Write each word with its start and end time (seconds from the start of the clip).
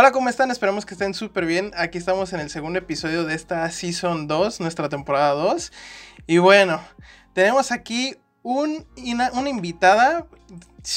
Hola, 0.00 0.12
¿cómo 0.12 0.28
están? 0.28 0.52
Esperamos 0.52 0.86
que 0.86 0.94
estén 0.94 1.12
súper 1.12 1.44
bien. 1.44 1.72
Aquí 1.76 1.98
estamos 1.98 2.32
en 2.32 2.38
el 2.38 2.50
segundo 2.50 2.78
episodio 2.78 3.24
de 3.24 3.34
esta 3.34 3.68
Season 3.68 4.28
2, 4.28 4.60
nuestra 4.60 4.88
temporada 4.88 5.32
2. 5.32 5.72
Y 6.28 6.38
bueno, 6.38 6.80
tenemos 7.32 7.72
aquí 7.72 8.14
un, 8.44 8.86
una, 8.96 9.50
invitada, 9.50 10.24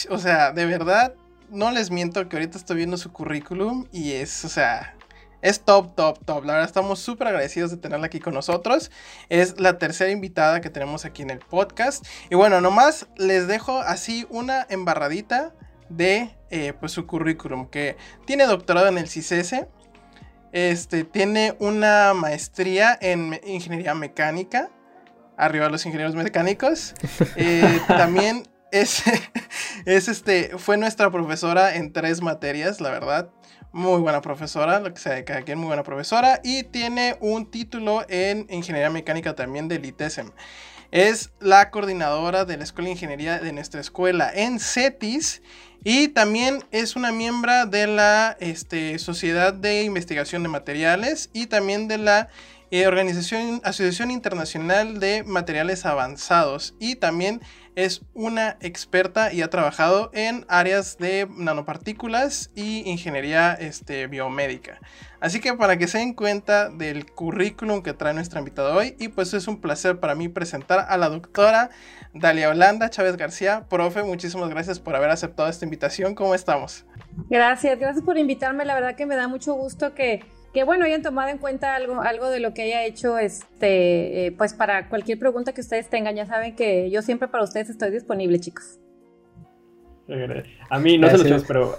o 0.08 0.20
sea, 0.20 0.52
de 0.52 0.68
verdad, 0.68 1.16
no 1.50 1.72
les 1.72 1.90
miento 1.90 2.30
que 2.30 2.36
ahorita 2.36 2.60
estoy 2.60 2.78
viendo 2.78 2.96
su 2.96 3.12
currículum 3.12 3.88
y 3.92 4.12
es, 4.12 4.46
o 4.46 4.50
sea, 4.50 4.96
es 5.42 5.62
top, 5.62 5.96
top, 5.96 6.24
top. 6.24 6.46
La 6.46 6.54
verdad 6.54 6.68
estamos 6.68 7.00
súper 7.00 7.30
agradecidos 7.30 7.72
de 7.72 7.78
tenerla 7.78 8.06
aquí 8.06 8.20
con 8.20 8.36
nosotros. 8.36 8.92
Es 9.30 9.60
la 9.60 9.80
tercera 9.80 10.12
invitada 10.12 10.62
que 10.62 10.70
tenemos 10.70 11.06
aquí 11.06 11.24
en 11.24 11.32
el 11.32 11.40
podcast. 11.40 12.06
Y 12.30 12.36
bueno, 12.36 12.62
nomás 12.62 13.08
les 13.18 13.48
dejo 13.48 13.80
así 13.80 14.28
una 14.30 14.68
embarradita 14.70 15.56
de 15.96 16.36
eh, 16.50 16.74
pues 16.80 16.92
su 16.92 17.08
currículum, 17.08 17.68
que 17.68 17.96
tiene 18.26 18.46
doctorado 18.46 18.88
en 18.88 18.98
el 18.98 19.08
CICESE, 19.08 19.68
este, 20.52 21.06
tiene 21.06 21.56
una 21.60 22.14
maestría 22.14 22.98
en 23.00 23.40
ingeniería 23.46 23.96
mecánica, 23.96 24.70
arriba 25.38 25.70
los 25.70 25.86
ingenieros 25.86 26.16
mecánicos, 26.16 26.94
eh, 27.38 27.80
también 27.88 28.44
es, 28.72 29.04
es 29.86 30.08
este, 30.08 30.58
fue 30.58 30.78
nuestra 30.78 31.10
profesora 31.10 31.76
en 31.76 31.94
tres 31.94 32.22
materias, 32.22 32.82
la 32.82 32.90
verdad, 32.90 33.30
muy 33.72 34.02
buena 34.02 34.22
profesora, 34.22 34.80
lo 34.80 34.94
que 34.94 35.00
sea 35.00 35.14
de 35.14 35.24
cada 35.24 35.44
quien, 35.44 35.58
muy 35.58 35.68
buena 35.68 35.84
profesora, 35.84 36.42
y 36.44 36.64
tiene 36.64 37.16
un 37.22 37.50
título 37.50 38.06
en 38.10 38.46
ingeniería 38.50 38.90
mecánica 38.90 39.36
también 39.36 39.68
del 39.68 39.86
ITESM. 39.86 40.32
Es 40.92 41.32
la 41.40 41.72
coordinadora 41.72 42.44
de 42.44 42.58
la 42.58 42.66
Escuela 42.66 42.88
de 42.88 42.92
Ingeniería 42.92 43.40
de 43.40 43.54
nuestra 43.54 43.80
escuela 43.80 44.30
en 44.34 44.60
CETIS 44.60 45.42
y 45.84 46.10
también 46.10 46.64
es 46.72 46.96
una 46.96 47.12
miembro 47.12 47.66
de 47.66 47.88
la 47.88 48.38
este, 48.40 49.00
Sociedad 49.00 49.52
de 49.54 49.84
Investigación 49.84 50.44
de 50.44 50.50
Materiales 50.50 51.30
y 51.34 51.48
también 51.48 51.88
de 51.88 51.98
la 51.98 52.30
eh, 52.70 52.86
Organización, 52.86 53.62
Asociación 53.64 54.12
Internacional 54.12 55.00
de 55.00 55.24
Materiales 55.24 55.86
Avanzados. 55.86 56.76
Y 56.80 56.96
también 56.96 57.42
es 57.76 58.02
una 58.14 58.58
experta 58.60 59.32
y 59.34 59.42
ha 59.42 59.50
trabajado 59.50 60.10
en 60.14 60.46
áreas 60.50 60.98
de 60.98 61.28
nanopartículas 61.38 62.52
y 62.56 62.90
ingeniería 62.90 63.54
este, 63.54 64.08
biomédica. 64.08 64.80
Así 65.20 65.40
que 65.40 65.54
para 65.54 65.78
que 65.78 65.88
se 65.88 66.00
den 66.00 66.14
cuenta 66.14 66.70
del 66.70 67.06
currículum 67.06 67.84
que 67.84 67.94
trae 67.94 68.14
nuestra 68.14 68.40
invitada 68.40 68.76
hoy, 68.76 68.96
y 69.00 69.10
pues 69.10 69.34
es 69.34 69.48
un 69.48 69.62
placer 69.62 70.00
para 70.00 70.16
mí 70.16 70.30
presentar 70.30 70.86
a 70.90 70.98
la 70.98 71.10
doctora 71.10 71.70
Dalia 72.14 72.50
Holanda 72.50 72.90
Chávez 72.90 73.18
García. 73.18 73.66
Profe, 73.70 74.04
muchísimas 74.04 74.50
gracias 74.50 74.80
por 74.80 74.96
haber 74.96 75.12
aceptado 75.12 75.48
esta 75.48 75.66
invitación. 75.66 76.16
¿Cómo 76.16 76.36
estamos? 76.36 76.86
Gracias, 77.30 77.78
gracias 77.80 78.04
por 78.04 78.18
invitarme. 78.18 78.66
La 78.66 78.74
verdad 78.74 78.96
que 78.96 79.06
me 79.06 79.16
da 79.16 79.28
mucho 79.28 79.54
gusto 79.54 79.94
que 79.94 80.24
que 80.54 80.64
bueno, 80.64 80.86
hayan 80.86 81.02
tomado 81.02 81.30
en 81.30 81.38
cuenta 81.38 81.76
algo, 81.76 82.02
algo 82.02 82.30
de 82.30 82.40
lo 82.40 82.54
que 82.54 82.64
haya 82.64 82.84
hecho, 82.86 83.18
este, 83.18 84.28
eh, 84.28 84.32
pues 84.32 84.54
para 84.54 84.90
cualquier 84.90 85.18
pregunta 85.18 85.54
que 85.54 85.62
ustedes 85.62 85.90
tengan, 85.90 86.16
ya 86.16 86.26
saben 86.26 86.56
que 86.56 86.90
yo 86.90 87.02
siempre 87.02 87.28
para 87.28 87.44
ustedes 87.44 87.70
estoy 87.70 87.92
disponible, 87.92 88.40
chicos. 88.40 88.80
A 90.70 90.80
mí, 90.80 90.98
no 90.98 91.10
sé 91.10 91.30
lo 91.30 91.42
pero 91.48 91.78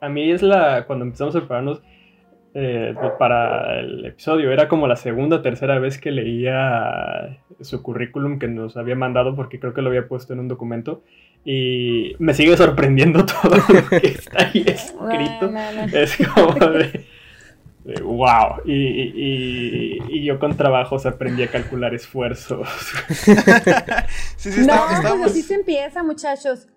a 0.00 0.08
mí 0.08 0.32
es 0.32 0.42
la, 0.42 0.86
cuando 0.86 1.04
empezamos 1.04 1.36
a 1.36 1.38
prepararnos 1.38 1.82
eh, 2.52 2.94
pues, 3.00 3.12
para 3.16 3.78
el 3.78 4.06
episodio, 4.06 4.50
era 4.50 4.66
como 4.66 4.88
la 4.88 4.96
segunda 4.96 5.36
o 5.36 5.42
tercera 5.42 5.78
vez 5.78 5.98
que 5.98 6.10
leía 6.10 7.38
su 7.60 7.80
currículum 7.80 8.40
que 8.40 8.48
nos 8.48 8.76
había 8.76 8.96
mandado, 8.96 9.36
porque 9.36 9.60
creo 9.60 9.72
que 9.72 9.82
lo 9.82 9.88
había 9.88 10.08
puesto 10.08 10.32
en 10.32 10.40
un 10.40 10.48
documento, 10.48 11.04
y 11.44 12.16
me 12.18 12.34
sigue 12.34 12.56
sorprendiendo 12.56 13.24
todo 13.42 13.54
lo 13.54 13.88
que 13.88 14.06
está 14.08 14.48
ahí 14.48 14.64
escrito. 14.66 15.52
Es 15.92 16.18
como 16.34 16.54
de 16.70 17.04
wow. 17.84 18.62
Y, 18.64 20.24
yo 20.24 20.38
con 20.38 20.56
trabajos 20.56 21.06
aprendí 21.06 21.42
a 21.42 21.50
calcular 21.50 21.94
esfuerzos. 21.94 22.68
sí, 24.36 24.52
sí, 24.52 24.66
no, 24.66 24.76
pues 25.02 25.22
así 25.30 25.42
se 25.42 25.54
empieza, 25.54 26.02
muchachos. 26.02 26.68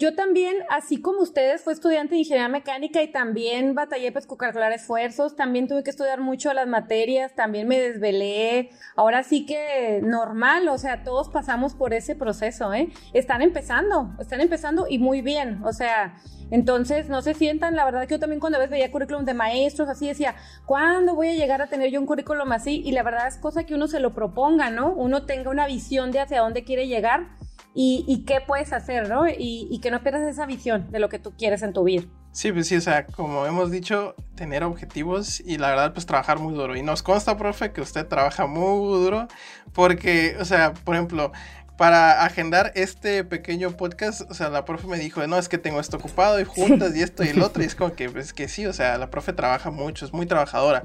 Yo 0.00 0.14
también, 0.14 0.56
así 0.70 1.02
como 1.02 1.20
ustedes, 1.20 1.60
fui 1.60 1.74
estudiante 1.74 2.14
de 2.14 2.20
ingeniería 2.20 2.48
mecánica 2.48 3.02
y 3.02 3.12
también 3.12 3.74
batallé 3.74 4.14
calcular 4.38 4.72
esfuerzos, 4.72 5.36
también 5.36 5.68
tuve 5.68 5.84
que 5.84 5.90
estudiar 5.90 6.22
mucho 6.22 6.54
las 6.54 6.66
materias, 6.66 7.34
también 7.34 7.68
me 7.68 7.78
desvelé. 7.78 8.70
Ahora 8.96 9.22
sí 9.22 9.44
que 9.44 10.00
normal, 10.02 10.68
o 10.68 10.78
sea, 10.78 11.04
todos 11.04 11.28
pasamos 11.28 11.74
por 11.74 11.92
ese 11.92 12.14
proceso, 12.16 12.72
¿eh? 12.72 12.88
Están 13.12 13.42
empezando, 13.42 14.14
están 14.18 14.40
empezando 14.40 14.86
y 14.88 14.98
muy 14.98 15.20
bien, 15.20 15.62
o 15.64 15.74
sea, 15.74 16.16
entonces, 16.50 17.10
no 17.10 17.20
se 17.20 17.34
sientan, 17.34 17.76
la 17.76 17.84
verdad 17.84 18.06
que 18.06 18.14
yo 18.14 18.18
también 18.18 18.40
cuando 18.40 18.58
ves 18.58 18.70
veía 18.70 18.90
currículum 18.90 19.26
de 19.26 19.34
maestros, 19.34 19.90
así 19.90 20.08
decía, 20.08 20.34
¿cuándo 20.64 21.14
voy 21.14 21.28
a 21.28 21.34
llegar 21.34 21.60
a 21.60 21.66
tener 21.66 21.90
yo 21.90 22.00
un 22.00 22.06
currículum 22.06 22.50
así? 22.52 22.80
Y 22.86 22.92
la 22.92 23.02
verdad 23.02 23.28
es 23.28 23.36
cosa 23.36 23.64
que 23.64 23.74
uno 23.74 23.86
se 23.86 24.00
lo 24.00 24.14
proponga, 24.14 24.70
¿no? 24.70 24.94
Uno 24.94 25.26
tenga 25.26 25.50
una 25.50 25.66
visión 25.66 26.10
de 26.10 26.20
hacia 26.20 26.40
dónde 26.40 26.64
quiere 26.64 26.88
llegar 26.88 27.28
y, 27.74 28.24
qué 28.26 28.40
puedes 28.40 28.72
hacer, 28.72 29.08
¿no? 29.08 29.28
Y, 29.28 29.78
que 29.80 29.90
no 29.90 30.02
pierdas 30.02 30.28
esa 30.28 30.46
visión 30.46 30.90
de 30.90 30.98
lo 30.98 31.08
que 31.08 31.18
tú 31.18 31.32
quieres 31.36 31.62
en 31.62 31.72
tu 31.72 31.84
vida. 31.84 32.04
Sí, 32.32 32.52
pues 32.52 32.68
sí, 32.68 32.76
o 32.76 32.80
sea, 32.80 33.06
como 33.06 33.46
hemos 33.46 33.70
dicho, 33.70 34.14
tener 34.36 34.62
objetivos 34.62 35.40
y 35.40 35.58
la 35.58 35.70
verdad, 35.70 35.92
pues 35.92 36.06
trabajar 36.06 36.38
muy 36.38 36.54
duro. 36.54 36.76
Y 36.76 36.82
nos 36.82 37.02
consta, 37.02 37.36
profe, 37.36 37.72
que 37.72 37.80
usted 37.80 38.06
trabaja 38.06 38.46
muy 38.46 39.00
duro 39.00 39.26
porque, 39.72 40.36
o 40.38 40.44
sea, 40.44 40.72
por 40.72 40.94
ejemplo, 40.94 41.32
para 41.80 42.24
agendar 42.24 42.72
este 42.74 43.24
pequeño 43.24 43.70
podcast, 43.70 44.30
o 44.30 44.34
sea, 44.34 44.50
la 44.50 44.66
profe 44.66 44.86
me 44.86 44.98
dijo, 44.98 45.26
no, 45.26 45.38
es 45.38 45.48
que 45.48 45.56
tengo 45.56 45.80
esto 45.80 45.96
ocupado 45.96 46.38
y 46.38 46.44
juntas 46.44 46.94
y 46.94 47.02
esto 47.02 47.24
y 47.24 47.28
el 47.28 47.40
otro, 47.40 47.62
y 47.62 47.66
es 47.66 47.74
como 47.76 47.94
que, 47.94 48.10
pues 48.10 48.34
que 48.34 48.48
sí, 48.48 48.66
o 48.66 48.72
sea, 48.74 48.98
la 48.98 49.10
profe 49.10 49.32
trabaja 49.32 49.70
mucho, 49.70 50.04
es 50.04 50.12
muy 50.12 50.26
trabajadora. 50.26 50.82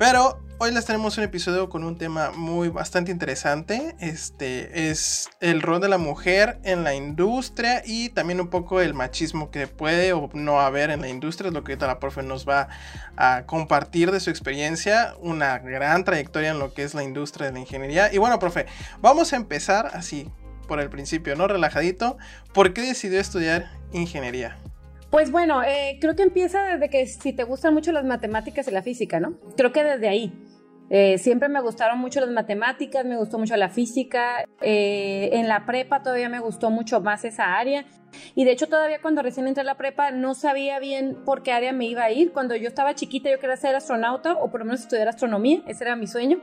Pero 0.00 0.40
hoy 0.56 0.72
les 0.72 0.86
tenemos 0.86 1.18
un 1.18 1.24
episodio 1.24 1.68
con 1.68 1.84
un 1.84 1.98
tema 1.98 2.30
muy 2.30 2.70
bastante 2.70 3.12
interesante. 3.12 3.94
Este 4.00 4.88
es 4.88 5.28
el 5.40 5.60
rol 5.60 5.78
de 5.82 5.90
la 5.90 5.98
mujer 5.98 6.58
en 6.64 6.84
la 6.84 6.94
industria 6.94 7.82
y 7.84 8.08
también 8.08 8.40
un 8.40 8.48
poco 8.48 8.80
el 8.80 8.94
machismo 8.94 9.50
que 9.50 9.66
puede 9.66 10.14
o 10.14 10.30
no 10.32 10.58
haber 10.58 10.88
en 10.88 11.02
la 11.02 11.08
industria. 11.08 11.48
Es 11.48 11.54
lo 11.54 11.64
que 11.64 11.72
ahorita 11.72 11.86
la 11.86 12.00
profe 12.00 12.22
nos 12.22 12.48
va 12.48 12.68
a 13.18 13.42
compartir 13.44 14.10
de 14.10 14.20
su 14.20 14.30
experiencia, 14.30 15.16
una 15.20 15.58
gran 15.58 16.02
trayectoria 16.02 16.52
en 16.52 16.60
lo 16.60 16.72
que 16.72 16.82
es 16.82 16.94
la 16.94 17.04
industria 17.04 17.48
de 17.48 17.52
la 17.52 17.58
ingeniería. 17.58 18.10
Y 18.10 18.16
bueno, 18.16 18.38
profe, 18.38 18.64
vamos 19.02 19.34
a 19.34 19.36
empezar 19.36 19.90
así 19.92 20.30
por 20.66 20.80
el 20.80 20.88
principio, 20.88 21.36
¿no? 21.36 21.46
Relajadito. 21.46 22.16
¿Por 22.54 22.72
qué 22.72 22.80
decidió 22.80 23.20
estudiar 23.20 23.70
ingeniería? 23.92 24.56
Pues 25.10 25.32
bueno, 25.32 25.62
eh, 25.64 25.98
creo 26.00 26.14
que 26.14 26.22
empieza 26.22 26.62
desde 26.62 26.88
que 26.88 27.04
si 27.06 27.32
te 27.32 27.42
gustan 27.42 27.74
mucho 27.74 27.90
las 27.90 28.04
matemáticas 28.04 28.68
y 28.68 28.70
la 28.70 28.82
física, 28.82 29.18
¿no? 29.18 29.34
Creo 29.56 29.72
que 29.72 29.82
desde 29.82 30.08
ahí. 30.08 30.32
Eh, 30.88 31.18
siempre 31.18 31.48
me 31.48 31.60
gustaron 31.60 31.98
mucho 31.98 32.20
las 32.20 32.30
matemáticas, 32.30 33.04
me 33.04 33.16
gustó 33.16 33.38
mucho 33.38 33.56
la 33.56 33.68
física. 33.68 34.44
Eh, 34.60 35.30
en 35.32 35.48
la 35.48 35.66
prepa 35.66 36.02
todavía 36.02 36.28
me 36.28 36.38
gustó 36.38 36.70
mucho 36.70 37.00
más 37.00 37.24
esa 37.24 37.56
área. 37.58 37.84
Y 38.36 38.44
de 38.44 38.52
hecho 38.52 38.68
todavía 38.68 39.00
cuando 39.00 39.22
recién 39.22 39.48
entré 39.48 39.62
a 39.62 39.64
la 39.64 39.76
prepa 39.76 40.12
no 40.12 40.34
sabía 40.34 40.78
bien 40.78 41.16
por 41.24 41.42
qué 41.42 41.52
área 41.52 41.72
me 41.72 41.86
iba 41.86 42.04
a 42.04 42.12
ir. 42.12 42.32
Cuando 42.32 42.54
yo 42.54 42.68
estaba 42.68 42.94
chiquita 42.94 43.30
yo 43.30 43.38
quería 43.40 43.56
ser 43.56 43.74
astronauta 43.74 44.34
o 44.34 44.50
por 44.50 44.60
lo 44.60 44.66
menos 44.66 44.80
estudiar 44.80 45.08
astronomía, 45.08 45.62
ese 45.66 45.84
era 45.84 45.96
mi 45.96 46.06
sueño. 46.06 46.40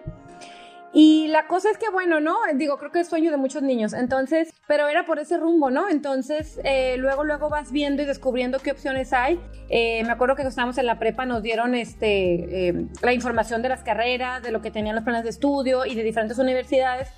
Y 0.93 1.27
la 1.27 1.47
cosa 1.47 1.69
es 1.69 1.77
que, 1.77 1.89
bueno, 1.89 2.19
¿no? 2.19 2.35
Digo, 2.55 2.77
creo 2.77 2.91
que 2.91 3.01
es 3.01 3.07
sueño 3.07 3.29
de 3.31 3.37
muchos 3.37 3.61
niños. 3.61 3.93
Entonces, 3.93 4.53
pero 4.67 4.87
era 4.87 5.05
por 5.05 5.19
ese 5.19 5.37
rumbo, 5.37 5.69
¿no? 5.69 5.89
Entonces, 5.89 6.59
eh, 6.63 6.95
luego, 6.97 7.23
luego 7.23 7.49
vas 7.49 7.71
viendo 7.71 8.01
y 8.01 8.05
descubriendo 8.05 8.59
qué 8.59 8.71
opciones 8.71 9.11
hay. 9.13 9.39
Eh, 9.69 10.03
me 10.05 10.11
acuerdo 10.11 10.35
que 10.35 10.43
estábamos 10.43 10.77
en 10.77 10.85
la 10.85 10.97
prepa 10.97 11.25
nos 11.25 11.43
dieron 11.43 11.75
este, 11.75 12.69
eh, 12.69 12.85
la 13.01 13.13
información 13.13 13.61
de 13.61 13.69
las 13.69 13.83
carreras, 13.83 14.41
de 14.41 14.51
lo 14.51 14.61
que 14.61 14.71
tenían 14.71 14.95
los 14.95 15.03
planes 15.03 15.23
de 15.23 15.29
estudio 15.29 15.85
y 15.85 15.93
de 15.95 16.03
diferentes 16.03 16.37
universidades. 16.37 17.09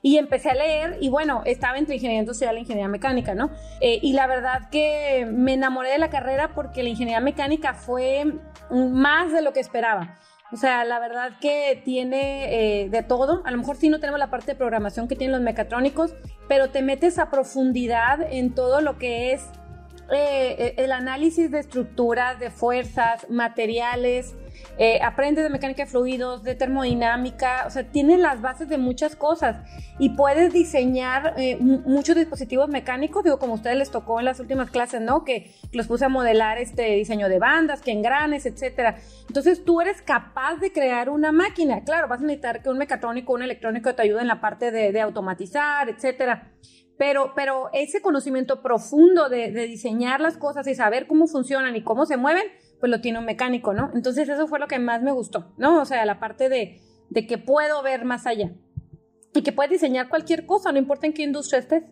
Y 0.00 0.16
empecé 0.16 0.50
a 0.50 0.54
leer 0.54 0.96
y 1.00 1.08
bueno, 1.08 1.42
estaba 1.44 1.76
entre 1.76 1.96
ingeniería 1.96 2.20
industrial 2.20 2.56
e 2.56 2.60
ingeniería 2.60 2.88
mecánica, 2.88 3.34
¿no? 3.34 3.50
y 3.80 4.12
la 4.12 4.28
verdad 4.28 4.68
que 4.70 5.26
me 5.28 5.54
enamoré 5.54 5.90
de 5.90 5.98
la 5.98 6.08
carrera 6.08 6.54
porque 6.54 6.84
la 6.84 6.90
ingeniería 6.90 7.20
mecánica 7.20 7.74
fue 7.74 8.24
más 8.70 9.32
de 9.32 9.42
lo 9.42 9.52
que 9.52 9.58
esperaba. 9.58 10.16
O 10.50 10.56
sea, 10.56 10.84
la 10.84 10.98
verdad 10.98 11.32
que 11.40 11.80
tiene 11.84 12.82
eh, 12.82 12.88
de 12.88 13.02
todo. 13.02 13.42
A 13.44 13.50
lo 13.50 13.58
mejor 13.58 13.76
sí 13.76 13.88
no 13.88 14.00
tenemos 14.00 14.18
la 14.18 14.30
parte 14.30 14.52
de 14.52 14.54
programación 14.54 15.08
que 15.08 15.16
tienen 15.16 15.32
los 15.32 15.42
mecatrónicos, 15.42 16.14
pero 16.48 16.70
te 16.70 16.82
metes 16.82 17.18
a 17.18 17.30
profundidad 17.30 18.20
en 18.32 18.54
todo 18.54 18.80
lo 18.80 18.98
que 18.98 19.32
es 19.32 19.44
eh, 20.10 20.74
el 20.78 20.92
análisis 20.92 21.50
de 21.50 21.58
estructuras, 21.58 22.38
de 22.38 22.50
fuerzas, 22.50 23.28
materiales, 23.28 24.34
eh, 24.78 25.00
aprendes 25.02 25.44
de 25.44 25.50
mecánica 25.50 25.84
de 25.84 25.90
fluidos, 25.90 26.42
de 26.42 26.54
termodinámica, 26.54 27.64
o 27.66 27.70
sea, 27.70 27.84
tienes 27.84 28.20
las 28.20 28.40
bases 28.40 28.68
de 28.68 28.78
muchas 28.78 29.16
cosas 29.16 29.56
y 29.98 30.10
puedes 30.10 30.52
diseñar 30.52 31.34
eh, 31.36 31.56
muchos 31.58 32.14
dispositivos 32.14 32.68
mecánicos, 32.68 33.24
digo, 33.24 33.38
como 33.38 33.54
a 33.54 33.56
ustedes 33.56 33.76
les 33.76 33.90
tocó 33.90 34.18
en 34.20 34.26
las 34.26 34.38
últimas 34.38 34.70
clases, 34.70 35.00
¿no? 35.00 35.24
Que 35.24 35.50
los 35.72 35.86
puse 35.88 36.04
a 36.04 36.08
modelar 36.08 36.58
este 36.58 36.94
diseño 36.94 37.28
de 37.28 37.38
bandas, 37.38 37.80
que 37.80 37.90
engranes, 37.90 38.46
etcétera. 38.46 38.96
Entonces 39.26 39.64
tú 39.64 39.80
eres 39.80 40.00
capaz 40.02 40.56
de 40.56 40.72
crear 40.72 41.10
una 41.10 41.32
máquina. 41.32 41.82
Claro, 41.84 42.08
vas 42.08 42.20
a 42.20 42.24
necesitar 42.24 42.62
que 42.62 42.70
un 42.70 42.78
mecatrónico 42.78 43.32
un 43.32 43.42
electrónico 43.42 43.94
te 43.94 44.02
ayude 44.02 44.20
en 44.20 44.28
la 44.28 44.40
parte 44.40 44.70
de, 44.70 44.92
de 44.92 45.00
automatizar, 45.00 45.88
etcétera. 45.88 46.52
Pero, 46.96 47.32
pero 47.36 47.70
ese 47.72 48.00
conocimiento 48.00 48.60
profundo 48.60 49.28
de, 49.28 49.52
de 49.52 49.66
diseñar 49.66 50.20
las 50.20 50.36
cosas 50.36 50.66
y 50.66 50.74
saber 50.74 51.06
cómo 51.06 51.26
funcionan 51.28 51.76
y 51.76 51.82
cómo 51.82 52.06
se 52.06 52.16
mueven, 52.16 52.44
pues 52.80 52.90
lo 52.90 53.00
tiene 53.00 53.18
un 53.18 53.24
mecánico, 53.24 53.74
¿no? 53.74 53.90
Entonces 53.94 54.28
eso 54.28 54.46
fue 54.46 54.58
lo 54.58 54.68
que 54.68 54.78
más 54.78 55.02
me 55.02 55.12
gustó, 55.12 55.52
¿no? 55.56 55.80
O 55.80 55.84
sea, 55.84 56.04
la 56.04 56.20
parte 56.20 56.48
de, 56.48 56.80
de 57.10 57.26
que 57.26 57.38
puedo 57.38 57.82
ver 57.82 58.04
más 58.04 58.26
allá 58.26 58.52
y 59.34 59.42
que 59.42 59.52
puedes 59.52 59.70
diseñar 59.70 60.08
cualquier 60.08 60.46
cosa, 60.46 60.72
no 60.72 60.78
importa 60.78 61.06
en 61.06 61.12
qué 61.12 61.22
industria 61.22 61.60
estés. 61.60 61.84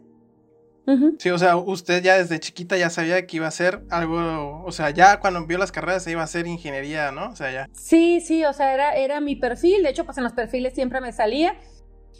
Sí, 1.19 1.31
o 1.31 1.39
sea, 1.39 1.57
usted 1.57 2.01
ya 2.01 2.17
desde 2.17 2.39
chiquita 2.39 2.77
ya 2.77 2.91
sabía 2.91 3.27
que 3.27 3.39
iba 3.39 3.49
a 3.49 3.51
ser 3.51 3.83
algo, 3.91 4.63
o 4.65 4.71
sea, 4.71 4.91
ya 4.91 5.19
cuando 5.19 5.45
vio 5.45 5.59
las 5.59 5.73
carreras 5.73 6.05
se 6.05 6.13
iba 6.13 6.21
a 6.21 6.25
hacer 6.25 6.47
ingeniería, 6.47 7.11
¿no? 7.11 7.31
O 7.31 7.35
sea, 7.37 7.51
ya. 7.51 7.69
Sí, 7.73 8.21
sí, 8.21 8.45
o 8.45 8.53
sea, 8.53 8.73
era, 8.73 8.95
era 8.95 9.21
mi 9.21 9.35
perfil, 9.35 9.83
de 9.83 9.91
hecho, 9.91 10.05
pues 10.05 10.17
en 10.19 10.23
los 10.23 10.33
perfiles 10.33 10.75
siempre 10.75 11.01
me 11.01 11.13
salía. 11.13 11.57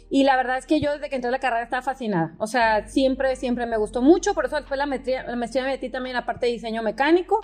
Y 0.09 0.23
la 0.23 0.35
verdad 0.35 0.57
es 0.57 0.65
que 0.65 0.81
yo 0.81 0.93
desde 0.93 1.09
que 1.09 1.15
entré 1.15 1.29
a 1.29 1.31
la 1.31 1.39
carrera 1.39 1.63
estaba 1.63 1.81
fascinada. 1.81 2.35
O 2.39 2.47
sea, 2.47 2.87
siempre, 2.87 3.35
siempre 3.35 3.65
me 3.65 3.77
gustó 3.77 4.01
mucho. 4.01 4.33
Por 4.33 4.45
eso 4.45 4.55
después 4.55 4.77
la 4.77 4.85
maestría, 4.85 5.23
la 5.23 5.35
maestría 5.35 5.63
me 5.63 5.71
metí 5.71 5.89
también 5.89 6.15
en 6.15 6.21
la 6.21 6.25
parte 6.25 6.45
de 6.45 6.53
diseño 6.53 6.81
mecánico. 6.81 7.41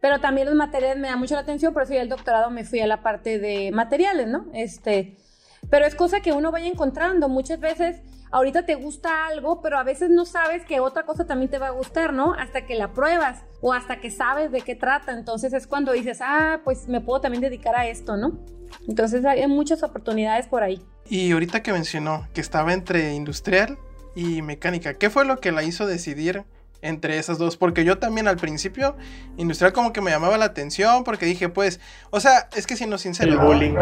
Pero 0.00 0.20
también 0.20 0.46
los 0.46 0.56
materiales 0.56 0.98
me 0.98 1.08
dan 1.08 1.18
mucho 1.18 1.34
la 1.34 1.40
atención. 1.40 1.72
Por 1.72 1.82
eso 1.82 1.94
ya 1.94 2.02
el 2.02 2.08
doctorado 2.08 2.50
me 2.50 2.64
fui 2.64 2.80
a 2.80 2.86
la 2.86 3.02
parte 3.02 3.38
de 3.38 3.70
materiales, 3.72 4.28
¿no? 4.28 4.46
Este, 4.52 5.16
pero 5.70 5.86
es 5.86 5.94
cosa 5.94 6.20
que 6.20 6.32
uno 6.32 6.52
vaya 6.52 6.66
encontrando. 6.66 7.28
Muchas 7.28 7.60
veces 7.60 8.02
ahorita 8.30 8.66
te 8.66 8.74
gusta 8.74 9.26
algo, 9.26 9.62
pero 9.62 9.78
a 9.78 9.82
veces 9.82 10.10
no 10.10 10.24
sabes 10.24 10.64
que 10.64 10.80
otra 10.80 11.04
cosa 11.04 11.26
también 11.26 11.50
te 11.50 11.58
va 11.58 11.68
a 11.68 11.70
gustar, 11.70 12.12
¿no? 12.12 12.34
Hasta 12.34 12.66
que 12.66 12.74
la 12.74 12.92
pruebas 12.92 13.42
o 13.60 13.72
hasta 13.72 14.00
que 14.00 14.10
sabes 14.10 14.52
de 14.52 14.60
qué 14.60 14.74
trata. 14.74 15.12
Entonces 15.12 15.52
es 15.52 15.66
cuando 15.66 15.92
dices, 15.92 16.18
ah, 16.20 16.60
pues 16.64 16.88
me 16.88 17.00
puedo 17.00 17.20
también 17.20 17.42
dedicar 17.42 17.74
a 17.76 17.86
esto, 17.86 18.16
¿no? 18.16 18.38
Entonces 18.88 19.24
hay 19.24 19.46
muchas 19.46 19.82
oportunidades 19.82 20.46
por 20.46 20.62
ahí. 20.62 20.82
Y 21.08 21.32
ahorita 21.32 21.62
que 21.62 21.72
mencionó 21.72 22.28
que 22.34 22.40
estaba 22.40 22.72
entre 22.72 23.14
industrial 23.14 23.78
y 24.14 24.42
mecánica, 24.42 24.94
¿qué 24.94 25.10
fue 25.10 25.24
lo 25.24 25.40
que 25.40 25.52
la 25.52 25.62
hizo 25.62 25.86
decidir 25.86 26.44
entre 26.86 27.18
esas 27.18 27.38
dos, 27.38 27.56
porque 27.56 27.84
yo 27.84 27.98
también 27.98 28.28
al 28.28 28.36
principio, 28.36 28.96
industrial 29.36 29.72
como 29.72 29.92
que 29.92 30.00
me 30.00 30.10
llamaba 30.10 30.38
la 30.38 30.46
atención, 30.46 31.04
porque 31.04 31.26
dije, 31.26 31.48
pues, 31.48 31.80
o 32.10 32.20
sea, 32.20 32.48
es 32.56 32.66
que 32.66 32.76
siendo 32.76 32.98
sincero, 32.98 33.32
el 33.32 33.38
bullying. 33.38 33.74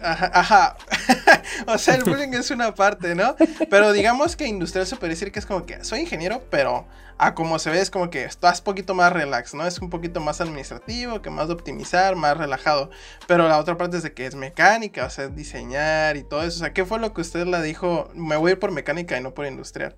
ajá, 0.00 0.30
ajá. 0.32 0.76
o 1.66 1.78
sea, 1.78 1.94
el 1.94 2.04
bullying 2.04 2.32
es 2.32 2.50
una 2.50 2.74
parte, 2.74 3.14
¿no? 3.14 3.36
Pero 3.70 3.92
digamos 3.92 4.36
que 4.36 4.46
industrial 4.46 4.86
se 4.86 4.96
puede 4.96 5.10
decir 5.10 5.32
que 5.32 5.38
es 5.38 5.46
como 5.46 5.66
que 5.66 5.84
soy 5.84 6.00
ingeniero, 6.00 6.42
pero 6.50 6.86
a 7.18 7.34
como 7.34 7.58
se 7.58 7.70
ve 7.70 7.80
es 7.80 7.90
como 7.90 8.10
que 8.10 8.24
estás 8.24 8.60
un 8.60 8.64
poquito 8.64 8.94
más 8.94 9.12
relax, 9.12 9.52
¿no? 9.52 9.66
Es 9.66 9.80
un 9.80 9.90
poquito 9.90 10.20
más 10.20 10.40
administrativo, 10.40 11.20
que 11.20 11.30
más 11.30 11.48
de 11.48 11.54
optimizar, 11.54 12.14
más 12.14 12.36
relajado. 12.36 12.90
Pero 13.26 13.48
la 13.48 13.58
otra 13.58 13.76
parte 13.76 13.96
es 13.96 14.04
de 14.04 14.14
que 14.14 14.26
es 14.26 14.36
mecánica, 14.36 15.04
o 15.04 15.10
sea, 15.10 15.28
diseñar 15.28 16.16
y 16.16 16.22
todo 16.22 16.42
eso. 16.42 16.58
O 16.58 16.60
sea, 16.60 16.72
¿qué 16.72 16.84
fue 16.84 17.00
lo 17.00 17.12
que 17.12 17.20
usted 17.20 17.46
le 17.46 17.60
dijo? 17.62 18.08
Me 18.14 18.36
voy 18.36 18.50
a 18.50 18.52
ir 18.52 18.58
por 18.60 18.70
mecánica 18.70 19.18
y 19.18 19.22
no 19.22 19.34
por 19.34 19.46
industrial. 19.46 19.96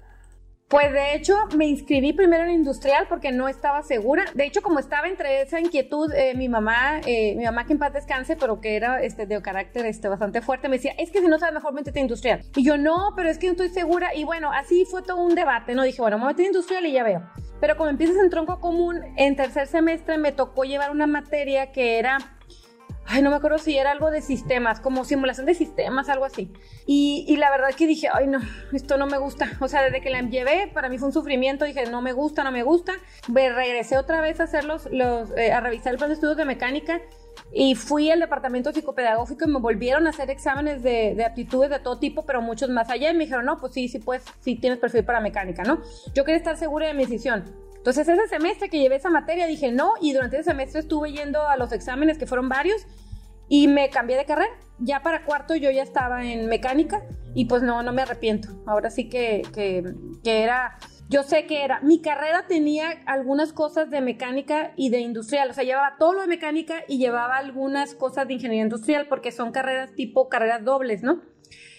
Pues 0.70 0.93
de 0.93 1.17
hecho 1.17 1.34
me 1.56 1.67
inscribí 1.67 2.12
primero 2.12 2.44
en 2.44 2.50
industrial 2.50 3.06
porque 3.08 3.32
no 3.32 3.49
estaba 3.49 3.82
segura. 3.82 4.26
De 4.34 4.44
hecho, 4.44 4.62
como 4.62 4.78
estaba 4.78 5.08
entre 5.08 5.43
esa 5.43 5.58
inquietud, 5.58 6.12
eh, 6.12 6.32
mi 6.37 6.49
mamá, 6.49 7.00
eh, 7.06 7.34
mi 7.37 7.44
mamá 7.44 7.67
que 7.67 7.72
en 7.72 7.81
paz 7.81 7.93
descanse, 7.93 8.37
pero 8.37 8.61
que 8.61 8.76
era 8.76 9.02
este, 9.02 9.26
de 9.26 9.43
carácter 9.43 9.84
este, 9.87 10.06
bastante 10.06 10.43
fuerte, 10.43 10.69
me 10.69 10.76
decía, 10.76 10.93
es 10.96 11.11
que 11.11 11.20
si 11.20 11.26
no 11.26 11.40
sabes 11.40 11.55
mejor 11.55 11.72
métete 11.72 11.99
industrial. 11.99 12.44
Y 12.55 12.64
yo 12.64 12.78
no, 12.78 13.14
pero 13.17 13.28
es 13.28 13.38
que 13.38 13.49
no 13.49 13.52
estoy 13.55 13.70
segura. 13.70 14.14
Y 14.14 14.22
bueno, 14.22 14.52
así 14.52 14.84
fue 14.84 15.02
todo 15.02 15.25
un 15.25 15.34
debate, 15.34 15.75
¿no? 15.75 15.82
Dije, 15.82 16.00
bueno, 16.02 16.19
me 16.19 16.32
voy 16.32 16.34
a 16.38 16.46
industrial 16.46 16.87
y 16.87 16.93
ya 16.93 17.02
veo. 17.02 17.28
Pero 17.61 17.76
como 17.76 17.90
empiezas 17.90 18.19
en 18.19 18.31
tronco 18.31 18.61
común, 18.61 19.00
en 19.16 19.34
tercer 19.34 19.66
semestre 19.66 20.19
me 20.19 20.31
tocó 20.31 20.62
llevar 20.62 20.93
una 20.93 21.08
materia 21.08 21.73
que 21.73 21.99
era 21.99 22.19
ay, 23.11 23.23
no 23.23 23.31
me 23.31 23.37
acuerdo 23.37 23.59
si 23.59 23.77
era 23.77 23.91
algo 23.91 24.11
de 24.11 24.23
sistemas, 24.23 24.79
como 24.79 25.05
simulación 25.05 25.45
de 25.47 25.55
sistemas, 25.55 26.09
algo 26.09 26.25
así. 26.25 26.53
Y, 26.87 27.37
la 27.37 27.51
verdad 27.51 27.71
que 27.77 27.87
dije, 27.87 28.09
ay, 28.12 28.29
no, 28.29 28.39
esto 28.73 28.97
no 28.97 29.07
me 29.07 29.19
gusta. 29.19 29.51
O 29.61 29.69
sea, 29.69 29.83
desde 29.83 30.01
que 30.01 30.11
la 30.11 30.23
llevé, 30.23 30.71
para 30.73 30.89
mí 30.89 30.97
fue 30.97 31.09
un 31.09 31.12
sufrimiento. 31.12 31.65
Dije, 31.65 31.87
no 31.91 32.03
me 32.03 32.12
gusta, 32.12 32.45
no 32.45 32.53
me 32.53 32.62
gusta. 32.62 32.93
Me 33.29 33.51
regresé 33.51 33.99
otra 33.99 34.21
vez 34.21 34.41
a 34.41 34.45
hacer 34.45 34.65
los, 34.65 34.87
eh, 35.37 35.53
a 35.53 35.61
revisar 35.61 35.93
el 35.93 35.99
plan 35.99 36.11
de 36.11 36.15
estudios 36.15 36.37
de 36.37 36.45
mecánica 36.45 37.01
y 37.53 37.75
fui 37.75 38.11
al 38.11 38.21
departamento 38.21 38.73
psicopedagógico 38.73 39.45
y 39.45 39.49
me 39.49 39.59
volvieron 39.59 40.07
a 40.07 40.11
hacer 40.11 40.31
exámenes 40.31 40.83
de, 40.83 41.15
de, 41.17 41.25
aptitudes 41.25 41.71
de 41.71 41.81
todo 41.81 41.99
tipo, 41.99 42.25
pero 42.25 42.43
muchos 42.43 42.71
más 42.71 42.91
allá. 42.91 43.11
Y 43.11 43.15
me 43.15 43.25
dijeron, 43.25 43.45
no, 43.45 43.59
pues 43.59 43.73
sí, 43.73 43.89
sí, 43.89 43.99
pues 43.99 44.23
sí 44.41 44.55
tienes 44.55 44.79
perfil 44.79 45.05
para 45.05 45.21
mecánica, 45.21 45.65
¿no? 45.65 45.81
Yo 46.15 46.25
quería 46.25 46.39
estar 46.39 46.57
segura 46.57 46.87
de 46.87 46.95
mi 46.95 47.05
decisión. 47.05 47.69
Entonces 47.81 48.06
ese 48.06 48.29
semestre 48.29 48.69
que 48.69 48.79
llevé 48.79 48.97
esa 48.97 49.09
materia 49.09 49.47
dije 49.47 49.73
no 49.73 49.94
y 50.03 50.12
durante 50.12 50.37
ese 50.37 50.50
semestre 50.50 50.81
estuve 50.81 51.12
yendo 51.12 51.49
a 51.49 51.56
los 51.56 51.73
exámenes 51.73 52.19
que 52.19 52.27
fueron 52.27 52.50
varios 52.50 52.87
y 53.49 53.69
me 53.69 53.88
cambié 53.88 54.19
de 54.19 54.27
carrera. 54.27 54.53
Ya 54.79 55.03
para 55.03 55.25
cuarto 55.25 55.55
yo 55.56 55.71
ya 55.71 55.82
estaba 55.82 56.27
en 56.27 56.47
mecánica 56.47 57.03
y 57.35 57.47
pues 57.47 57.62
no, 57.62 57.82
no 57.82 57.93
me 57.93 58.03
arrepiento. 58.03 58.49
Ahora 58.67 58.91
sí 58.91 59.09
que, 59.09 59.41
que, 59.55 59.82
era, 60.25 60.77
yo 61.09 61.23
sé 61.23 61.47
que 61.47 61.65
era, 61.65 61.81
mi 61.81 62.03
carrera 62.03 62.44
tenía 62.47 63.03
algunas 63.06 63.55
cosas 63.55 63.88
de 63.88 64.03
mecánica 64.03 64.73
y 64.76 64.91
de 64.91 65.00
industrial, 65.00 65.50
o 65.50 65.55
sea, 65.55 65.65
llevaba 65.65 65.97
todo 65.99 66.12
lo 66.12 66.21
de 66.21 66.26
mecánica 66.29 66.85
y 66.87 66.99
llevaba 66.99 67.38
algunas 67.38 67.94
cosas 67.94 68.29
de 68.29 68.35
ingeniería 68.35 68.65
industrial 68.65 69.06
porque 69.09 69.33
son 69.33 69.53
carreras 69.53 69.94
tipo 69.94 70.29
carreras 70.29 70.65
dobles, 70.65 71.03
¿no? 71.03 71.23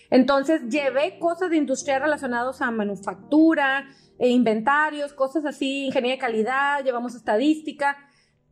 Entonces 0.09 0.63
llevé 0.68 1.19
cosas 1.19 1.51
de 1.51 1.57
industrial 1.57 2.01
relacionadas 2.01 2.62
a 2.62 2.69
manufactura, 2.69 3.88
inventarios, 4.29 5.13
cosas 5.13 5.45
así, 5.45 5.85
ingeniería 5.85 6.15
de 6.15 6.21
calidad, 6.21 6.83
llevamos 6.83 7.15
estadística, 7.15 7.97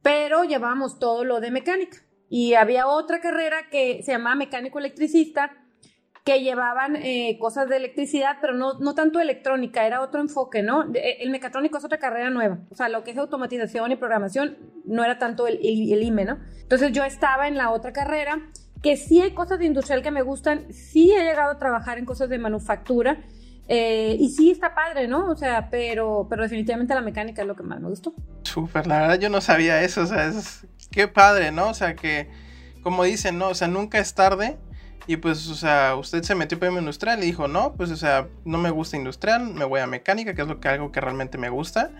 pero 0.01 0.43
llevamos 0.43 0.99
todo 0.99 1.23
lo 1.23 1.39
de 1.39 1.51
mecánica. 1.51 1.97
Y 2.29 2.53
había 2.53 2.87
otra 2.87 3.21
carrera 3.21 3.69
que 3.69 4.01
se 4.03 4.11
llamaba 4.11 4.35
mecánico 4.35 4.79
electricista, 4.79 5.51
que 6.23 6.41
llevaban 6.41 6.95
eh, 6.95 7.37
cosas 7.39 7.69
de 7.69 7.77
electricidad, 7.77 8.37
pero 8.39 8.53
no, 8.53 8.79
no 8.79 8.93
tanto 8.93 9.19
electrónica, 9.19 9.87
era 9.87 10.01
otro 10.01 10.21
enfoque, 10.21 10.61
¿no? 10.61 10.85
Eh, 10.93 11.17
el 11.21 11.31
mecatrónico 11.31 11.77
es 11.77 11.85
otra 11.85 11.97
carrera 11.97 12.29
nueva, 12.29 12.59
o 12.69 12.75
sea, 12.75 12.89
lo 12.89 13.03
que 13.03 13.11
es 13.11 13.17
automatización 13.17 13.91
y 13.91 13.95
programación 13.95 14.57
no 14.85 15.03
era 15.03 15.17
tanto 15.17 15.47
el, 15.47 15.55
el, 15.63 15.91
el 15.91 16.03
IME, 16.03 16.25
¿no? 16.25 16.37
Entonces 16.61 16.91
yo 16.91 17.03
estaba 17.03 17.47
en 17.47 17.57
la 17.57 17.71
otra 17.71 17.93
carrera, 17.93 18.51
que 18.83 18.95
sí 18.95 19.21
hay 19.21 19.31
cosas 19.31 19.59
de 19.59 19.65
industrial 19.65 20.03
que 20.03 20.11
me 20.11 20.21
gustan, 20.21 20.71
sí 20.71 21.11
he 21.13 21.23
llegado 21.23 21.51
a 21.51 21.57
trabajar 21.57 21.97
en 21.97 22.05
cosas 22.05 22.29
de 22.29 22.37
manufactura, 22.37 23.23
eh, 23.71 24.17
y 24.19 24.29
sí 24.29 24.49
está 24.49 24.73
padre, 24.73 25.07
¿no? 25.07 25.29
O 25.29 25.35
sea, 25.35 25.69
pero, 25.69 26.25
pero 26.27 26.41
definitivamente 26.41 26.95
la 26.95 27.01
mecánica 27.01 27.43
es 27.43 27.47
lo 27.47 27.55
que 27.55 27.61
más 27.61 27.79
me 27.79 27.87
gustó. 27.87 28.15
Súper, 28.41 28.87
la 28.87 29.01
verdad 29.01 29.19
yo 29.19 29.29
no 29.29 29.41
sabía 29.41 29.83
eso, 29.83 30.01
o 30.01 30.05
sea, 30.07 30.25
es, 30.25 30.65
qué 30.89 31.07
padre, 31.07 31.51
¿no? 31.51 31.69
O 31.69 31.73
sea, 31.75 31.95
que, 31.95 32.31
como 32.81 33.03
dicen, 33.03 33.37
¿no? 33.37 33.49
O 33.49 33.53
sea, 33.53 33.67
nunca 33.67 33.99
es 33.99 34.15
tarde. 34.15 34.57
Y 35.05 35.17
pues, 35.17 35.47
o 35.49 35.55
sea, 35.55 35.95
usted 35.95 36.23
se 36.23 36.35
metió 36.35 36.57
en 36.61 36.73
industrial 36.73 37.19
y 37.23 37.27
dijo, 37.27 37.47
no, 37.47 37.73
pues, 37.73 37.91
o 37.91 37.95
sea, 37.95 38.27
no 38.43 38.57
me 38.57 38.71
gusta 38.71 38.97
industrial, 38.97 39.53
me 39.53 39.65
voy 39.65 39.79
a 39.79 39.87
mecánica, 39.87 40.33
que 40.33 40.41
es 40.41 40.47
lo 40.47 40.59
que, 40.59 40.67
algo 40.67 40.91
que 40.91 41.01
realmente 41.01 41.37
me 41.37 41.49
gusta. 41.49 41.91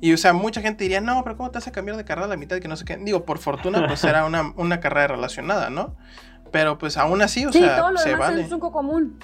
Y, 0.00 0.12
o 0.12 0.16
sea, 0.16 0.32
mucha 0.32 0.60
gente 0.60 0.84
diría, 0.84 1.00
no, 1.00 1.22
pero 1.24 1.36
¿cómo 1.36 1.50
te 1.50 1.58
hace 1.58 1.72
cambiar 1.72 1.96
de 1.96 2.04
carrera 2.04 2.26
a 2.26 2.30
la 2.30 2.36
mitad? 2.36 2.58
Que 2.58 2.68
no 2.68 2.76
sé 2.76 2.84
qué. 2.84 2.96
Digo, 2.96 3.24
por 3.24 3.38
fortuna, 3.38 3.86
pues 3.88 4.04
era 4.04 4.24
una, 4.24 4.52
una 4.56 4.78
carrera 4.80 5.08
relacionada, 5.08 5.70
¿no? 5.70 5.96
Pero 6.52 6.78
pues 6.78 6.96
aún 6.96 7.22
así, 7.22 7.44
o 7.44 7.52
sea, 7.52 7.76
todo 7.76 7.92
lo 7.92 7.98
se 7.98 8.14
vale. 8.14 8.36
es 8.36 8.44
un 8.44 8.48
tronco 8.48 8.72
común. 8.72 9.18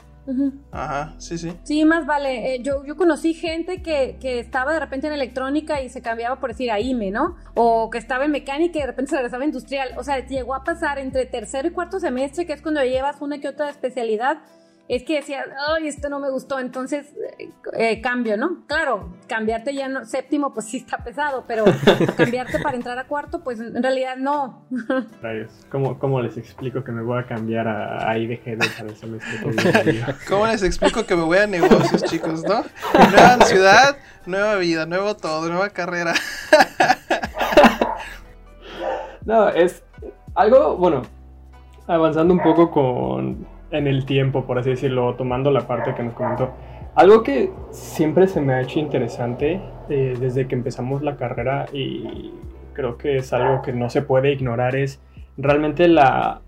Ajá, 0.70 1.14
sí, 1.18 1.36
sí. 1.36 1.52
Sí, 1.64 1.84
más 1.84 2.06
vale. 2.06 2.54
Eh, 2.54 2.62
yo, 2.62 2.84
yo 2.84 2.96
conocí 2.96 3.34
gente 3.34 3.82
que, 3.82 4.16
que, 4.20 4.40
estaba 4.40 4.72
de 4.72 4.80
repente 4.80 5.06
en 5.06 5.12
electrónica 5.12 5.82
y 5.82 5.88
se 5.88 6.02
cambiaba 6.02 6.40
por 6.40 6.50
decir 6.50 6.70
a 6.70 6.80
IME, 6.80 7.10
¿no? 7.10 7.36
O 7.54 7.90
que 7.90 7.98
estaba 7.98 8.24
en 8.24 8.30
mecánica 8.30 8.78
y 8.78 8.80
de 8.80 8.86
repente 8.86 9.10
se 9.10 9.16
regresaba 9.16 9.42
a 9.42 9.46
industrial. 9.46 9.90
O 9.98 10.04
sea, 10.04 10.26
llegó 10.26 10.54
a 10.54 10.64
pasar 10.64 10.98
entre 10.98 11.26
tercero 11.26 11.68
y 11.68 11.72
cuarto 11.72 12.00
semestre, 12.00 12.46
que 12.46 12.54
es 12.54 12.62
cuando 12.62 12.82
llevas 12.82 13.20
una 13.20 13.38
que 13.38 13.48
otra 13.48 13.68
especialidad 13.68 14.38
es 14.86 15.02
que 15.02 15.16
decías, 15.16 15.46
ay, 15.68 15.88
esto 15.88 16.10
no 16.10 16.20
me 16.20 16.30
gustó, 16.30 16.58
entonces 16.58 17.06
eh, 17.38 17.50
eh, 17.72 18.02
cambio, 18.02 18.36
¿no? 18.36 18.66
Claro, 18.66 19.14
cambiarte 19.26 19.74
ya 19.74 19.88
no, 19.88 20.04
séptimo, 20.04 20.52
pues 20.52 20.66
sí 20.66 20.76
está 20.76 20.98
pesado, 20.98 21.44
pero 21.48 21.64
cambiarte 22.18 22.58
para 22.58 22.76
entrar 22.76 22.98
a 22.98 23.06
cuarto, 23.06 23.42
pues 23.42 23.60
en 23.60 23.82
realidad 23.82 24.16
no. 24.18 24.66
¿Cómo, 25.70 25.98
¿Cómo, 25.98 26.20
les 26.20 26.36
explico 26.36 26.84
que 26.84 26.92
me 26.92 27.02
voy 27.02 27.18
a 27.18 27.26
cambiar 27.26 27.66
a, 27.66 28.10
a 28.10 28.18
IDG 28.18 28.58
para 28.76 28.90
el 28.90 28.96
semestre? 28.96 30.04
¿Cómo 30.28 30.46
les 30.46 30.62
explico 30.62 31.06
que 31.06 31.16
me 31.16 31.22
voy 31.22 31.38
a 31.38 31.46
negocios, 31.46 32.02
chicos, 32.04 32.44
no? 32.44 32.62
Nueva 33.10 33.40
ciudad, 33.46 33.96
nueva 34.26 34.56
vida, 34.56 34.84
nuevo 34.84 35.16
todo, 35.16 35.48
nueva 35.48 35.70
carrera. 35.70 36.12
no, 39.24 39.48
es 39.48 39.82
algo, 40.34 40.76
bueno, 40.76 41.02
avanzando 41.86 42.34
un 42.34 42.42
poco 42.42 42.70
con 42.70 43.53
en 43.78 43.86
el 43.86 44.04
tiempo, 44.04 44.44
por 44.44 44.58
así 44.58 44.70
decirlo, 44.70 45.14
tomando 45.14 45.50
la 45.50 45.66
parte 45.66 45.94
que 45.94 46.02
nos 46.02 46.14
comentó. 46.14 46.52
Algo 46.94 47.22
que 47.22 47.50
siempre 47.70 48.26
se 48.28 48.40
me 48.40 48.54
ha 48.54 48.60
hecho 48.60 48.78
interesante 48.78 49.60
eh, 49.88 50.14
desde 50.18 50.46
que 50.46 50.54
empezamos 50.54 51.02
la 51.02 51.16
carrera 51.16 51.66
y 51.72 52.32
creo 52.72 52.96
que 52.98 53.16
es 53.16 53.32
algo 53.32 53.62
que 53.62 53.72
no 53.72 53.90
se 53.90 54.02
puede 54.02 54.32
ignorar 54.32 54.76
es 54.76 55.00
realmente 55.36 55.88
la, 55.88 56.40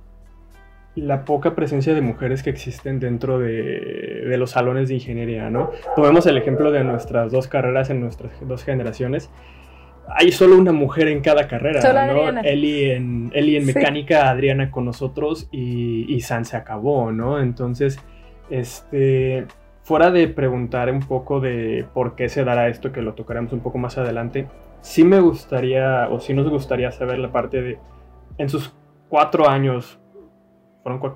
la 0.95 1.25
poca 1.25 1.55
presencia 1.55 1.95
de 1.95 2.01
mujeres 2.01 2.43
que 2.43 2.51
existen 2.51 3.01
dentro 3.01 3.39
de, 3.39 4.25
de, 4.27 4.37
los 4.39 4.51
salones 4.51 4.89
de 4.89 4.95
ingeniería, 4.95 5.51
¿no? 5.51 5.71
Tomemos 5.95 6.27
el 6.27 6.37
ejemplo 6.37 6.71
de 6.71 6.85
nuestras 6.85 7.33
dos 7.33 7.49
carreras 7.49 7.91
en 7.91 8.01
nuestras 8.01 8.33
dos 8.47 8.65
generaciones 8.65 9.31
hay 10.15 10.33
solo 10.33 10.57
una 10.57 10.73
mujer 10.73 11.09
en 11.09 11.21
cada 11.21 11.49
carrera, 11.49 11.81
¿no? 12.07 12.41
Eli 12.41 12.91
en, 12.91 13.31
Eli 13.35 13.57
en 13.57 13.67
mecánica, 13.67 14.31
Adriana 14.31 14.71
con 14.71 14.85
nosotros 14.85 15.49
y, 15.51 16.13
y, 16.15 16.21
San 16.21 16.45
se 16.45 16.57
acabó, 16.57 17.13
¿no? 17.13 17.41
Entonces, 17.41 17.99
este, 18.51 19.47
fuera 19.83 20.11
de 20.11 20.29
preguntar 20.29 20.91
un 20.91 21.01
poco 21.01 21.41
de 21.41 21.87
por 21.95 22.15
qué 22.15 22.29
se 22.29 22.45
dará 22.45 22.69
esto, 22.69 22.93
que 22.93 23.03
lo 23.03 23.15
tocaremos 23.15 23.53
un 23.53 23.61
poco 23.61 23.79
más 23.79 23.99
adelante, 23.99 24.49
sí 24.81 25.05
me 25.05 25.21
gustaría, 25.21 26.09
o 26.11 26.21
sí 26.21 26.35
nos 26.35 26.49
gustaría 26.49 26.91
saber 26.93 27.19
la 27.19 27.33
parte 27.33 27.63
de, 27.63 27.79
en 28.39 28.49
sus 28.49 28.75
cuatro 29.09 29.49
años, 29.49 30.01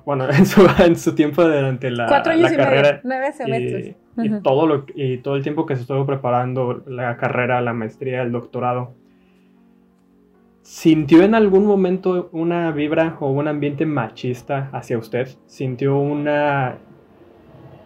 bueno, 0.05 0.29
en 0.31 0.45
su, 0.45 0.67
en 0.79 0.95
su 0.95 1.15
tiempo 1.15 1.43
durante 1.43 1.91
la, 1.91 2.07
cuatro 2.07 2.33
años 2.33 2.51
la 2.51 2.53
y 2.53 2.57
carrera. 2.57 2.81
Medio, 2.81 3.01
nueve 3.03 3.33
semestres. 3.33 3.95
Y, 4.17 4.27
y 4.27 4.41
todo 4.41 4.67
lo, 4.67 4.85
y 4.95 5.17
todo 5.17 5.35
el 5.35 5.43
tiempo 5.43 5.65
que 5.65 5.75
se 5.75 5.81
estuvo 5.81 6.05
preparando, 6.05 6.83
la 6.85 7.17
carrera, 7.17 7.61
la 7.61 7.73
maestría, 7.73 8.21
el 8.21 8.31
doctorado. 8.31 8.93
¿Sintió 10.61 11.23
en 11.23 11.33
algún 11.33 11.65
momento 11.65 12.29
una 12.31 12.71
vibra 12.71 13.17
o 13.19 13.31
un 13.31 13.47
ambiente 13.47 13.85
machista 13.85 14.69
hacia 14.71 14.97
usted? 14.97 15.27
¿Sintió 15.47 15.97
una... 15.97 16.77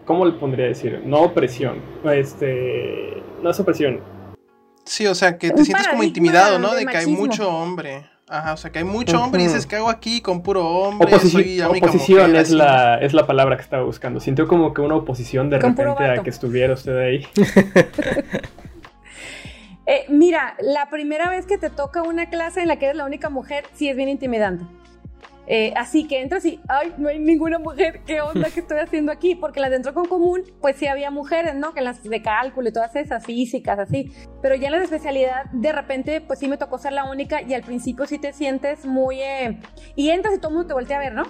¿Cómo 0.06 0.26
le 0.26 0.34
pondría 0.34 0.68
decir? 0.68 1.02
No 1.06 1.22
opresión. 1.22 1.78
Este... 2.04 3.24
No 3.42 3.50
es 3.50 3.60
opresión. 3.60 4.02
Sí, 4.84 5.08
o 5.08 5.16
sea, 5.16 5.38
que 5.38 5.50
te 5.50 5.60
Un 5.60 5.66
sientes 5.66 5.88
como 5.88 6.04
intimidado, 6.04 6.60
¿no? 6.60 6.74
de 6.74 6.82
De, 6.82 6.86
que 6.86 6.98
hay 6.98 7.08
mucho 7.08 7.50
hombre. 7.50 8.06
Ajá, 8.28 8.54
o 8.54 8.58
sea, 8.58 8.72
que 8.72 8.80
hay 8.80 8.86
mucho 8.86 9.22
hombre 9.22 9.44
y 9.44 9.46
dices, 9.46 9.68
¿qué 9.68 9.76
hago 9.76 9.88
aquí 9.90 10.20
con 10.20 10.42
puro 10.42 10.68
hombre? 10.68 11.12
Oposici- 11.14 11.64
oposición 11.64 12.22
mujer, 12.32 12.36
es 12.38 12.48
así. 12.48 12.56
la, 12.56 12.98
es 12.98 13.14
la 13.14 13.28
palabra 13.28 13.56
que 13.56 13.62
estaba 13.62 13.84
buscando. 13.84 14.20
Sintió 14.20 14.48
como 14.48 14.74
que 14.74 14.82
una 14.82 14.96
oposición 14.96 15.52
de 15.52 15.60
Con 15.60 15.76
repente 15.78 16.04
a 16.06 16.24
que 16.24 16.30
estuviera 16.32 16.74
usted 16.74 16.98
ahí. 16.98 17.28
Eh, 19.88 20.06
mira, 20.10 20.56
la 20.62 20.90
primera 20.90 21.30
vez 21.30 21.46
que 21.46 21.60
te 21.60 21.70
toca 21.70 22.02
una 22.02 22.28
clase 22.32 22.60
en 22.62 22.68
la 22.70 22.78
que 22.80 22.86
eres 22.86 22.98
la 22.98 23.06
única 23.06 23.30
mujer, 23.30 23.66
sí 23.76 23.88
es 23.88 23.96
bien 23.96 24.10
intimidante. 24.10 24.66
Eh, 25.48 25.74
así 25.76 26.08
que 26.08 26.22
entras 26.22 26.44
y, 26.46 26.60
ay, 26.68 26.94
no 26.98 27.08
hay 27.08 27.20
ninguna 27.20 27.60
mujer, 27.60 28.02
¿qué 28.06 28.22
onda 28.22 28.50
que 28.50 28.62
estoy 28.62 28.80
haciendo 28.80 29.12
aquí? 29.12 29.36
Porque 29.36 29.60
las 29.60 29.70
de 29.70 29.94
con 29.94 30.06
común, 30.06 30.42
pues 30.60 30.78
sí 30.78 30.88
había 30.88 31.12
mujeres, 31.12 31.56
¿no? 31.56 31.74
Que 31.74 31.82
las 31.82 32.02
de 32.02 32.22
cálculo 32.22 32.70
y 32.70 32.74
todas 32.74 32.96
esas, 32.96 33.24
físicas, 33.26 33.78
así. 33.78 34.12
Pero 34.42 34.56
ya 34.56 34.68
en 34.68 34.72
la 34.74 34.78
de 34.80 34.86
especialidad, 34.86 35.46
de 35.52 35.72
repente, 35.72 36.22
pues 36.22 36.40
sí 36.40 36.48
me 36.48 36.58
tocó 36.58 36.78
ser 36.78 36.94
la 36.94 37.10
única 37.10 37.42
y 37.42 37.54
al 37.54 37.62
principio 37.62 38.06
sí 38.08 38.18
te 38.18 38.34
sientes 38.34 38.86
muy... 38.86 39.22
eh, 39.22 39.60
y 39.96 40.10
entras 40.10 40.36
y 40.36 40.38
todo 40.38 40.50
el 40.50 40.56
mundo 40.56 40.68
te 40.68 40.74
voltea 40.74 40.98
a 40.98 41.00
ver, 41.00 41.14
¿no? 41.14 41.24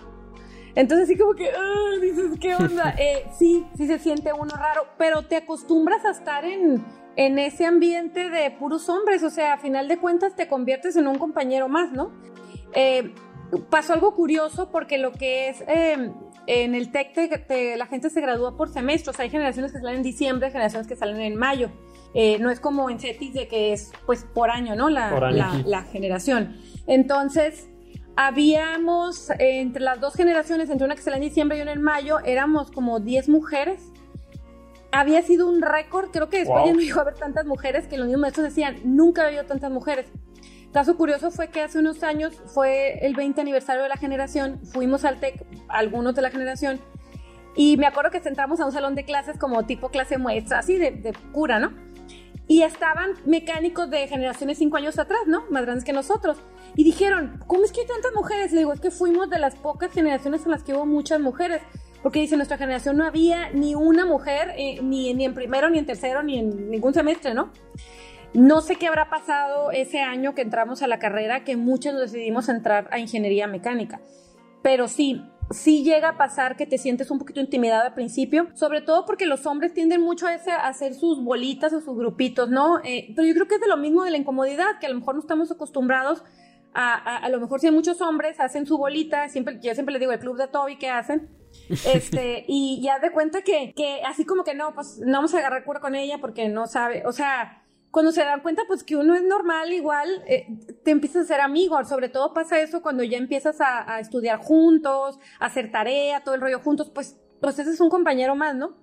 Entonces 0.75 1.07
sí 1.07 1.17
como 1.17 1.33
que, 1.33 1.49
ah, 1.49 1.99
dices, 2.01 2.37
¿qué 2.39 2.55
onda? 2.55 2.95
Eh, 3.05 3.25
sí, 3.37 3.65
sí 3.75 3.87
se 3.87 3.99
siente 3.99 4.31
uno 4.33 4.55
raro, 4.55 4.87
pero 4.97 5.23
te 5.23 5.35
acostumbras 5.35 6.05
a 6.05 6.11
estar 6.11 6.45
en, 6.45 6.83
en 7.15 7.39
ese 7.39 7.65
ambiente 7.65 8.29
de 8.29 8.51
puros 8.51 8.87
hombres, 8.89 9.23
o 9.23 9.29
sea, 9.29 9.53
a 9.53 9.57
final 9.57 9.87
de 9.87 9.97
cuentas 9.97 10.35
te 10.35 10.47
conviertes 10.47 10.95
en 10.95 11.07
un 11.07 11.17
compañero 11.17 11.67
más, 11.67 11.91
¿no? 11.91 12.11
Eh, 12.73 13.13
pasó 13.69 13.93
algo 13.93 14.13
curioso 14.15 14.69
porque 14.71 14.97
lo 14.97 15.11
que 15.11 15.49
es 15.49 15.61
eh, 15.67 16.11
en 16.47 16.75
el 16.75 16.91
TEC 16.91 17.13
te- 17.13 17.27
te- 17.39 17.77
la 17.77 17.85
gente 17.87 18.09
se 18.09 18.21
gradúa 18.21 18.57
por 18.57 18.69
semestres, 18.69 19.19
hay 19.19 19.29
generaciones 19.29 19.71
que 19.71 19.79
salen 19.79 19.97
en 19.97 20.03
diciembre, 20.03 20.49
generaciones 20.51 20.87
que 20.87 20.95
salen 20.95 21.21
en 21.21 21.35
mayo. 21.35 21.69
Eh, 22.13 22.37
no 22.39 22.49
es 22.49 22.59
como 22.59 22.89
en 22.89 22.99
CETIS 22.99 23.33
de 23.33 23.47
que 23.47 23.73
es 23.73 23.91
pues 24.05 24.23
por 24.23 24.49
año, 24.49 24.75
¿no? 24.75 24.89
La, 24.89 25.09
Por 25.09 25.23
año, 25.25 25.37
la- 25.37 25.51
sí. 25.51 25.63
la 25.65 25.81
generación. 25.83 26.55
Entonces, 26.87 27.67
habíamos 28.15 29.29
eh, 29.31 29.59
entre 29.59 29.81
las 29.81 29.99
dos 29.99 30.13
generaciones, 30.15 30.69
entre 30.69 30.85
una 30.85 30.95
que 30.95 31.01
sale 31.01 31.17
en 31.17 31.23
diciembre 31.23 31.57
y 31.57 31.61
una 31.61 31.73
en 31.73 31.81
mayo, 31.81 32.19
éramos 32.19 32.71
como 32.71 32.99
10 32.99 33.27
mujeres. 33.29 33.81
Había 34.91 35.21
sido 35.23 35.49
un 35.49 35.61
récord, 35.61 36.09
creo 36.11 36.29
que 36.29 36.37
después 36.39 36.57
Wow. 36.59 36.67
ya 36.67 36.73
no 36.73 36.79
llegó 36.79 36.99
a 36.99 37.01
haber 37.01 37.15
tantas 37.15 37.45
mujeres, 37.45 37.87
que 37.87 37.97
los 37.97 38.07
mismos 38.07 38.21
maestros 38.21 38.45
decían, 38.45 38.77
nunca 38.85 39.23
había 39.25 39.39
habido 39.39 39.49
tantas 39.51 39.71
mujeres. 39.71 40.05
Caso 40.75 40.97
curioso 40.97 41.31
fue 41.31 41.47
que 41.47 41.61
hace 41.61 41.79
unos 41.79 42.03
años 42.03 42.33
fue 42.47 42.97
el 43.05 43.15
20 43.15 43.39
aniversario 43.39 43.83
de 43.83 43.87
la 43.87 43.95
generación, 43.95 44.59
fuimos 44.73 45.05
al 45.05 45.21
TEC, 45.21 45.45
algunos 45.69 46.15
de 46.15 46.21
la 46.21 46.29
generación, 46.29 46.81
y 47.55 47.77
me 47.77 47.87
acuerdo 47.87 48.11
que 48.11 48.17
entramos 48.17 48.59
a 48.59 48.65
un 48.65 48.73
salón 48.73 48.93
de 48.93 49.05
clases 49.05 49.37
como 49.37 49.65
tipo 49.65 49.87
clase 49.87 50.17
muestra, 50.17 50.59
así 50.59 50.77
de, 50.77 50.91
de 50.91 51.13
cura, 51.31 51.59
¿no? 51.59 51.71
Y 52.49 52.63
estaban 52.63 53.11
mecánicos 53.25 53.89
de 53.89 54.05
generaciones 54.09 54.57
cinco 54.57 54.75
años 54.75 54.99
atrás, 54.99 55.21
¿no? 55.27 55.45
Más 55.49 55.63
grandes 55.63 55.85
que 55.85 55.93
nosotros. 55.93 56.39
Y 56.75 56.83
dijeron, 56.83 57.41
¿cómo 57.47 57.63
es 57.63 57.71
que 57.71 57.79
hay 57.79 57.87
tantas 57.87 58.11
mujeres? 58.13 58.51
Le 58.51 58.59
digo, 58.59 58.73
es 58.73 58.81
que 58.81 58.91
fuimos 58.91 59.29
de 59.29 59.39
las 59.39 59.55
pocas 59.55 59.93
generaciones 59.93 60.43
en 60.43 60.51
las 60.51 60.61
que 60.61 60.73
hubo 60.73 60.85
muchas 60.85 61.21
mujeres. 61.21 61.61
Porque 62.03 62.19
dice, 62.19 62.35
nuestra 62.35 62.57
generación 62.57 62.97
no 62.97 63.05
había 63.05 63.49
ni 63.51 63.75
una 63.75 64.05
mujer, 64.05 64.51
eh, 64.57 64.81
ni, 64.83 65.13
ni 65.13 65.23
en 65.23 65.35
primero, 65.35 65.69
ni 65.69 65.79
en 65.79 65.85
tercero, 65.85 66.21
ni 66.21 66.37
en 66.37 66.69
ningún 66.69 66.93
semestre, 66.93 67.33
¿no? 67.33 67.53
No 68.35 68.59
sé 68.59 68.75
qué 68.75 68.87
habrá 68.87 69.09
pasado 69.09 69.71
ese 69.71 70.01
año 70.01 70.35
que 70.35 70.41
entramos 70.41 70.83
a 70.83 70.87
la 70.87 70.99
carrera, 70.99 71.45
que 71.45 71.55
muchos 71.55 71.97
decidimos 71.97 72.49
entrar 72.49 72.89
a 72.91 72.99
ingeniería 72.99 73.47
mecánica. 73.47 74.01
Pero 74.61 74.89
sí, 74.89 75.23
sí 75.51 75.85
llega 75.85 76.09
a 76.09 76.17
pasar 76.17 76.57
que 76.57 76.65
te 76.65 76.77
sientes 76.77 77.09
un 77.11 77.17
poquito 77.17 77.39
intimidado 77.39 77.85
al 77.85 77.93
principio, 77.93 78.49
sobre 78.53 78.81
todo 78.81 79.05
porque 79.05 79.25
los 79.25 79.45
hombres 79.45 79.73
tienden 79.73 80.01
mucho 80.01 80.27
a, 80.27 80.33
hacer 80.33 80.95
sus 80.95 81.23
bolitas 81.23 81.71
o 81.71 81.79
sus 81.79 81.97
grupitos, 81.97 82.49
¿no? 82.49 82.79
Eh, 82.83 83.13
pero 83.15 83.25
yo 83.25 83.33
creo 83.35 83.47
que 83.47 83.55
es 83.55 83.61
de 83.61 83.67
lo 83.67 83.77
mismo 83.77 84.03
de 84.03 84.11
la 84.11 84.17
incomodidad, 84.17 84.79
que 84.81 84.87
a 84.87 84.89
lo 84.89 84.99
mejor 84.99 85.15
no 85.15 85.21
estamos 85.21 85.49
acostumbrados 85.49 86.21
a, 86.73 86.93
a, 86.93 87.17
a 87.17 87.29
lo 87.29 87.39
mejor 87.39 87.61
si 87.61 87.67
hay 87.67 87.73
muchos 87.73 88.01
hombres, 88.01 88.41
hacen 88.41 88.65
su 88.65 88.77
bolita, 88.77 89.29
siempre, 89.29 89.59
yo 89.61 89.73
siempre 89.73 89.93
les 89.93 90.01
digo, 90.01 90.11
el 90.11 90.19
club 90.19 90.35
de 90.35 90.49
Toby, 90.49 90.77
¿qué 90.77 90.89
hacen? 90.89 91.29
Este, 91.69 92.43
y 92.49 92.81
ya 92.83 92.99
de 92.99 93.11
cuenta 93.11 93.43
que, 93.43 93.71
que 93.73 94.01
así 94.05 94.25
como 94.25 94.43
que 94.43 94.55
no, 94.55 94.75
pues 94.75 94.99
no 94.99 95.13
vamos 95.13 95.33
a 95.33 95.37
agarrar 95.37 95.63
cura 95.63 95.79
con 95.79 95.95
ella 95.95 96.17
porque 96.19 96.49
no 96.49 96.67
sabe, 96.67 97.03
o 97.05 97.13
sea, 97.13 97.64
cuando 97.95 98.11
se 98.11 98.25
dan 98.25 98.41
cuenta 98.41 98.63
pues 98.67 98.83
que 98.83 98.97
uno 98.97 99.15
es 99.15 99.23
normal 99.23 99.71
igual, 99.71 100.21
eh, 100.27 100.47
te 100.83 100.91
empiezas 100.91 101.23
a 101.23 101.27
ser 101.27 101.39
amigo, 101.39 101.81
sobre 101.85 102.09
todo 102.09 102.33
pasa 102.33 102.59
eso 102.59 102.81
cuando 102.81 103.05
ya 103.05 103.17
empiezas 103.17 103.61
a, 103.61 103.89
a 103.89 104.01
estudiar 104.01 104.39
juntos, 104.39 105.17
a 105.39 105.45
hacer 105.45 105.71
tarea, 105.71 106.21
todo 106.21 106.35
el 106.35 106.41
rollo 106.41 106.59
juntos, 106.59 106.91
pues, 106.93 107.17
pues 107.39 107.57
ese 107.57 107.71
es 107.71 107.79
un 107.79 107.89
compañero 107.89 108.35
más, 108.35 108.53
¿no? 108.53 108.75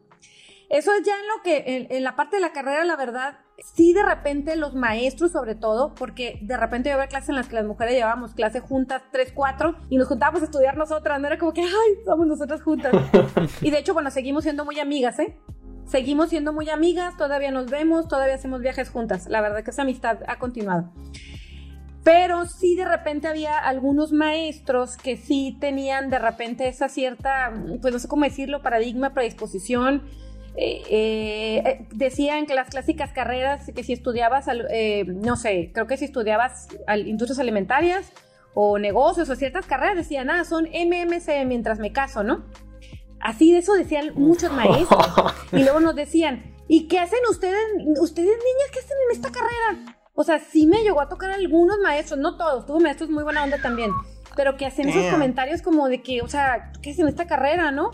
Eso 0.71 0.95
es 0.95 1.03
ya 1.05 1.13
en 1.13 1.29
lo 1.29 1.43
que, 1.45 1.77
en, 1.77 1.95
en 1.95 2.03
la 2.03 2.17
parte 2.17 2.37
de 2.37 2.41
la 2.41 2.55
carrera, 2.55 2.87
la 2.87 2.97
verdad, 2.97 3.41
sí 3.59 3.93
de 3.93 4.03
repente 4.03 4.57
los 4.57 4.75
maestros 4.75 5.33
sobre 5.33 5.57
todo, 5.57 5.95
porque 5.95 6.39
de 6.41 6.57
repente 6.57 6.89
yo 6.89 6.95
había 6.95 7.09
clases 7.09 7.29
en 7.29 7.35
las 7.35 7.49
que 7.49 7.57
las 7.57 7.67
mujeres 7.67 7.93
llevábamos 7.93 8.33
clase 8.33 8.61
juntas, 8.61 9.03
tres, 9.13 9.31
cuatro, 9.35 9.77
y 9.91 9.99
nos 9.99 10.09
juntábamos 10.09 10.41
a 10.41 10.47
estudiar 10.47 10.79
nosotras, 10.79 11.21
no 11.21 11.27
era 11.27 11.37
como 11.37 11.53
que, 11.53 11.61
ay, 11.61 12.05
somos 12.07 12.27
nosotras 12.27 12.63
juntas. 12.63 12.95
y 13.61 13.71
de 13.71 13.79
hecho, 13.79 13.93
bueno, 13.93 14.11
seguimos 14.11 14.45
siendo 14.45 14.65
muy 14.65 14.81
amigas, 14.81 15.19
¿eh? 15.19 15.39
Seguimos 15.87 16.31
siendo 16.31 16.53
muy 16.53 16.71
amigas, 16.71 17.17
todavía 17.17 17.51
nos 17.51 17.67
vemos, 17.67 18.09
todavía 18.09 18.35
hacemos 18.35 18.61
viajes 18.61 18.89
juntas. 18.89 19.27
La 19.29 19.41
verdad 19.41 19.63
que 19.63 19.71
esa 19.71 19.83
amistad 19.83 20.19
ha 20.27 20.39
continuado. 20.39 20.91
Pero 22.05 22.47
sí 22.47 22.75
de 22.75 22.85
repente 22.85 23.29
había 23.29 23.59
algunos 23.59 24.13
maestros 24.13 24.97
que 24.97 25.17
sí 25.17 25.57
tenían 25.61 26.11
de 26.11 26.19
repente 26.19 26.67
esa 26.67 26.89
cierta, 26.89 27.53
pues 27.81 27.93
no 27.93 28.01
sé 28.01 28.09
cómo 28.09 28.25
decirlo, 28.25 28.63
paradigma, 28.63 29.15
predisposición. 29.15 30.03
Eh, 30.57 30.83
eh, 30.91 31.63
eh, 31.65 31.87
decían 31.95 32.47
que 32.47 32.55
las 32.55 32.69
clásicas 32.69 33.13
carreras, 33.13 33.71
que 33.75 33.85
si 33.85 33.93
estudiabas, 33.93 34.47
eh, 34.71 35.05
no 35.07 35.37
sé, 35.37 35.71
creo 35.73 35.87
que 35.87 35.97
si 35.97 36.05
estudiabas 36.05 36.69
industrias 37.07 37.39
alimentarias 37.39 38.13
o 38.53 38.79
negocios 38.79 39.31
o 39.31 39.37
ciertas 39.37 39.65
carreras, 39.67 39.97
decían, 39.97 40.29
ah, 40.29 40.45
son 40.45 40.67
MMC 40.67 41.47
mientras 41.47 41.79
me 41.79 41.93
caso, 41.93 42.23
¿no? 42.23 42.45
Así 43.23 43.53
de 43.53 43.59
eso 43.59 43.75
decían 43.75 44.13
muchos 44.15 44.53
maestros. 44.53 45.07
Y 45.53 45.63
luego 45.63 45.81
nos 45.81 45.95
decían, 45.95 46.43
¿y 46.67 46.89
qué 46.89 46.99
hacen 46.99 47.19
ustedes, 47.31 47.59
ustedes 48.01 48.31
niñas, 48.31 48.71
qué 48.73 48.79
hacen 48.79 48.97
en 49.09 49.17
esta 49.17 49.31
carrera? 49.31 49.99
O 50.15 50.25
sea, 50.25 50.39
sí 50.39 50.67
me 50.67 50.83
llegó 50.83 51.01
a 51.01 51.09
tocar 51.09 51.31
algunos 51.31 51.79
maestros, 51.83 52.19
no 52.19 52.37
todos, 52.37 52.67
tuve 52.67 52.83
maestros 52.83 53.11
muy 53.11 53.23
buena 53.23 53.45
onda 53.45 53.59
también, 53.61 53.91
pero 54.35 54.57
que 54.57 54.67
hacen 54.67 54.89
esos 54.89 55.11
comentarios 55.11 55.63
como 55.63 55.89
de 55.89 56.03
que, 56.03 56.23
o 56.23 56.29
sea, 56.29 56.73
¿qué 56.83 56.91
hacen 56.91 57.05
en 57.05 57.09
esta 57.11 57.27
carrera, 57.27 57.71
no? 57.71 57.91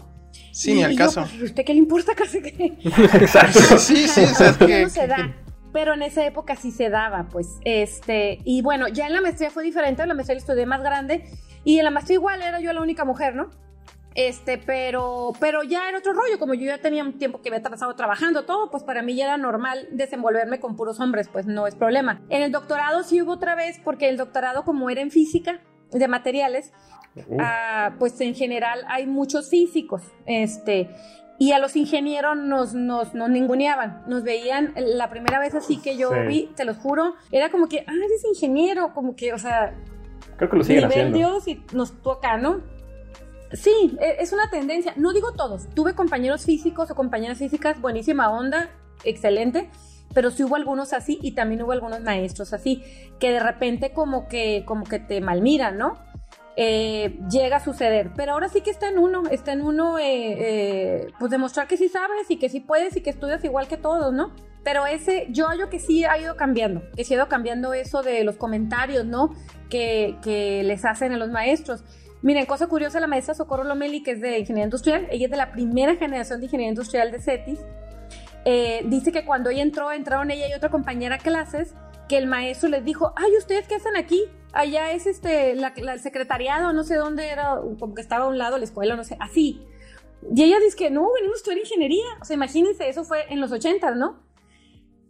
Sí, 0.53 0.75
ni 0.75 0.85
al 0.85 0.93
y 0.93 0.97
yo, 0.97 1.07
caso. 1.07 1.23
pues, 1.23 1.43
¿Usted 1.43 1.65
qué 1.65 1.73
le 1.73 1.81
importa 1.81 2.15
casi 2.17 2.41
que? 2.41 2.79
Exacto. 2.85 3.61
Sí, 3.79 4.09
sí, 4.09 4.23
o 4.23 4.35
sea, 4.35 4.53
que, 4.57 4.83
no 4.83 4.89
se 4.89 5.07
da. 5.07 5.35
Pero 5.73 5.95
en 5.95 6.03
esa 6.03 6.25
época 6.25 6.57
sí 6.57 6.71
se 6.71 6.89
daba, 6.89 7.29
pues. 7.29 7.59
Este, 7.65 8.39
y 8.45 8.63
bueno, 8.63 8.89
ya 8.89 9.07
en 9.07 9.13
la 9.13 9.21
maestría 9.21 9.51
fue 9.51 9.63
diferente, 9.63 10.03
en 10.03 10.09
la 10.09 10.15
maestría 10.15 10.35
la 10.37 10.41
estudié 10.41 10.67
más 10.67 10.83
grande, 10.83 11.25
y 11.65 11.79
en 11.79 11.85
la 11.85 11.91
maestría 11.91 12.15
igual 12.15 12.41
era 12.41 12.61
yo 12.61 12.73
la 12.73 12.81
única 12.81 13.05
mujer, 13.05 13.35
¿no? 13.35 13.51
Este, 14.21 14.59
pero, 14.59 15.33
pero 15.39 15.63
ya 15.63 15.89
era 15.89 15.99
otro 15.99 16.13
rollo, 16.13 16.41
como 16.41 16.53
yo 16.55 16.67
ya 16.67 16.79
tenía 16.79 17.05
un 17.05 17.19
tiempo 17.19 17.41
que 17.41 17.51
había 17.51 17.63
pasado 17.63 17.95
trabajando 17.95 18.47
todo, 18.47 18.69
pues 18.69 18.83
para 18.83 19.01
mí 19.01 19.15
ya 19.15 19.27
era 19.27 19.37
normal 19.37 19.87
desenvolverme 19.93 20.59
con 20.59 20.75
puros 20.75 20.99
hombres, 20.99 21.29
pues 21.29 21.47
no 21.47 21.69
es 21.69 21.77
problema. 21.77 22.21
En 22.29 22.43
el 22.43 22.51
doctorado 22.51 23.05
sí 23.05 23.23
hubo 23.23 23.35
otra 23.35 23.55
vez, 23.55 23.81
porque 23.85 24.09
el 24.09 24.17
doctorado 24.17 24.65
como 24.65 24.91
era 24.91 25.03
en 25.03 25.13
física 25.13 25.61
de 25.93 26.09
materiales, 26.09 26.73
Uh, 27.27 27.37
ah, 27.41 27.95
pues 27.99 28.21
en 28.21 28.35
general 28.35 28.85
hay 28.89 29.07
muchos 29.07 29.49
físicos, 29.51 30.03
este, 30.27 30.89
y 31.39 31.53
a 31.53 31.59
los 31.59 31.75
ingenieros 31.75 32.37
nos, 32.37 32.75
nos, 32.75 33.15
nos 33.15 33.29
ninguneaban, 33.31 34.03
nos 34.07 34.23
veían 34.23 34.73
la 34.77 35.11
primera 35.11 35.41
vez 35.41 35.55
así 35.55 35.79
que 35.79 35.97
yo 35.97 36.11
Sí. 36.11 36.19
vi, 36.29 36.51
te 36.55 36.65
los 36.65 36.77
juro, 36.77 37.15
era 37.33 37.51
como 37.51 37.69
que, 37.69 37.85
ah, 37.87 37.93
eres 37.93 38.25
ingeniero, 38.25 38.93
como 38.95 39.17
que, 39.17 39.33
o 39.33 39.39
sea, 39.39 39.75
creo 40.37 40.51
que 40.51 40.57
lo 40.57 40.65
siguen 40.65 40.89
nivel 40.89 40.91
haciendo. 40.91 41.19
Dios 41.19 41.49
y 41.49 41.65
nos 41.73 42.01
toca, 42.03 42.37
¿no? 42.37 42.61
Sí, 43.53 43.97
e- 44.01 44.17
es 44.21 44.33
una 44.33 44.51
tendencia, 44.51 44.93
no 44.97 45.13
digo 45.13 45.33
todos, 45.33 45.69
tuve 45.75 45.95
compañeros 45.95 46.45
físicos 46.45 46.91
o 46.91 46.95
compañeras 46.95 47.39
físicas, 47.39 47.81
buenísima 47.81 48.31
onda, 48.31 48.71
excelente, 49.05 49.71
pero 50.15 50.31
sí 50.31 50.45
hubo 50.45 50.57
algunos 50.57 50.93
así 50.93 51.19
y 51.23 51.33
también 51.33 51.63
hubo 51.63 51.73
algunos 51.73 52.01
maestros 52.01 52.53
así, 52.53 52.83
que 53.19 53.31
de 53.33 53.41
repente 53.41 53.93
como 53.93 54.29
que, 54.29 54.65
como 54.67 54.85
que 54.85 54.99
te 54.99 55.21
malmiran, 55.21 55.79
¿no? 55.79 55.99
eh, 56.61 57.21
llega 57.31 57.59
a 57.59 57.65
suceder. 57.65 58.11
Pero 58.17 58.33
ahora 58.33 58.49
sí 58.49 58.63
que 58.63 58.71
está 58.71 58.89
en 58.89 58.99
uno, 58.99 59.23
está 59.31 59.53
en 59.53 59.63
uno, 59.63 59.97
eh, 59.99 60.05
eh, 60.07 61.07
pues 61.21 61.31
demostrar 61.31 61.69
que 61.69 61.77
sí 61.77 61.89
sabes 61.89 62.29
y 62.31 62.37
que 62.37 62.49
sí 62.49 62.59
puedes 62.59 62.97
y 62.97 63.01
que 63.01 63.11
estudias 63.11 63.45
igual 63.45 63.69
que 63.69 63.77
todos, 63.77 64.13
¿no? 64.13 64.33
Pero 64.65 64.85
ese, 64.85 65.29
yo 65.31 65.47
hallo 65.47 65.71
que 65.71 65.79
sí 65.79 66.05
ha 66.05 66.19
ido 66.19 66.37
cambiando, 66.37 66.83
que 66.97 67.05
sí 67.05 67.15
ha 67.15 67.19
ido 67.19 67.29
cambiando 67.29 67.75
eso 67.75 68.03
de 68.03 68.25
los 68.25 68.37
comentarios, 68.37 69.07
¿no? 69.07 69.33
Que, 69.71 70.19
que 70.21 70.65
les 70.65 70.85
hacen 70.85 71.13
a 71.13 71.17
los 71.17 71.31
maestros. 71.31 71.85
Miren, 72.23 72.47
cosa 72.47 72.67
curiosa, 72.67 73.01
la 73.01 73.07
maestra 73.07 73.35
Socorro 73.35 73.65
Lomeli, 73.65 74.03
que 74.03 74.13
es 74.13 74.21
de 74.21 74.39
Ingeniería 74.39 74.65
Industrial, 74.65 75.07
ella 75.11 75.27
es 75.27 75.31
de 75.31 75.37
la 75.37 75.53
primera 75.53 75.95
generación 75.97 76.41
de 76.41 76.47
Ingeniería 76.47 76.71
Industrial 76.71 77.13
de 77.13 77.21
CETIS, 77.21 77.61
dice 78.87 79.13
que 79.13 79.25
cuando 79.25 79.51
ella 79.51 79.63
entró, 79.63 79.93
entraron 79.93 80.31
ella 80.31 80.49
y 80.49 80.55
otra 80.55 80.71
compañera 80.71 81.17
a 81.17 81.19
clases, 81.19 81.75
que 82.09 82.17
el 82.17 82.27
maestro 82.27 82.71
les 82.71 82.85
dijo, 82.85 83.13
ay, 83.17 83.37
¿ustedes 83.37 83.69
qué 83.69 83.75
hacen 83.77 83.97
aquí? 83.97 84.25
Allá 84.53 84.93
es 84.93 85.07
este, 85.07 85.55
la, 85.55 85.75
el 85.77 86.01
secretariado, 86.01 86.73
no 86.73 86.83
sé 86.83 86.97
dónde 86.97 87.29
era, 87.29 87.61
como 87.79 87.95
que 87.95 88.01
estaba 88.01 88.25
a 88.25 88.29
un 88.29 88.39
lado 88.39 88.57
la 88.57 88.65
escuela, 88.65 88.97
no 88.97 89.05
sé, 89.05 89.17
así. 89.21 89.63
Y 90.35 90.43
ella 90.43 90.59
dice 90.59 90.77
que 90.77 90.91
no, 90.91 91.13
venimos 91.13 91.37
a 91.37 91.39
estudiar 91.39 91.61
ingeniería. 91.61 92.07
O 92.21 92.25
sea, 92.25 92.35
imagínense, 92.35 92.89
eso 92.89 93.05
fue 93.05 93.27
en 93.29 93.41
los 93.41 93.53
80, 93.53 93.95
¿no? 93.95 94.23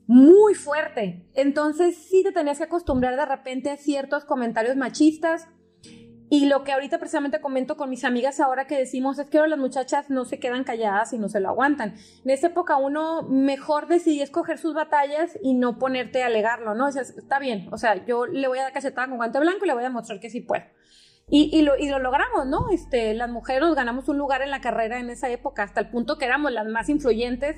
Muy 0.07 0.55
fuerte. 0.55 1.25
Entonces 1.35 1.97
sí 1.97 2.23
te 2.25 2.33
tenías 2.33 2.59
que 2.59 2.65
acostumbrar 2.65 3.17
de 3.17 3.25
repente 3.25 3.71
a 3.71 3.77
ciertos 3.77 4.25
comentarios 4.25 4.77
machistas, 4.77 5.47
y 6.31 6.47
lo 6.47 6.63
que 6.63 6.73
ahorita 6.73 6.99
precisamente 6.99 7.41
comento 7.41 7.77
con 7.77 7.89
mis 7.89 8.05
amigas 8.05 8.41
ahora 8.41 8.67
que 8.67 8.77
decimos 8.77 9.19
es 9.19 9.29
que 9.29 9.39
ahora 9.39 9.51
las 9.51 9.59
muchachas 9.59 10.11
no 10.11 10.25
se 10.25 10.39
quedan 10.39 10.65
calladas 10.65 11.13
y 11.13 11.19
no 11.19 11.29
se 11.29 11.41
lo 11.41 11.49
aguantan. 11.49 11.95
En 12.25 12.31
esa 12.31 12.49
época 12.49 12.77
uno 12.77 13.23
mejor 13.23 13.89
decidía 13.89 14.25
escoger 14.25 14.59
sus 14.59 14.75
batallas 14.75 15.39
y 15.43 15.55
no 15.55 15.79
ponerte 15.79 16.23
a 16.23 16.27
alegarlo, 16.27 16.75
¿no? 16.75 16.87
O 16.87 16.93
sea, 16.93 17.03
está 17.03 17.39
bien, 17.39 17.69
o 17.73 17.79
sea, 17.79 18.05
yo 18.05 18.27
le 18.27 18.47
voy 18.47 18.59
a 18.59 18.65
dar 18.65 18.73
cachetada 18.73 19.09
con 19.09 19.17
guante 19.17 19.41
blanco 19.41 19.65
y 19.65 19.69
le 19.69 19.75
voy 19.75 19.85
a 19.85 19.91
mostrar 19.91 20.21
que 20.21 20.31
sí 20.31 20.41
puedo. 20.41 20.65
Y, 21.31 21.51
y, 21.57 21.63
lo, 21.63 21.77
y 21.77 21.89
lo 21.89 21.99
logramos, 21.99 22.47
¿no? 22.47 22.71
Este, 22.71 23.13
las 23.15 23.29
mujeres 23.29 23.63
nos 23.63 23.75
ganamos 23.75 24.09
un 24.09 24.17
lugar 24.17 24.43
en 24.43 24.51
la 24.51 24.61
carrera 24.61 24.99
en 24.99 25.11
esa 25.11 25.29
época, 25.29 25.63
hasta 25.63 25.81
el 25.81 25.91
punto 25.91 26.17
que 26.17 26.25
éramos 26.25 26.53
las 26.53 26.67
más 26.67 26.89
influyentes 26.89 27.57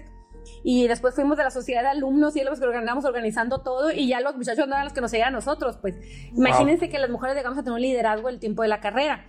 y 0.62 0.86
después 0.88 1.14
fuimos 1.14 1.36
de 1.36 1.44
la 1.44 1.50
sociedad 1.50 1.82
de 1.82 1.88
alumnos 1.88 2.36
y 2.36 2.42
los 2.42 2.60
que 2.60 2.66
andamos 2.66 3.04
organizando 3.04 3.62
todo 3.62 3.90
y 3.90 4.08
ya 4.08 4.20
los 4.20 4.36
muchachos 4.36 4.66
no 4.66 4.74
eran 4.74 4.84
los 4.84 4.92
que 4.92 5.00
nos 5.00 5.10
seguían 5.10 5.28
a 5.28 5.32
nosotros, 5.32 5.78
pues 5.80 5.96
imagínense 6.34 6.88
que 6.88 6.98
las 6.98 7.10
mujeres 7.10 7.36
llegamos 7.36 7.58
a 7.58 7.62
tener 7.62 7.74
un 7.74 7.82
liderazgo 7.82 8.28
el 8.28 8.38
tiempo 8.38 8.62
de 8.62 8.68
la 8.68 8.80
carrera, 8.80 9.26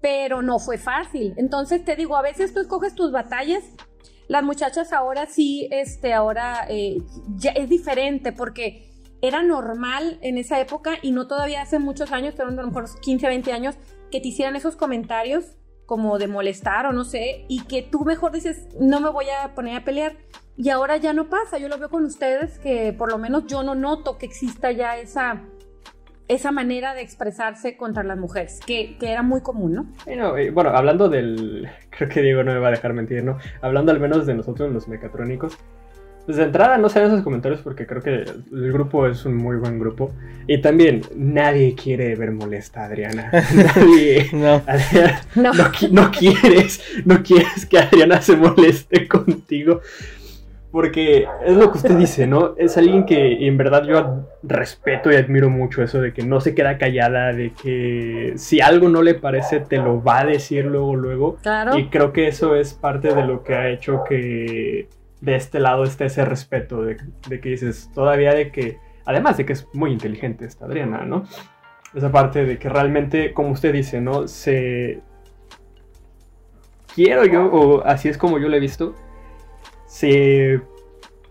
pero 0.00 0.42
no 0.42 0.58
fue 0.58 0.78
fácil. 0.78 1.34
Entonces 1.36 1.84
te 1.84 1.96
digo, 1.96 2.16
a 2.16 2.22
veces 2.22 2.54
tú 2.54 2.60
escoges 2.60 2.94
tus 2.94 3.12
batallas, 3.12 3.64
las 4.28 4.44
muchachas 4.44 4.92
ahora 4.92 5.26
sí, 5.26 5.68
este, 5.70 6.12
ahora 6.12 6.66
eh, 6.68 6.98
ya 7.36 7.50
es 7.50 7.68
diferente 7.68 8.32
porque 8.32 8.90
era 9.22 9.42
normal 9.42 10.18
en 10.22 10.38
esa 10.38 10.60
época 10.60 10.94
y 11.02 11.12
no 11.12 11.26
todavía 11.26 11.62
hace 11.62 11.78
muchos 11.78 12.12
años, 12.12 12.34
pero 12.36 12.48
a 12.48 12.52
lo 12.52 12.66
mejor 12.66 12.86
15, 13.00 13.26
20 13.26 13.52
años, 13.52 13.74
que 14.10 14.20
te 14.20 14.28
hicieran 14.28 14.56
esos 14.56 14.76
comentarios 14.76 15.56
como 15.90 16.20
de 16.20 16.28
molestar 16.28 16.86
o 16.86 16.92
no 16.92 17.02
sé, 17.02 17.46
y 17.48 17.64
que 17.64 17.82
tú 17.82 18.04
mejor 18.04 18.30
dices, 18.30 18.68
no 18.78 19.00
me 19.00 19.10
voy 19.10 19.24
a 19.28 19.56
poner 19.56 19.76
a 19.76 19.84
pelear. 19.84 20.12
Y 20.56 20.70
ahora 20.70 20.98
ya 20.98 21.12
no 21.12 21.28
pasa, 21.28 21.58
yo 21.58 21.66
lo 21.66 21.78
veo 21.78 21.88
con 21.88 22.04
ustedes 22.04 22.60
que 22.60 22.94
por 22.96 23.10
lo 23.10 23.18
menos 23.18 23.48
yo 23.48 23.64
no 23.64 23.74
noto 23.74 24.16
que 24.16 24.24
exista 24.24 24.70
ya 24.70 24.98
esa, 24.98 25.40
esa 26.28 26.52
manera 26.52 26.94
de 26.94 27.02
expresarse 27.02 27.76
contra 27.76 28.04
las 28.04 28.16
mujeres, 28.16 28.60
que, 28.64 28.98
que 28.98 29.10
era 29.10 29.24
muy 29.24 29.40
común, 29.40 29.72
¿no? 30.06 30.32
bueno, 30.52 30.70
hablando 30.70 31.08
del, 31.08 31.68
creo 31.90 32.08
que 32.08 32.22
Diego 32.22 32.44
no 32.44 32.52
me 32.52 32.60
va 32.60 32.68
a 32.68 32.70
dejar 32.70 32.92
mentir, 32.92 33.24
¿no? 33.24 33.38
Hablando 33.60 33.90
al 33.90 33.98
menos 33.98 34.26
de 34.26 34.34
nosotros 34.34 34.72
los 34.72 34.86
mecatrónicos, 34.86 35.58
desde 36.26 36.44
entrada 36.44 36.78
no 36.78 36.88
sean 36.88 37.06
esos 37.06 37.22
comentarios 37.22 37.60
porque 37.60 37.86
creo 37.86 38.02
que 38.02 38.24
el 38.52 38.72
grupo 38.72 39.06
es 39.06 39.24
un 39.24 39.36
muy 39.36 39.56
buen 39.56 39.78
grupo. 39.78 40.12
Y 40.46 40.58
también 40.60 41.02
nadie 41.14 41.74
quiere 41.74 42.14
ver 42.14 42.32
molesta 42.32 42.82
a 42.82 42.86
Adriana. 42.86 43.30
Nadie. 43.54 44.28
no. 44.32 44.62
no. 45.34 45.52
no. 45.90 46.10
quieres, 46.10 46.82
no 47.04 47.22
quieres 47.22 47.66
que 47.66 47.78
Adriana 47.78 48.20
se 48.20 48.36
moleste 48.36 49.06
contigo. 49.08 49.80
Porque 50.70 51.26
es 51.44 51.56
lo 51.56 51.72
que 51.72 51.78
usted 51.78 51.96
dice, 51.96 52.28
¿no? 52.28 52.54
Es 52.56 52.76
alguien 52.78 53.04
que 53.04 53.44
en 53.44 53.56
verdad 53.56 53.84
yo 53.84 54.28
respeto 54.44 55.10
y 55.10 55.16
admiro 55.16 55.50
mucho 55.50 55.82
eso 55.82 56.00
de 56.00 56.12
que 56.12 56.22
no 56.22 56.40
se 56.40 56.54
queda 56.54 56.78
callada, 56.78 57.32
de 57.32 57.52
que 57.60 58.34
si 58.36 58.60
algo 58.60 58.88
no 58.88 59.02
le 59.02 59.14
parece 59.14 59.58
te 59.58 59.78
lo 59.78 60.00
va 60.00 60.20
a 60.20 60.26
decir 60.26 60.66
luego, 60.66 60.94
luego. 60.94 61.38
Claro. 61.42 61.76
Y 61.76 61.88
creo 61.88 62.12
que 62.12 62.28
eso 62.28 62.54
es 62.54 62.72
parte 62.72 63.12
de 63.12 63.26
lo 63.26 63.42
que 63.42 63.54
ha 63.54 63.68
hecho 63.68 64.04
que 64.08 64.86
de 65.20 65.36
este 65.36 65.60
lado 65.60 65.84
esté 65.84 66.06
ese 66.06 66.24
respeto 66.24 66.82
de, 66.82 66.96
que 67.28 67.48
dices, 67.48 67.90
todavía 67.94 68.32
de 68.32 68.50
que, 68.50 68.78
además 69.04 69.36
de 69.36 69.46
que 69.46 69.52
es 69.52 69.66
muy 69.72 69.92
inteligente 69.92 70.44
esta 70.44 70.64
Adriana, 70.64 71.04
¿no? 71.04 71.24
Esa 71.94 72.10
parte 72.10 72.44
de 72.44 72.58
que 72.58 72.68
realmente, 72.68 73.32
como 73.32 73.50
usted 73.50 73.72
dice, 73.72 74.00
¿no? 74.00 74.28
Se... 74.28 75.00
Quiero 76.94 77.24
yo, 77.24 77.46
o 77.46 77.84
así 77.84 78.08
es 78.08 78.18
como 78.18 78.38
yo 78.38 78.48
lo 78.48 78.56
he 78.56 78.60
visto, 78.60 78.94
se 79.86 80.60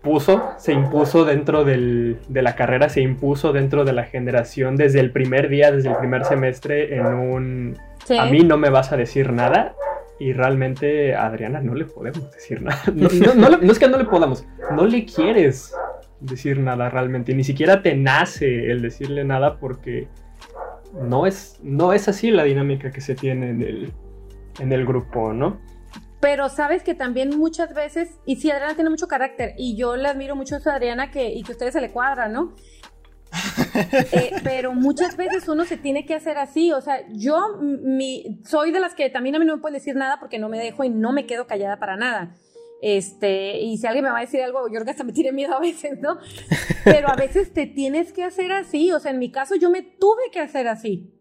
puso, 0.02 0.52
se 0.56 0.72
impuso 0.72 1.24
dentro 1.24 1.64
de 1.64 2.16
la 2.28 2.56
carrera, 2.56 2.88
se 2.88 3.02
impuso 3.02 3.52
dentro 3.52 3.84
de 3.84 3.92
la 3.92 4.04
generación 4.04 4.76
desde 4.76 5.00
el 5.00 5.12
primer 5.12 5.48
día, 5.48 5.70
desde 5.70 5.90
el 5.90 5.96
primer 5.96 6.24
semestre, 6.24 6.96
en 6.96 7.06
un... 7.06 7.76
A 8.18 8.26
mí 8.26 8.40
no 8.40 8.56
me 8.56 8.70
vas 8.70 8.92
a 8.92 8.96
decir 8.96 9.32
nada, 9.32 9.74
y 10.20 10.34
realmente 10.34 11.14
a 11.14 11.26
Adriana 11.26 11.60
no 11.60 11.74
le 11.74 11.86
podemos 11.86 12.30
decir 12.30 12.62
nada. 12.62 12.80
No, 12.94 13.06
es 13.06 13.78
que 13.78 13.88
no 13.88 13.98
le 13.98 14.04
podamos, 14.04 14.46
no 14.70 14.86
le 14.86 15.06
quieres 15.06 15.74
decir 16.20 16.60
nada 16.60 16.90
realmente. 16.90 17.34
Ni 17.34 17.42
siquiera 17.42 17.82
te 17.82 17.96
nace 17.96 18.70
el 18.70 18.82
decirle 18.82 19.24
nada 19.24 19.58
porque 19.58 20.08
no 20.92 21.26
es, 21.26 21.58
no 21.62 21.94
es 21.94 22.06
así 22.06 22.30
la 22.30 22.44
dinámica 22.44 22.90
que 22.90 23.00
se 23.00 23.14
tiene 23.14 23.48
en 23.48 23.62
el, 23.62 23.92
en 24.58 24.72
el 24.72 24.84
grupo, 24.84 25.32
¿no? 25.32 25.58
Pero 26.20 26.50
sabes 26.50 26.82
que 26.82 26.94
también 26.94 27.38
muchas 27.38 27.74
veces, 27.74 28.18
y 28.26 28.36
sí, 28.36 28.50
Adriana 28.50 28.74
tiene 28.74 28.90
mucho 28.90 29.08
carácter, 29.08 29.54
y 29.56 29.74
yo 29.74 29.96
le 29.96 30.06
admiro 30.06 30.36
mucho 30.36 30.56
a 30.56 30.74
Adriana 30.74 31.10
que, 31.10 31.30
y 31.30 31.42
que 31.42 31.52
a 31.52 31.54
ustedes 31.54 31.72
se 31.72 31.80
le 31.80 31.92
cuadra, 31.92 32.28
¿no? 32.28 32.54
Eh, 34.12 34.32
pero 34.42 34.72
muchas 34.72 35.16
veces 35.16 35.48
uno 35.48 35.64
se 35.64 35.76
tiene 35.76 36.04
que 36.04 36.14
hacer 36.14 36.38
así, 36.38 36.72
o 36.72 36.80
sea, 36.80 37.06
yo 37.12 37.58
mi, 37.60 38.40
soy 38.44 38.72
de 38.72 38.80
las 38.80 38.94
que 38.94 39.08
también 39.10 39.36
a 39.36 39.38
mí 39.38 39.44
no 39.44 39.56
me 39.56 39.62
pueden 39.62 39.74
decir 39.74 39.94
nada 39.94 40.18
porque 40.18 40.38
no 40.38 40.48
me 40.48 40.58
dejo 40.58 40.84
y 40.84 40.88
no 40.88 41.12
me 41.12 41.26
quedo 41.26 41.46
callada 41.46 41.78
para 41.78 41.96
nada. 41.96 42.34
Este, 42.82 43.58
y 43.60 43.76
si 43.78 43.86
alguien 43.86 44.04
me 44.04 44.10
va 44.10 44.18
a 44.18 44.22
decir 44.22 44.42
algo, 44.42 44.68
yo 44.72 44.80
hasta 44.80 45.04
me 45.04 45.12
tiene 45.12 45.32
miedo 45.32 45.54
a 45.54 45.60
veces, 45.60 46.00
¿no? 46.00 46.18
Pero 46.84 47.08
a 47.08 47.16
veces 47.16 47.52
te 47.52 47.66
tienes 47.66 48.12
que 48.12 48.24
hacer 48.24 48.52
así, 48.52 48.90
o 48.92 48.98
sea, 48.98 49.10
en 49.10 49.18
mi 49.18 49.30
caso 49.30 49.54
yo 49.54 49.70
me 49.70 49.82
tuve 49.82 50.30
que 50.32 50.40
hacer 50.40 50.66
así, 50.66 51.12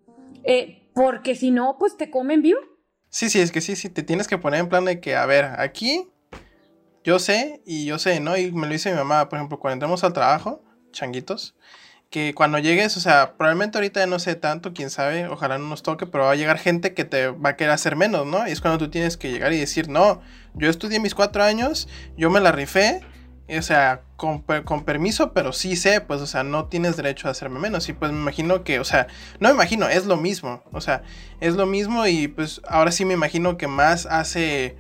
eh, 0.44 0.90
porque 0.94 1.36
si 1.36 1.52
no, 1.52 1.78
pues 1.78 1.98
te 1.98 2.10
comen 2.10 2.42
vivo. 2.42 2.60
Sí, 3.10 3.30
sí, 3.30 3.40
es 3.40 3.52
que 3.52 3.62
sí, 3.62 3.76
sí, 3.76 3.90
te 3.90 4.04
tienes 4.04 4.28
que 4.28 4.38
poner 4.38 4.62
en 4.62 4.70
plan 4.70 4.86
de 4.86 5.00
que, 5.00 5.16
a 5.16 5.26
ver, 5.26 5.46
aquí 5.58 6.08
yo 7.04 7.20
sé 7.20 7.62
y 7.66 7.86
yo 7.86 8.00
sé, 8.00 8.20
¿no? 8.20 8.38
Y 8.38 8.52
me 8.52 8.68
lo 8.68 8.74
dice 8.74 8.92
mi 8.92 8.98
mamá, 8.98 9.28
por 9.30 9.38
ejemplo, 9.38 9.60
cuando 9.60 9.74
entramos 9.74 10.04
al 10.04 10.14
trabajo, 10.14 10.64
changuitos, 10.92 11.56
que 12.10 12.34
cuando 12.34 12.58
llegues, 12.58 12.98
o 12.98 13.00
sea, 13.00 13.34
probablemente 13.38 13.78
ahorita 13.78 14.06
no 14.08 14.18
sé 14.18 14.36
tanto, 14.36 14.74
quién 14.74 14.90
sabe, 14.90 15.28
ojalá 15.28 15.60
no 15.60 15.68
nos 15.68 15.84
toque, 15.84 16.08
pero 16.08 16.26
va 16.26 16.32
a 16.32 16.36
llegar 16.36 16.58
gente 16.58 16.94
que 16.94 17.06
te 17.06 17.28
va 17.28 17.52
a 17.52 17.56
querer 17.56 17.72
hacer 17.72 17.96
menos, 17.96 18.26
¿no? 18.26 18.48
Y 18.48 18.52
es 18.52 18.62
cuando 18.62 18.80
tú 18.80 18.90
tienes 18.90 19.16
que 19.16 19.32
llegar 19.32 19.54
y 19.54 19.60
decir, 19.60 19.90
no, 19.90 20.22
yo 20.56 20.70
estudié 20.70 21.00
mis 21.00 21.14
cuatro 21.14 21.44
años, 21.44 21.88
yo 22.18 22.32
me 22.32 22.40
la 22.40 22.52
rifé, 22.52 23.02
o 23.48 23.62
sea, 23.62 24.02
con, 24.16 24.42
con, 24.42 24.86
permiso, 24.86 25.34
pero 25.34 25.54
sí 25.54 25.76
sé, 25.76 26.02
pues, 26.02 26.22
o 26.22 26.28
sea, 26.28 26.44
no 26.44 26.66
tienes 26.66 26.98
derecho 26.98 27.28
a 27.28 27.32
hacerme 27.32 27.60
menos. 27.60 27.90
Y 27.90 27.94
pues 27.94 28.12
me 28.12 28.20
imagino 28.20 28.64
que, 28.64 28.80
o 28.80 28.84
sea, 28.84 29.08
no 29.40 29.50
me 29.50 29.56
imagino, 29.56 29.88
es 29.88 30.06
lo 30.06 30.18
mismo, 30.18 30.64
o 30.72 30.82
sea, 30.82 31.04
es 31.42 31.56
lo 31.56 31.66
mismo 31.66 32.06
y 32.08 32.28
pues 32.28 32.62
ahora 32.68 32.92
sí 32.92 33.06
me 33.06 33.14
imagino 33.14 33.58
que 33.58 33.68
más 33.68 34.06
hace, 34.08 34.78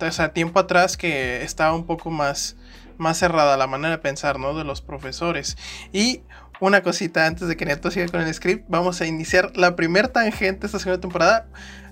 o 0.00 0.12
sea, 0.12 0.32
tiempo 0.32 0.60
atrás 0.60 0.96
que 0.96 1.42
estaba 1.42 1.74
un 1.74 1.86
poco 1.86 2.10
más 2.10 2.56
más 2.98 3.18
cerrada 3.18 3.56
la 3.56 3.66
manera 3.66 3.90
de 3.90 3.98
pensar, 3.98 4.38
¿no? 4.38 4.56
De 4.56 4.64
los 4.64 4.80
profesores. 4.80 5.58
Y 5.92 6.22
una 6.62 6.80
cosita 6.80 7.26
antes 7.26 7.48
de 7.48 7.56
que 7.56 7.66
Neto 7.66 7.90
siga 7.90 8.06
con 8.06 8.20
el 8.20 8.32
script, 8.32 8.66
vamos 8.68 9.00
a 9.00 9.06
iniciar 9.06 9.56
la 9.56 9.74
primer 9.74 10.06
tangente 10.06 10.66
esta 10.66 10.78
segunda 10.78 11.00
temporada. 11.00 11.46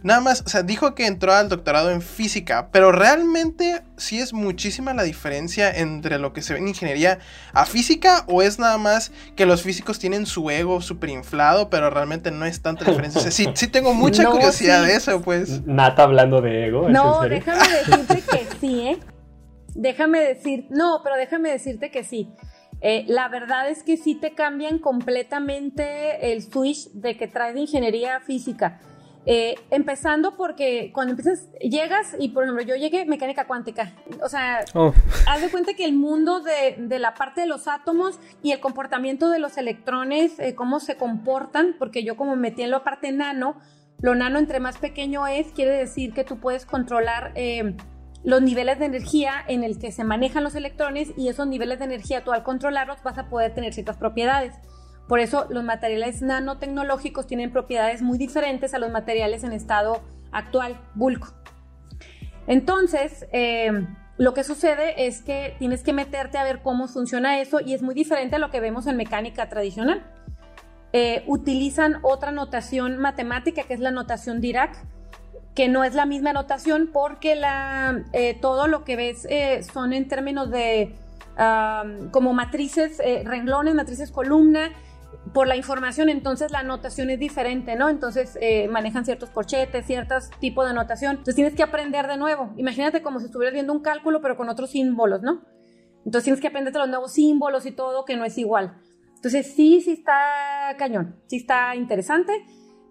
Nada 0.05 0.21
más, 0.21 0.45
o 0.47 0.49
sea, 0.49 0.63
dijo 0.63 0.95
que 0.95 1.07
entró 1.07 1.35
al 1.35 1.49
doctorado 1.49 1.91
en 1.91 2.01
física, 2.01 2.69
pero 2.71 2.93
realmente 2.93 3.83
sí 3.97 4.21
es 4.21 4.33
muchísima 4.33 4.95
la 4.95 5.03
diferencia 5.03 5.69
entre 5.77 6.21
lo 6.21 6.33
que 6.33 6.41
se 6.41 6.53
ve 6.53 6.61
en 6.61 6.69
ingeniería 6.69 7.19
a 7.53 7.67
física 7.67 8.25
o 8.29 8.43
es 8.43 8.61
nada 8.61 8.79
más 8.79 9.11
que 9.35 9.45
los 9.45 9.63
físicos 9.63 9.99
tienen 9.99 10.25
su 10.25 10.49
ego 10.51 10.81
súper 10.81 11.11
inflado, 11.11 11.69
pero 11.69 11.91
realmente 11.91 12.31
no 12.31 12.47
es 12.47 12.63
tanta 12.63 12.85
diferencia. 12.85 13.19
O 13.19 13.23
sea, 13.23 13.33
sí, 13.33 13.49
sí 13.55 13.67
tengo 13.67 13.93
mucha 13.93 14.25
curiosidad 14.31 14.85
de 14.85 14.95
eso, 14.95 15.21
pues. 15.21 15.67
Nata 15.67 16.05
hablando 16.05 16.41
de 16.41 16.69
ego. 16.69 16.89
No, 16.89 17.23
déjame 17.23 17.69
decirte 17.69 18.23
que 18.23 18.47
sí, 18.61 18.81
¿eh? 18.83 19.01
Déjame 19.75 20.21
decir, 20.21 20.67
no, 20.71 21.01
pero 21.03 21.17
déjame 21.17 21.51
decirte 21.51 21.91
que 21.91 22.05
sí. 22.05 22.33
Eh, 22.81 23.05
la 23.09 23.29
verdad 23.29 23.69
es 23.69 23.83
que 23.83 23.97
sí 23.97 24.15
te 24.15 24.35
cambian 24.35 24.79
completamente 24.79 26.33
el 26.33 26.43
switch 26.43 26.91
de 26.93 27.17
que 27.17 27.29
traes 27.29 27.55
de 27.55 27.61
ingeniería 27.61 28.21
física. 28.21 28.81
Eh, 29.27 29.55
empezando 29.71 30.35
porque 30.35 30.93
cuando 30.95 31.11
empiezas, 31.11 31.51
llegas 31.61 32.17
y 32.19 32.31
por 32.31 32.45
ejemplo 32.45 32.65
yo 32.65 32.75
llegué 32.77 33.05
mecánica 33.05 33.47
cuántica. 33.47 33.93
O 34.23 34.29
sea, 34.31 34.65
oh. 34.75 34.95
haz 35.27 35.43
de 35.43 35.51
cuenta 35.51 35.75
que 35.75 35.85
el 35.85 35.93
mundo 35.93 36.41
de, 36.41 36.77
de, 36.79 36.99
la 36.99 37.13
parte 37.13 37.43
de 37.43 37.47
los 37.47 37.69
átomos 37.69 38.19
y 38.43 38.53
el 38.53 38.61
comportamiento 38.61 39.29
de 39.29 39.39
los 39.39 39.59
electrones, 39.59 40.39
eh, 40.39 40.55
cómo 40.55 40.81
se 40.81 40.97
comportan, 40.97 41.77
porque 41.79 42.03
yo 42.03 42.17
como 42.17 42.35
metí 42.35 42.63
en 42.63 42.71
la 42.71 42.83
parte 42.83 43.13
nano, 43.13 43.61
Lo 44.01 44.15
nano 44.15 44.39
entre 44.39 44.61
más 44.61 44.79
pequeño 44.79 45.27
es, 45.27 45.49
quiere 45.53 45.77
decir 45.77 46.15
que 46.15 46.25
tú 46.25 46.39
puedes 46.39 46.65
controlar 46.65 47.33
eh, 47.35 47.77
los 48.23 48.43
niveles 48.43 48.79
de 48.79 48.85
energía 48.85 49.33
en 49.49 49.65
el 49.65 49.79
que 49.79 49.93
se 49.93 50.05
manejan 50.05 50.45
los 50.45 50.55
electrones 50.55 51.13
y 51.17 51.29
esos 51.29 51.47
niveles 51.47 51.79
de 51.79 51.87
energía 51.87 52.23
tú 52.23 52.33
al 52.33 52.43
controlarlos 52.43 53.03
vas 53.03 53.19
a 53.19 53.29
poder 53.29 53.55
tener 53.55 53.73
ciertas 53.73 53.97
propiedades. 53.97 54.55
Por 55.09 55.21
eso 55.21 55.47
los 55.51 55.65
materiales 55.65 56.23
nanotecnológicos 56.23 57.27
tienen 57.27 57.51
propiedades 57.51 58.03
muy 58.03 58.19
diferentes 58.19 58.75
a 58.75 58.79
los 58.79 58.91
materiales 58.91 59.43
en 59.43 59.53
estado 59.53 60.03
actual, 60.33 60.81
bulk. 60.95 61.35
Entonces, 62.47 63.27
eh, 63.33 63.87
lo 64.19 64.35
que 64.35 64.45
sucede 64.45 65.07
es 65.07 65.23
que 65.23 65.57
tienes 65.59 65.83
que 65.83 65.93
meterte 65.93 66.37
a 66.37 66.45
ver 66.45 66.61
cómo 66.63 66.89
funciona 66.89 67.41
eso 67.41 67.59
y 67.61 67.73
es 67.73 67.83
muy 67.83 67.95
diferente 67.95 68.37
a 68.37 68.39
lo 68.39 68.51
que 68.51 68.61
vemos 68.61 68.87
en 68.87 68.97
mecánica 68.97 69.49
tradicional. 69.49 70.05
Eh, 70.93 71.25
utilizan 71.27 72.01
otra 72.03 72.31
notación 72.31 72.99
matemática 72.99 73.63
que 73.63 73.75
es 73.75 73.81
la 73.81 73.93
notación 73.93 74.41
Dirac, 74.41 74.77
que 75.55 75.69
no 75.69 75.85
es 75.85 75.95
la 75.95 76.07
misma 76.07 76.33
notación 76.33 76.91
porque 76.93 77.41
eh, 78.13 78.39
todo 78.41 78.67
lo 78.67 78.85
que 78.85 78.97
ves 78.97 79.27
eh, 79.29 79.63
son 79.63 79.93
en 79.93 80.09
términos 80.09 80.51
de 80.51 80.97
como 82.11 82.35
matrices, 82.35 83.01
renglones, 83.25 83.75
matrices 83.75 84.11
columna, 84.11 84.73
por 85.33 85.47
la 85.47 85.57
información, 85.57 86.11
entonces 86.11 86.51
la 86.51 86.63
notación 86.63 87.09
es 87.09 87.19
diferente, 87.19 87.77
¿no? 87.77 87.89
Entonces 87.89 88.39
manejan 88.69 89.07
ciertos 89.07 89.31
corchetes, 89.31 89.87
ciertos 89.87 90.29
tipos 90.39 90.69
de 90.69 90.75
notación. 90.75 91.13
Entonces 91.13 91.37
tienes 91.37 91.55
que 91.55 91.63
aprender 91.63 92.09
de 92.09 92.19
nuevo. 92.19 92.53
Imagínate 92.59 93.01
como 93.01 93.21
si 93.21 93.27
estuvieras 93.27 93.55
viendo 93.55 93.73
un 93.73 93.81
cálculo, 93.81 94.21
pero 94.21 94.37
con 94.37 94.51
otros 94.51 94.69
símbolos, 94.69 95.23
¿no? 95.23 95.41
Entonces 96.05 96.25
tienes 96.25 96.41
que 96.41 96.49
aprender 96.49 96.75
los 96.75 96.89
nuevos 96.89 97.13
símbolos 97.13 97.65
y 97.65 97.73
todo, 97.73 98.05
que 98.05 98.17
no 98.17 98.27
es 98.27 98.37
igual. 98.37 98.75
Entonces 99.17 99.53
sí, 99.55 99.83
sí 99.83 99.93
está 99.93 100.75
cañón, 100.79 101.17
sí 101.27 101.37
está 101.37 101.77
interesante. 101.77 102.33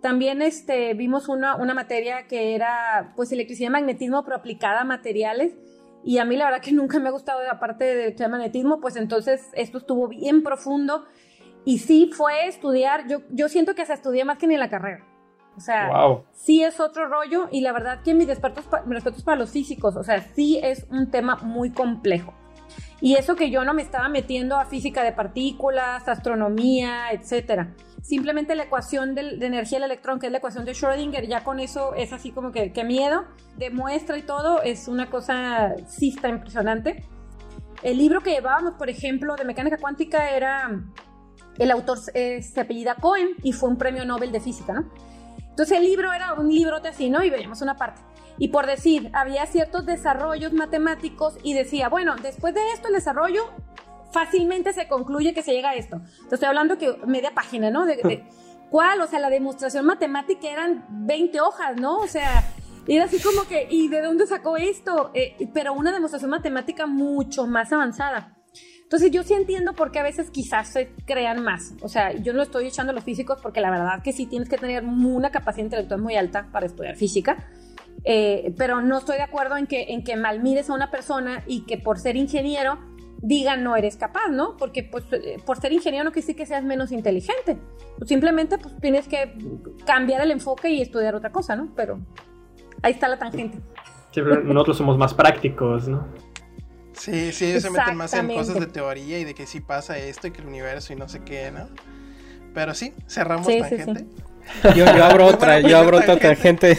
También 0.02 0.42
este, 0.42 0.94
vimos 0.94 1.28
una, 1.28 1.56
una 1.56 1.74
materia 1.74 2.28
que 2.28 2.56
era 2.56 3.14
pues 3.16 3.32
electricidad 3.32 3.70
y 3.70 3.74
magnetismo, 3.74 4.24
pero 4.24 4.38
aplicada 4.38 4.82
a 4.82 4.84
materiales. 4.86 5.54
Y 6.04 6.20
a 6.20 6.26
mí 6.26 6.38
la 6.38 6.46
verdad 6.46 6.62
que 6.62 6.72
nunca 6.72 7.00
me 7.00 7.10
ha 7.10 7.12
gustado, 7.12 7.42
aparte 7.52 7.84
de 7.84 7.92
electricidad 7.94 8.30
y 8.30 8.32
magnetismo, 8.32 8.80
pues 8.80 8.96
entonces 8.96 9.50
esto 9.54 9.80
estuvo 9.80 10.08
bien 10.08 10.44
profundo. 10.44 11.06
Y 11.66 11.80
sí 11.80 12.10
fue 12.14 12.48
estudiar, 12.48 13.08
yo, 13.08 13.20
yo 13.30 13.50
siento 13.50 13.76
que 13.76 13.86
se 13.86 13.94
estudié 13.94 14.24
más 14.24 14.38
que 14.38 14.48
ni 14.48 14.54
en 14.54 14.62
la 14.62 14.70
carrera. 14.70 15.06
O 15.58 15.62
sea, 15.62 15.92
sí 16.32 16.64
es 16.64 16.80
otro 16.80 17.10
rollo 17.10 17.50
y 17.52 17.60
la 17.60 17.74
verdad 17.74 18.02
que 18.02 18.14
mis 18.14 18.28
respetos, 18.28 18.66
mis 18.86 18.96
respetos 18.96 19.24
para 19.24 19.38
los 19.38 19.52
físicos, 19.52 19.98
o 19.98 20.04
sea, 20.04 20.22
sí 20.22 20.58
es 20.64 20.88
un 20.90 21.12
tema 21.12 21.36
muy 21.36 21.72
complejo. 21.72 22.34
Y 23.02 23.16
eso 23.16 23.36
que 23.36 23.50
yo 23.50 23.64
no 23.64 23.74
me 23.74 23.82
estaba 23.82 24.10
metiendo 24.10 24.58
a 24.58 24.66
física 24.66 25.04
de 25.04 25.14
partículas, 25.14 26.08
astronomía, 26.08 27.12
etcétera. 27.12 27.74
Simplemente 28.02 28.56
la 28.56 28.64
ecuación 28.64 29.16
de, 29.16 29.46
energía 29.46 29.78
del 29.80 29.92
electrón, 29.92 30.20
que 30.20 30.26
es 30.26 30.32
la 30.32 30.40
ecuación 30.40 30.66
de 30.66 30.74
Schrödinger, 30.74 31.28
ya 31.28 31.44
con 31.44 31.60
eso 31.60 31.94
es 31.96 32.12
así 32.12 32.32
como 32.32 32.52
que, 32.52 32.74
que 32.74 32.84
miedo. 32.84 33.26
Demuestra 33.58 34.18
y 34.18 34.24
todo, 34.24 34.62
es 34.62 34.88
una 34.88 35.10
cosa, 35.10 35.76
sí 35.88 36.10
está 36.10 36.30
impresionante. 36.30 37.06
El 37.84 37.98
libro 37.98 38.22
que 38.22 38.32
llevábamos, 38.32 38.74
por 38.74 38.90
ejemplo, 38.90 39.36
de 39.36 39.46
mecánica 39.46 39.78
cuántica 39.78 40.32
era, 40.32 40.82
el 41.58 41.72
autor 41.72 42.00
eh, 42.14 42.42
se 42.42 42.62
apellida 42.62 42.96
Cohen 42.96 43.30
y 43.44 43.54
fue 43.54 43.70
un 43.70 43.78
premio 43.78 44.04
Nobel 44.04 44.32
de 44.32 44.42
física, 44.42 44.74
¿no? 44.74 44.90
Entonces 45.50 45.78
el 45.78 45.86
libro 45.86 46.12
era 46.12 46.34
un 46.34 46.50
librote 46.50 46.90
así, 46.90 47.10
¿no? 47.10 47.24
Y 47.24 47.30
veíamos 47.30 47.62
una 47.62 47.76
parte. 47.76 48.02
Y 48.40 48.48
por 48.48 48.66
decir, 48.66 49.12
había 49.14 49.46
ciertos 49.46 49.86
desarrollos 49.86 50.54
matemáticos 50.54 51.36
y 51.44 51.54
decía, 51.54 51.90
bueno, 51.90 52.16
después 52.16 52.54
de 52.54 52.62
esto 52.74 52.88
el 52.88 52.96
desarrollo 52.96 53.44
fácilmente 54.12 54.74
se 54.74 54.88
concluye 54.88 55.34
que 55.34 55.44
se 55.44 55.54
llega 55.54 55.72
a 55.72 55.76
esto. 55.76 55.98
Entonces 55.98 56.34
estoy 56.34 56.48
hablando 56.48 56.78
que 56.78 56.98
media 57.06 57.32
página, 57.36 57.70
¿no? 57.70 57.86
De, 57.86 58.26
¿Cuál? 58.70 59.02
O 59.02 59.08
sea, 59.08 59.20
la 59.20 59.30
demostración 59.30 59.86
matemática 59.86 60.48
eran 60.48 60.86
20 60.90 61.42
hojas, 61.42 61.76
¿no? 61.80 61.98
O 61.98 62.08
sea, 62.08 62.44
era 62.88 63.06
así 63.06 63.20
como 63.20 63.44
que, 63.44 63.68
¿y 63.70 63.88
de 63.88 64.02
dónde 64.02 64.26
sacó 64.26 64.58
esto? 64.58 65.12
Eh, 65.14 65.50
pero 65.54 65.74
una 65.74 65.92
demostración 65.92 66.32
matemática 66.32 66.88
mucho 66.88 67.46
más 67.46 67.72
avanzada. 67.74 68.36
Entonces 68.84 69.12
yo 69.12 69.22
sí 69.22 69.36
entiendo 69.36 69.74
por 69.74 69.92
qué 69.92 70.00
a 70.00 70.04
veces 70.04 70.32
quizás 70.32 70.70
se 70.70 70.96
crean 71.06 71.44
más. 71.44 71.74
O 71.84 71.88
sea, 71.88 72.12
yo 72.12 72.34
no 72.34 72.42
estoy 72.42 72.66
echando 72.66 72.92
a 72.92 72.96
los 72.96 73.04
físicos 73.04 73.40
porque 73.40 73.62
la 73.62 73.70
verdad 73.70 74.02
que 74.04 74.14
sí 74.14 74.26
tienes 74.26 74.50
que 74.50 74.58
tener 74.58 74.84
una 74.84 75.30
capacidad 75.30 75.66
intelectual 75.66 76.02
muy 76.02 76.16
alta 76.16 76.50
para 76.52 76.66
estudiar 76.66 76.96
física. 76.96 77.52
Eh, 78.04 78.54
pero 78.58 78.82
no 78.82 78.98
estoy 78.98 79.18
de 79.18 79.24
acuerdo 79.24 79.58
en 79.58 79.68
que, 79.68 79.88
en 79.90 80.04
que 80.04 80.16
malmires 80.16 80.70
a 80.70 80.74
una 80.74 80.90
persona 80.90 81.44
y 81.48 81.66
que 81.66 81.78
por 81.78 82.00
ser 82.00 82.16
ingeniero 82.16 82.80
digan 83.22 83.64
no 83.64 83.76
eres 83.76 83.98
capaz, 83.98 84.30
¿no? 84.30 84.56
Porque 84.58 84.84
pues, 84.84 85.04
eh, 85.12 85.38
por 85.46 85.60
ser 85.60 85.74
ingeniero 85.74 86.06
no 86.06 86.12
quiere 86.12 86.26
decir 86.26 86.36
que 86.36 86.46
seas 86.46 86.64
menos 86.64 86.92
inteligente. 86.92 87.58
Pues, 87.98 88.08
simplemente 88.08 88.58
pues, 88.58 88.76
tienes 88.80 89.08
que 89.08 89.34
cambiar 89.86 90.22
el 90.22 90.32
enfoque 90.32 90.70
y 90.70 90.82
estudiar 90.82 91.16
otra 91.16 91.32
cosa, 91.32 91.56
¿no? 91.56 91.70
Pero 91.76 92.00
ahí 92.82 92.94
está 92.94 93.08
la 93.08 93.20
tangente. 93.20 93.60
Sí, 94.12 94.22
nosotros 94.22 94.78
somos 94.78 94.98
más 94.98 95.14
prácticos, 95.14 95.88
¿no? 95.88 96.08
Sí, 96.94 97.32
sí, 97.32 97.46
ellos 97.46 97.64
se 97.64 97.70
meten 97.70 97.96
más 97.96 98.14
en 98.14 98.28
cosas 98.28 98.60
de 98.60 98.68
teoría 98.68 99.20
y 99.20 99.24
de 99.24 99.34
que 99.34 99.46
sí 99.46 99.62
pasa 99.62 99.98
esto 99.98 100.28
y 100.28 100.32
que 100.32 100.42
el 100.42 100.48
universo 100.48 100.92
y 100.92 100.96
no 100.96 101.08
sé 101.08 101.22
qué, 101.24 101.52
¿no? 101.52 101.70
Pero 102.54 102.74
sí, 102.74 102.94
cerramos 103.08 103.48
tangente. 103.48 104.06
Yo, 104.76 104.86
yo 104.86 105.04
abro 105.04 105.26
otra, 105.28 105.60
yo 105.60 105.78
abro 105.78 105.98
otra 105.98 106.18
tangente. 106.18 106.78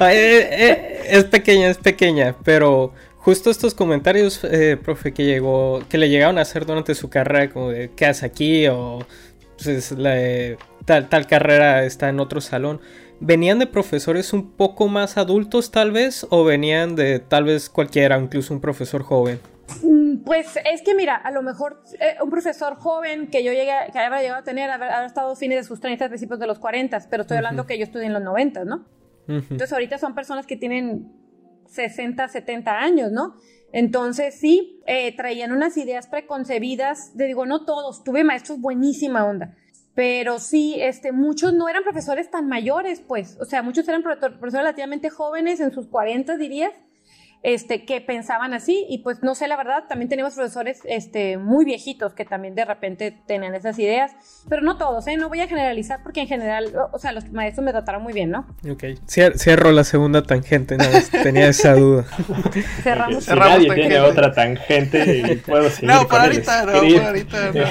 Eh, 0.00 0.48
eh, 0.50 1.02
es 1.10 1.24
pequeña, 1.24 1.68
es 1.68 1.78
pequeña, 1.78 2.34
pero 2.44 2.92
justo 3.18 3.50
estos 3.50 3.74
comentarios, 3.74 4.42
eh, 4.42 4.76
profe, 4.82 5.12
que 5.12 5.24
llegó, 5.24 5.82
que 5.88 5.98
le 5.98 6.08
llegaron 6.08 6.38
a 6.38 6.42
hacer 6.42 6.66
durante 6.66 6.94
su 6.94 7.08
carrera, 7.08 7.50
como 7.50 7.70
de 7.70 7.90
¿qué 7.94 8.06
hace 8.06 8.26
aquí? 8.26 8.66
o 8.66 9.06
pues, 9.62 9.94
tal, 10.84 11.08
tal 11.08 11.26
carrera 11.26 11.84
está 11.84 12.08
en 12.08 12.20
otro 12.20 12.40
salón. 12.40 12.80
¿Venían 13.20 13.60
de 13.60 13.68
profesores 13.68 14.32
un 14.32 14.50
poco 14.50 14.88
más 14.88 15.16
adultos 15.16 15.70
tal 15.70 15.92
vez? 15.92 16.26
¿O 16.30 16.42
venían 16.42 16.96
de 16.96 17.20
tal 17.20 17.44
vez 17.44 17.68
cualquiera, 17.68 18.18
incluso 18.18 18.52
un 18.52 18.60
profesor 18.60 19.04
joven? 19.04 19.38
Mm, 19.82 20.24
pues 20.24 20.58
es 20.70 20.82
que 20.82 20.94
mira, 20.94 21.16
a 21.16 21.30
lo 21.30 21.42
mejor 21.42 21.82
eh, 22.00 22.16
un 22.22 22.30
profesor 22.30 22.76
joven 22.76 23.28
que 23.28 23.42
yo 23.44 23.52
llegué, 23.52 23.72
que 23.92 23.98
había 23.98 24.20
llegado 24.20 24.40
a 24.40 24.44
tener, 24.44 24.70
haber, 24.70 25.04
estado 25.04 25.34
fines 25.36 25.58
de 25.58 25.64
sus 25.64 25.80
30, 25.80 26.08
principios 26.08 26.38
de 26.40 26.46
los 26.46 26.58
40, 26.58 26.98
pero 27.10 27.22
estoy 27.22 27.36
hablando 27.36 27.66
que 27.66 27.78
yo 27.78 27.84
estudié 27.84 28.06
en 28.06 28.12
los 28.12 28.22
90, 28.22 28.64
¿no? 28.64 28.86
Entonces 29.28 29.72
ahorita 29.72 29.98
son 29.98 30.14
personas 30.14 30.46
que 30.46 30.56
tienen 30.56 31.12
60, 31.66 32.28
70 32.28 32.78
años, 32.78 33.12
¿no? 33.12 33.36
Entonces 33.72 34.34
sí, 34.34 34.82
eh, 34.86 35.16
traían 35.16 35.52
unas 35.52 35.76
ideas 35.76 36.06
preconcebidas, 36.06 37.12
te 37.16 37.24
digo, 37.24 37.46
no 37.46 37.64
todos, 37.64 38.04
tuve 38.04 38.24
maestros 38.24 38.60
buenísima 38.60 39.24
onda, 39.24 39.54
pero 39.94 40.38
sí, 40.38 40.76
este, 40.78 41.12
muchos 41.12 41.54
no 41.54 41.68
eran 41.68 41.82
profesores 41.82 42.30
tan 42.30 42.48
mayores, 42.48 43.00
pues, 43.00 43.38
o 43.40 43.44
sea, 43.44 43.62
muchos 43.62 43.88
eran 43.88 44.02
profesores 44.02 44.52
relativamente 44.52 45.08
jóvenes, 45.08 45.60
en 45.60 45.72
sus 45.72 45.86
40 45.86 46.36
dirías, 46.36 46.72
este, 47.42 47.84
que 47.84 48.00
pensaban 48.00 48.54
así 48.54 48.86
y 48.88 48.98
pues 48.98 49.22
no 49.22 49.34
sé 49.34 49.48
la 49.48 49.56
verdad, 49.56 49.84
también 49.88 50.08
tenemos 50.08 50.34
profesores 50.34 50.80
este, 50.84 51.38
muy 51.38 51.64
viejitos 51.64 52.14
que 52.14 52.24
también 52.24 52.54
de 52.54 52.64
repente 52.64 53.22
tenían 53.26 53.54
esas 53.54 53.78
ideas, 53.78 54.12
pero 54.48 54.62
no 54.62 54.78
todos, 54.78 55.06
¿eh? 55.08 55.16
no 55.16 55.28
voy 55.28 55.40
a 55.40 55.48
generalizar 55.48 56.02
porque 56.02 56.20
en 56.20 56.28
general, 56.28 56.72
o 56.92 56.98
sea, 56.98 57.12
los 57.12 57.30
maestros 57.32 57.64
me 57.64 57.72
trataron 57.72 58.02
muy 58.02 58.12
bien, 58.12 58.30
¿no? 58.30 58.46
Ok, 58.70 58.84
cierro 59.06 59.72
la 59.72 59.84
segunda 59.84 60.22
tangente, 60.22 60.76
no, 60.76 60.84
tenía 61.22 61.48
esa 61.48 61.74
duda. 61.74 62.04
Cerramos. 62.82 63.24
Si 63.24 63.34
nadie 63.34 63.74
tiene 63.74 64.00
otra 64.00 64.32
tangente 64.32 65.16
y 65.18 65.36
puedo 65.36 65.68
seguir 65.68 65.90
No, 65.90 66.06
por 66.06 66.20
ahorita, 66.20 66.66
no, 66.66 66.72
por 66.72 67.02
ahorita 67.02 67.52
no. 67.52 67.64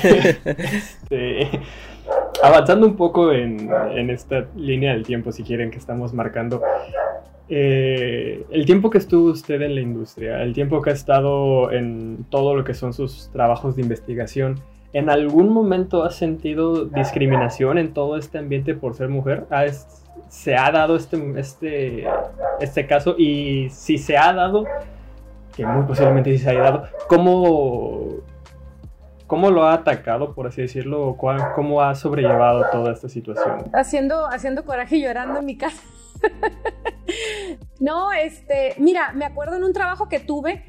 Avanzando 2.43 2.88
un 2.88 2.95
poco 2.97 3.31
en, 3.31 3.69
en 3.95 4.10
esta 4.10 4.47
línea 4.55 4.93
del 4.93 5.03
tiempo, 5.05 5.31
si 5.31 5.43
quieren, 5.43 5.71
que 5.71 5.77
estamos 5.77 6.13
marcando, 6.13 6.62
eh, 7.53 8.45
el 8.49 8.65
tiempo 8.65 8.89
que 8.89 8.97
estuvo 8.97 9.29
usted 9.29 9.61
en 9.61 9.75
la 9.75 9.81
industria, 9.81 10.41
el 10.41 10.53
tiempo 10.53 10.81
que 10.81 10.91
ha 10.91 10.93
estado 10.93 11.69
en 11.73 12.25
todo 12.29 12.55
lo 12.55 12.63
que 12.63 12.73
son 12.73 12.93
sus 12.93 13.29
trabajos 13.33 13.75
de 13.75 13.81
investigación, 13.81 14.61
¿en 14.93 15.09
algún 15.09 15.49
momento 15.49 16.05
ha 16.05 16.11
sentido 16.11 16.85
discriminación 16.85 17.77
en 17.77 17.93
todo 17.93 18.15
este 18.15 18.37
ambiente 18.37 18.73
por 18.73 18.95
ser 18.95 19.09
mujer? 19.09 19.47
¿Se 20.29 20.55
ha 20.55 20.71
dado 20.71 20.95
este, 20.95 21.17
este, 21.37 22.07
este 22.61 22.87
caso? 22.87 23.15
Y 23.17 23.67
si 23.69 23.97
se 23.97 24.17
ha 24.17 24.31
dado, 24.31 24.63
que 25.53 25.65
muy 25.65 25.85
posiblemente 25.85 26.31
sí 26.31 26.37
se 26.37 26.51
haya 26.51 26.61
dado, 26.61 26.83
¿cómo, 27.09 28.21
¿Cómo 29.27 29.49
lo 29.49 29.65
ha 29.65 29.73
atacado, 29.73 30.33
por 30.33 30.47
así 30.47 30.61
decirlo? 30.61 31.17
¿Cómo 31.17 31.81
ha 31.81 31.95
sobrellevado 31.95 32.63
toda 32.71 32.93
esta 32.93 33.09
situación? 33.09 33.65
Haciendo, 33.73 34.25
haciendo 34.27 34.63
coraje 34.63 34.95
y 34.95 35.03
llorando 35.03 35.39
en 35.39 35.45
mi 35.45 35.57
casa. 35.57 35.81
no, 37.82 38.13
este, 38.13 38.76
mira, 38.78 39.12
me 39.12 39.26
acuerdo 39.26 39.56
en 39.56 39.63
un 39.63 39.74
trabajo 39.74 40.08
que 40.08 40.20
tuve, 40.20 40.63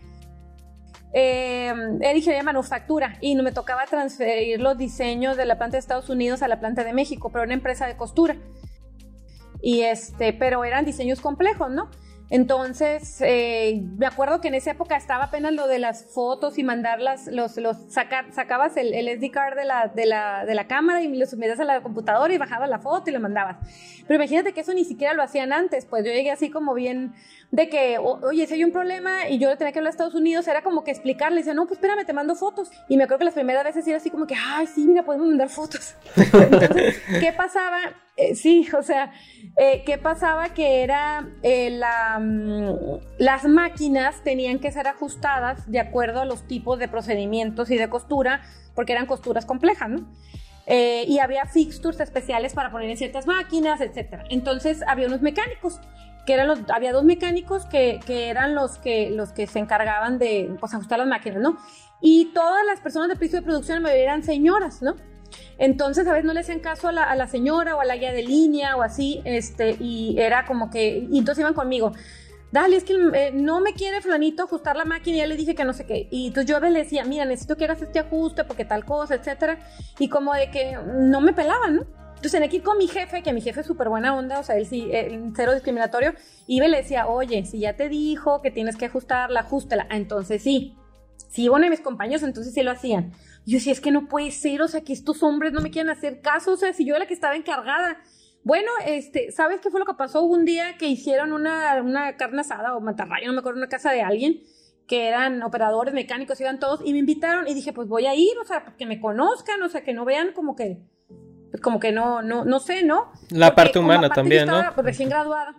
eh, 1.12 1.66
era 1.66 2.16
ingeniería 2.16 2.38
de 2.38 2.42
manufactura 2.42 3.18
y 3.20 3.36
me 3.36 3.52
tocaba 3.52 3.84
transferir 3.84 4.62
los 4.62 4.78
diseños 4.78 5.36
de 5.36 5.44
la 5.44 5.58
planta 5.58 5.76
de 5.76 5.80
Estados 5.80 6.08
Unidos 6.08 6.40
a 6.42 6.48
la 6.48 6.58
planta 6.58 6.84
de 6.84 6.94
México, 6.94 7.28
pero 7.30 7.44
una 7.44 7.52
empresa 7.52 7.86
de 7.86 7.98
costura. 7.98 8.36
Y 9.60 9.82
este, 9.82 10.32
pero 10.32 10.64
eran 10.64 10.86
diseños 10.86 11.20
complejos, 11.20 11.70
¿no? 11.70 11.90
Entonces, 12.32 13.18
eh, 13.20 13.82
me 13.98 14.06
acuerdo 14.06 14.40
que 14.40 14.48
en 14.48 14.54
esa 14.54 14.70
época 14.70 14.96
estaba 14.96 15.24
apenas 15.24 15.52
lo 15.52 15.68
de 15.68 15.78
las 15.78 16.06
fotos 16.14 16.56
y 16.56 16.64
mandarlas, 16.64 17.26
los, 17.26 17.58
los 17.58 17.76
sacar, 17.92 18.32
sacabas 18.32 18.78
el, 18.78 18.94
el, 18.94 19.06
SD 19.06 19.30
card 19.30 19.54
de 19.54 19.66
la, 19.66 19.88
de, 19.88 20.06
la, 20.06 20.46
de 20.46 20.54
la 20.54 20.66
cámara 20.66 21.02
y 21.02 21.14
lo 21.14 21.26
subías 21.26 21.60
a 21.60 21.64
la 21.64 21.82
computadora 21.82 22.32
y 22.32 22.38
bajabas 22.38 22.70
la 22.70 22.78
foto 22.78 23.10
y 23.10 23.12
lo 23.12 23.20
mandabas. 23.20 23.58
Pero 24.06 24.14
imagínate 24.14 24.54
que 24.54 24.62
eso 24.62 24.72
ni 24.72 24.86
siquiera 24.86 25.12
lo 25.12 25.22
hacían 25.22 25.52
antes, 25.52 25.84
pues 25.84 26.06
yo 26.06 26.10
llegué 26.10 26.30
así 26.30 26.48
como 26.48 26.72
bien 26.72 27.12
de 27.50 27.68
que, 27.68 27.98
oye, 27.98 28.46
si 28.46 28.54
hay 28.54 28.64
un 28.64 28.72
problema 28.72 29.28
y 29.28 29.38
yo 29.38 29.50
le 29.50 29.58
tenía 29.58 29.72
que 29.72 29.80
hablar 29.80 29.90
a 29.90 29.92
Estados 29.92 30.14
Unidos, 30.14 30.48
era 30.48 30.62
como 30.62 30.84
que 30.84 30.90
explicarle, 30.90 31.36
decía, 31.36 31.52
no, 31.52 31.66
pues 31.66 31.80
espérame, 31.80 32.06
te 32.06 32.14
mando 32.14 32.34
fotos. 32.34 32.70
Y 32.88 32.96
me 32.96 33.04
acuerdo 33.04 33.18
que 33.18 33.24
las 33.26 33.34
primeras 33.34 33.62
veces 33.62 33.86
era 33.86 33.98
así 33.98 34.08
como 34.08 34.26
que, 34.26 34.34
ay, 34.34 34.66
sí, 34.66 34.86
mira, 34.86 35.02
podemos 35.02 35.28
mandar 35.28 35.50
fotos. 35.50 35.96
Entonces, 36.16 36.98
¿qué 37.20 37.30
pasaba? 37.36 37.76
Eh, 38.22 38.34
sí, 38.34 38.68
o 38.76 38.82
sea, 38.82 39.12
eh, 39.56 39.82
¿qué 39.84 39.98
pasaba? 39.98 40.50
Que 40.50 40.82
era 40.82 41.28
eh, 41.42 41.70
la, 41.70 42.18
mm, 42.20 43.18
las 43.18 43.44
máquinas 43.44 44.22
tenían 44.22 44.58
que 44.58 44.70
ser 44.70 44.86
ajustadas 44.86 45.70
de 45.70 45.80
acuerdo 45.80 46.20
a 46.20 46.24
los 46.24 46.46
tipos 46.46 46.78
de 46.78 46.88
procedimientos 46.88 47.70
y 47.70 47.76
de 47.76 47.88
costura, 47.88 48.42
porque 48.74 48.92
eran 48.92 49.06
costuras 49.06 49.46
complejas, 49.46 49.88
¿no? 49.88 50.06
y 50.64 51.18
había 51.18 51.44
fixtures 51.44 52.00
especiales 52.00 52.54
para 52.54 52.70
poner 52.70 52.88
en 52.88 52.96
ciertas 52.96 53.26
máquinas, 53.26 53.80
etc. 53.82 54.20
Entonces 54.30 54.82
había 54.86 55.08
unos 55.08 55.20
mecánicos, 55.20 55.80
que 56.24 56.32
eran 56.32 56.46
los, 56.46 56.60
había 56.72 56.92
dos 56.92 57.04
mecánicos 57.04 57.66
que, 57.66 58.00
eran 58.06 58.54
los 58.54 58.78
que, 58.78 59.46
se 59.50 59.58
encargaban 59.58 60.18
de 60.18 60.54
pues, 60.60 60.72
ajustar 60.72 61.00
las 61.00 61.08
máquinas, 61.08 61.42
¿no? 61.42 61.58
Y 62.00 62.26
todas 62.32 62.64
las 62.64 62.80
personas 62.80 63.08
del 63.08 63.18
piso 63.18 63.36
de 63.36 63.42
producción 63.42 63.82
me 63.82 64.02
eran 64.02 64.22
señoras, 64.22 64.80
¿no? 64.80 64.94
Entonces, 65.58 66.06
a 66.06 66.12
veces 66.12 66.24
no 66.24 66.32
le 66.32 66.40
hacían 66.40 66.60
caso 66.60 66.88
a 66.88 66.92
la, 66.92 67.04
a 67.04 67.26
señora 67.26 67.76
o 67.76 67.80
a 67.80 67.84
la 67.84 67.96
guía 67.96 68.12
de 68.12 68.22
línea 68.22 68.76
o 68.76 68.82
así, 68.82 69.20
este, 69.24 69.76
y 69.80 70.16
era 70.18 70.44
como 70.46 70.70
que, 70.70 71.06
y 71.10 71.18
entonces 71.18 71.40
iban 71.40 71.54
conmigo. 71.54 71.92
Dale, 72.52 72.76
es 72.76 72.84
que 72.84 72.94
eh, 73.14 73.30
no 73.32 73.60
me 73.60 73.72
quiere 73.72 74.02
Flanito 74.02 74.42
ajustar 74.42 74.76
la 74.76 74.84
máquina 74.84 75.16
y 75.16 75.20
ya 75.20 75.26
le 75.26 75.36
dije 75.36 75.54
que 75.54 75.64
no 75.64 75.72
sé 75.72 75.86
qué. 75.86 76.06
Y 76.10 76.26
entonces 76.26 76.50
yo 76.50 76.60
le 76.60 76.70
decía, 76.70 77.02
mira, 77.04 77.24
necesito 77.24 77.56
que 77.56 77.64
hagas 77.64 77.80
este 77.80 77.98
ajuste 77.98 78.44
porque 78.44 78.66
tal 78.66 78.84
cosa, 78.84 79.14
etcétera. 79.14 79.58
Y 79.98 80.08
como 80.10 80.34
de 80.34 80.50
que 80.50 80.76
no 80.86 81.22
me 81.22 81.32
pelaban, 81.32 81.76
¿no? 81.76 81.86
Entonces 82.22 82.32
tenía 82.32 82.50
que 82.50 82.56
ir 82.58 82.62
con 82.62 82.76
mi 82.76 82.88
jefe, 82.88 83.22
que 83.22 83.32
mi 83.32 83.40
jefe 83.40 83.62
es 83.62 83.66
súper 83.66 83.88
buena 83.88 84.14
onda, 84.14 84.38
o 84.38 84.42
sea, 84.44 84.56
él 84.56 84.66
sí, 84.66 84.88
cero 85.34 85.54
discriminatorio, 85.54 86.14
y 86.46 86.60
le 86.60 86.76
decía, 86.76 87.08
oye, 87.08 87.44
si 87.46 87.58
ya 87.58 87.74
te 87.74 87.88
dijo 87.88 88.42
que 88.42 88.52
tienes 88.52 88.76
que 88.76 88.84
ajustarla, 88.84 89.40
ajustela. 89.40 89.88
Entonces 89.90 90.42
sí. 90.42 90.76
Si 91.30 91.48
uno 91.48 91.60
de 91.60 91.70
mis 91.70 91.80
compañeros, 91.80 92.22
entonces 92.22 92.52
sí 92.52 92.62
lo 92.62 92.70
hacían. 92.70 93.12
Yo 93.44 93.58
sí, 93.58 93.70
es 93.70 93.80
que 93.80 93.90
no 93.90 94.08
puede 94.08 94.30
ser, 94.30 94.62
o 94.62 94.68
sea, 94.68 94.82
que 94.82 94.92
estos 94.92 95.22
hombres 95.22 95.52
no 95.52 95.60
me 95.60 95.70
quieren 95.70 95.90
hacer 95.90 96.20
caso, 96.20 96.52
o 96.52 96.56
sea, 96.56 96.72
si 96.72 96.84
yo 96.84 96.94
era 96.94 97.00
la 97.00 97.06
que 97.06 97.14
estaba 97.14 97.34
encargada. 97.34 98.00
Bueno, 98.44 98.70
este, 98.86 99.30
¿sabes 99.32 99.60
qué 99.60 99.70
fue 99.70 99.80
lo 99.80 99.86
que 99.86 99.94
pasó 99.94 100.22
un 100.22 100.44
día 100.44 100.76
que 100.78 100.86
hicieron 100.86 101.32
una, 101.32 101.80
una 101.82 102.16
carne 102.16 102.40
asada 102.40 102.76
o 102.76 102.80
matarrayo, 102.80 103.26
no 103.26 103.34
me 103.34 103.38
acuerdo, 103.40 103.58
una 103.58 103.68
casa 103.68 103.92
de 103.92 104.02
alguien? 104.02 104.42
que 104.86 105.08
eran 105.08 105.42
operadores 105.42 105.94
mecánicos, 105.94 106.40
iban 106.40 106.58
todos, 106.58 106.80
y 106.84 106.92
me 106.92 106.98
invitaron 106.98 107.48
y 107.48 107.54
dije, 107.54 107.72
pues 107.72 107.88
voy 107.88 108.06
a 108.06 108.14
ir, 108.14 108.36
o 108.42 108.44
sea, 108.44 108.74
que 108.76 108.84
me 108.84 109.00
conozcan, 109.00 109.62
o 109.62 109.68
sea, 109.68 109.82
que 109.82 109.94
no 109.94 110.04
vean 110.04 110.32
como 110.32 110.54
que, 110.54 110.82
como 111.62 111.80
que 111.80 111.92
no, 111.92 112.20
no, 112.20 112.44
no 112.44 112.60
sé, 112.60 112.82
¿no? 112.82 113.12
La 113.30 113.54
parte 113.54 113.78
humana 113.78 114.10
también, 114.10 114.46
¿no? 114.46 114.70
Recién 114.82 115.08
graduada. 115.08 115.54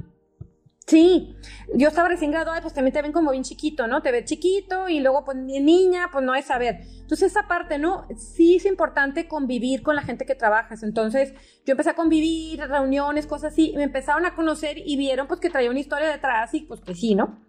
Sí, 0.86 1.34
yo 1.74 1.88
estaba 1.88 2.10
recién 2.10 2.32
graduada, 2.32 2.62
pues 2.62 2.74
también 2.74 2.94
te 2.94 3.02
ven 3.02 3.14
como 3.14 3.32
bien 3.32 3.44
chiquito, 3.44 3.88
¿no? 3.88 4.02
Te 4.02 4.12
ves 4.12 4.26
chiquito 4.26 4.90
y 4.90 5.00
luego 5.00 5.24
pues 5.24 5.38
niña, 5.38 6.10
pues 6.12 6.26
no 6.26 6.36
es 6.36 6.46
saber. 6.46 6.82
Entonces 7.00 7.32
esa 7.32 7.48
parte, 7.48 7.78
¿no? 7.78 8.06
Sí 8.18 8.58
es 8.58 8.66
importante 8.66 9.28
convivir 9.30 9.82
con 9.82 9.96
la 9.96 10.02
gente 10.02 10.26
que 10.26 10.36
trabajas. 10.36 10.84
Entonces 10.84 11.34
yo 11.66 11.72
empecé 11.72 11.92
a 11.92 11.96
convivir, 11.96 12.60
reuniones, 12.60 13.28
cosas 13.28 13.54
así, 13.54 13.72
y 13.72 13.78
me 13.78 13.84
empezaron 13.84 14.26
a 14.26 14.36
conocer 14.36 14.78
y 14.78 14.98
vieron 14.98 15.28
pues 15.28 15.40
que 15.40 15.50
traía 15.50 15.70
una 15.70 15.80
historia 15.80 16.10
detrás 16.10 16.54
y 16.54 16.62
pues 16.62 16.82
que 16.82 16.96
sí, 16.96 17.16
¿no? 17.16 17.40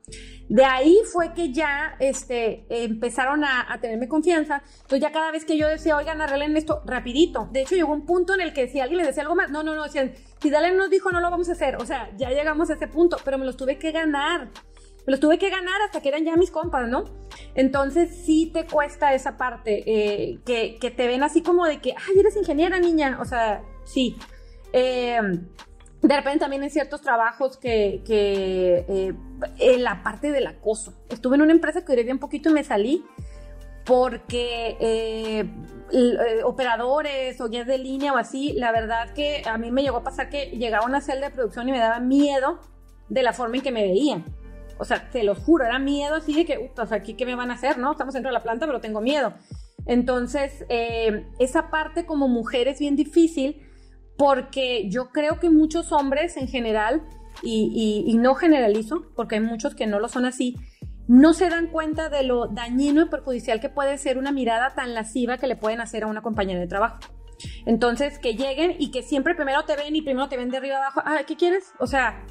De 0.49 0.65
ahí 0.65 0.99
fue 1.11 1.33
que 1.33 1.53
ya 1.53 1.97
este, 1.99 2.67
empezaron 2.69 3.45
a, 3.45 3.73
a, 3.73 3.81
tenerme 3.81 4.07
confianza. 4.07 4.63
Entonces 4.83 5.01
ya 5.01 5.11
cada 5.11 5.33
vez 5.33 5.45
que 5.45 5.57
yo 5.57 5.67
decía, 5.67 5.97
oigan, 5.97 6.21
arreglen 6.21 6.57
esto 6.57 6.83
rapidito. 6.85 7.49
De 7.51 7.63
hecho 7.63 7.75
llegó 7.75 7.93
un 7.93 8.05
punto 8.05 8.35
en 8.35 8.43
el 8.43 8.53
que 8.53 8.69
si 8.69 8.81
alguien 8.81 8.99
les 8.99 9.07
decía 9.07 9.23
algo 9.23 9.35
más, 9.35 9.51
no, 9.51 9.63
no, 9.63 9.75
no, 9.75 9.85
si 9.89 10.51
Dale 10.51 10.73
nos 10.73 10.91
dijo 10.91 11.11
no 11.11 11.21
lo 11.21 11.31
vamos 11.31 11.49
a 11.49 11.53
hacer. 11.53 11.77
O 11.77 11.87
sea, 11.87 12.11
ya 12.19 12.29
llegamos 12.29 12.69
a 12.69 12.75
ese 12.75 12.87
punto, 12.87 13.17
pero 13.25 13.39
me 13.39 13.45
los 13.45 13.57
tuve 13.57 13.79
que 13.79 13.93
ganar. 13.93 14.51
Me 15.07 15.11
los 15.11 15.21
tuve 15.21 15.39
que 15.39 15.51
ganar 15.51 15.83
hasta 15.83 16.01
que 16.01 16.09
eran 16.09 16.25
ya 16.25 16.37
mis 16.37 16.51
compas, 16.51 16.89
¿no? 16.89 17.05
Entonces 17.55 18.11
sí 18.25 18.51
te 18.53 18.67
cuesta 18.67 19.13
esa 19.13 19.37
parte, 19.37 19.83
eh, 19.87 20.39
que, 20.47 20.91
te 20.91 21.07
ven 21.07 21.23
así 21.23 21.43
como 21.43 21.67
de 21.67 21.81
que, 21.81 21.91
ay, 21.91 22.19
eres 22.19 22.37
ingeniera, 22.37 22.79
niña. 22.79 23.19
O 23.21 23.25
sea, 23.25 23.63
sí. 23.85 24.17
Eh, 24.73 25.21
de 26.05 26.17
repente 26.17 26.41
también 26.41 26.63
en 26.63 26.71
ciertos 26.71 27.01
trabajos 27.01 27.57
que, 27.57 28.03
que 28.05 28.85
eh, 28.89 29.15
en 29.59 29.83
la 29.83 30.03
parte 30.03 30.33
del 30.33 30.47
acoso. 30.47 30.93
Estuve 31.09 31.37
en 31.37 31.43
una 31.43 31.53
empresa 31.53 31.81
que 31.81 31.93
duré 31.93 32.03
bien 32.03 32.19
poquito 32.19 32.51
y 32.51 32.53
me 32.53 32.63
salí 32.63 33.05
porque 33.87 34.77
eh, 34.81 36.43
operadores 36.45 37.41
o 37.41 37.49
guías 37.49 37.67
de 37.67 37.79
línea 37.79 38.13
o 38.13 38.17
así, 38.17 38.53
la 38.53 38.71
verdad 38.71 39.15
que 39.15 39.43
a 39.47 39.57
mí 39.57 39.71
me 39.71 39.83
llegó 39.83 39.99
a 39.99 40.05
pasar 40.05 40.29
que 40.29 40.51
llegaba 40.51 40.85
una 40.85 41.01
celda 41.01 41.29
de 41.29 41.35
producción 41.35 41.69
y 41.69 41.73
me 41.73 41.79
daba 41.79 42.01
miedo 42.01 42.61
de 43.09 43.23
la 43.23 43.33
forma 43.33 43.57
en 43.57 43.63
que 43.63 43.73
me 43.73 43.83
veían. 43.83 44.25
O 44.79 44.85
sea, 44.85 45.11
te 45.11 45.23
lo 45.23 45.35
juro, 45.35 45.65
era 45.65 45.79
miedo 45.79 46.17
así 46.17 46.35
de 46.35 46.45
que, 46.45 46.73
sea, 46.75 46.97
aquí 46.97 47.15
qué 47.15 47.27
me 47.27 47.35
van 47.35 47.51
a 47.51 47.55
hacer, 47.55 47.79
¿no? 47.79 47.93
Estamos 47.93 48.15
dentro 48.15 48.31
de 48.31 48.35
la 48.35 48.43
planta, 48.43 48.67
pero 48.67 48.81
tengo 48.81 49.01
miedo. 49.01 49.35
Entonces, 49.87 50.65
esa 51.39 51.71
parte 51.71 52.07
como 52.07 52.29
mujer 52.29 52.69
es 52.69 52.79
bien 52.79 52.97
difícil 52.97 53.63
porque 54.17 54.89
yo 54.89 55.11
creo 55.11 55.39
que 55.41 55.51
muchos 55.51 55.93
hombres 55.93 56.37
en 56.37 56.49
general, 56.49 57.03
y, 57.43 58.17
no 58.19 58.35
generalizo, 58.35 59.07
porque 59.15 59.37
hay 59.37 59.41
muchos 59.41 59.75
que 59.75 59.87
no 59.87 60.01
lo 60.01 60.09
son 60.09 60.25
así, 60.25 60.57
no 61.07 61.35
se 61.35 61.51
dan 61.51 61.67
cuenta 61.67 62.09
de 62.09 62.23
lo 62.23 62.47
dañino 62.47 63.03
y 63.03 63.09
perjudicial 63.09 63.61
que 63.61 63.69
puede 63.69 63.99
ser 63.99 64.17
una 64.17 64.33
mirada 64.33 64.75
tan 64.75 64.95
lasciva 64.95 65.37
que 65.37 65.47
le 65.47 65.57
pueden 65.57 65.81
hacer 65.81 66.05
a 66.05 66.07
una 66.07 66.23
compañera 66.23 66.61
de 66.61 66.67
trabajo. 66.67 66.99
Entonces, 67.67 68.19
que 68.19 68.35
lleguen 68.35 68.77
y 68.79 68.91
que 68.91 69.03
siempre 69.03 69.35
primero 69.35 69.65
te 69.65 69.77
ven 69.77 69.95
y 69.95 70.03
primero 70.03 70.29
te 70.29 70.37
ven 70.37 70.49
de 70.49 70.57
arriba 70.57 70.79
abajo. 70.79 71.03
Ah, 71.05 71.19
¿qué 71.27 71.37
quieres? 71.37 71.73
O 71.79 71.87
sea, 71.87 72.25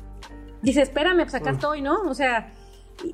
dice, 0.64 0.82
espérame, 0.82 1.24
pues 1.24 1.36
acá 1.36 1.52
estoy, 1.52 1.82
¿no? 1.82 2.02
O 2.10 2.16
sea, 2.16 2.52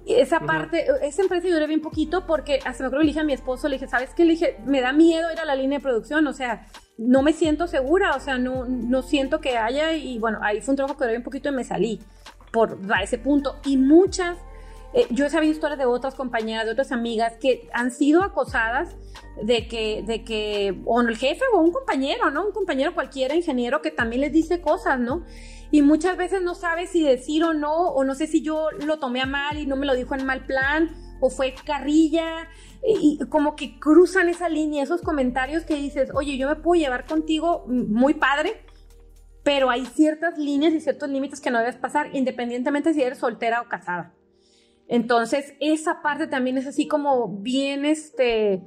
esa 0.05 0.39
parte, 0.41 0.85
esa 1.01 1.21
empresa 1.21 1.47
yo 1.47 1.53
duré 1.53 1.67
bien 1.67 1.81
poquito 1.81 2.25
porque 2.25 2.59
hasta 2.65 2.83
me 2.83 2.87
acuerdo 2.87 3.03
le 3.03 3.07
dije 3.07 3.19
a 3.19 3.23
mi 3.23 3.33
esposo, 3.33 3.67
le 3.67 3.75
dije, 3.75 3.87
¿sabes 3.87 4.13
qué? 4.13 4.23
Le 4.23 4.31
dije, 4.31 4.57
me 4.65 4.81
da 4.81 4.93
miedo 4.93 5.31
ir 5.31 5.39
a 5.39 5.45
la 5.45 5.55
línea 5.55 5.79
de 5.79 5.83
producción, 5.83 6.27
o 6.27 6.33
sea, 6.33 6.67
no 6.97 7.21
me 7.21 7.33
siento 7.33 7.67
segura, 7.67 8.15
o 8.15 8.19
sea, 8.19 8.37
no, 8.37 8.65
no 8.65 9.01
siento 9.01 9.41
que 9.41 9.57
haya, 9.57 9.93
y 9.93 10.19
bueno, 10.19 10.39
ahí 10.41 10.61
fue 10.61 10.73
un 10.73 10.75
trabajo 10.75 10.97
que 10.97 11.05
duré 11.05 11.17
un 11.17 11.23
poquito 11.23 11.49
y 11.49 11.53
me 11.53 11.63
salí 11.63 11.99
por 12.51 12.77
a 12.93 13.01
ese 13.01 13.17
punto. 13.17 13.55
Y 13.65 13.77
muchas, 13.77 14.37
eh, 14.93 15.07
yo 15.09 15.25
he 15.25 15.29
sabido 15.29 15.53
historias 15.53 15.79
de 15.79 15.85
otras 15.85 16.13
compañeras, 16.15 16.65
de 16.65 16.71
otras 16.71 16.91
amigas 16.91 17.33
que 17.39 17.69
han 17.73 17.91
sido 17.91 18.21
acosadas 18.21 18.95
de 19.41 19.67
que, 19.67 20.03
de 20.05 20.23
que, 20.23 20.81
o 20.85 21.01
el 21.01 21.17
jefe 21.17 21.43
o 21.53 21.61
un 21.61 21.71
compañero, 21.71 22.29
¿no? 22.31 22.45
Un 22.45 22.51
compañero 22.51 22.93
cualquiera, 22.93 23.33
ingeniero, 23.33 23.81
que 23.81 23.91
también 23.91 24.21
les 24.21 24.33
dice 24.33 24.61
cosas, 24.61 24.99
¿no? 24.99 25.23
Y 25.71 25.81
muchas 25.81 26.17
veces 26.17 26.41
no 26.41 26.55
sabes 26.55 26.89
si 26.89 27.03
decir 27.03 27.43
o 27.43 27.53
no, 27.53 27.89
o 27.89 28.03
no 28.03 28.15
sé 28.15 28.27
si 28.27 28.41
yo 28.41 28.71
lo 28.71 28.99
tomé 28.99 29.21
a 29.21 29.25
mal 29.25 29.57
y 29.57 29.67
no 29.67 29.75
me 29.75 29.85
lo 29.85 29.95
dijo 29.95 30.15
en 30.15 30.25
mal 30.25 30.45
plan, 30.45 30.89
o 31.19 31.29
fue 31.29 31.53
carrilla, 31.65 32.47
y 32.83 33.19
como 33.29 33.55
que 33.55 33.79
cruzan 33.79 34.29
esa 34.29 34.49
línea, 34.49 34.83
esos 34.83 35.01
comentarios 35.01 35.63
que 35.65 35.75
dices, 35.75 36.09
oye, 36.13 36.37
yo 36.37 36.47
me 36.47 36.55
puedo 36.55 36.81
llevar 36.81 37.05
contigo 37.05 37.65
muy 37.67 38.15
padre, 38.15 38.63
pero 39.43 39.69
hay 39.69 39.85
ciertas 39.85 40.37
líneas 40.37 40.73
y 40.73 40.79
ciertos 40.79 41.09
límites 41.09 41.41
que 41.41 41.51
no 41.51 41.59
debes 41.59 41.75
pasar, 41.75 42.15
independientemente 42.15 42.93
si 42.93 43.01
eres 43.01 43.19
soltera 43.19 43.61
o 43.61 43.69
casada. 43.69 44.13
Entonces, 44.87 45.53
esa 45.59 46.01
parte 46.01 46.27
también 46.27 46.57
es 46.57 46.65
así 46.65 46.87
como 46.87 47.27
bien 47.41 47.85
este, 47.85 48.63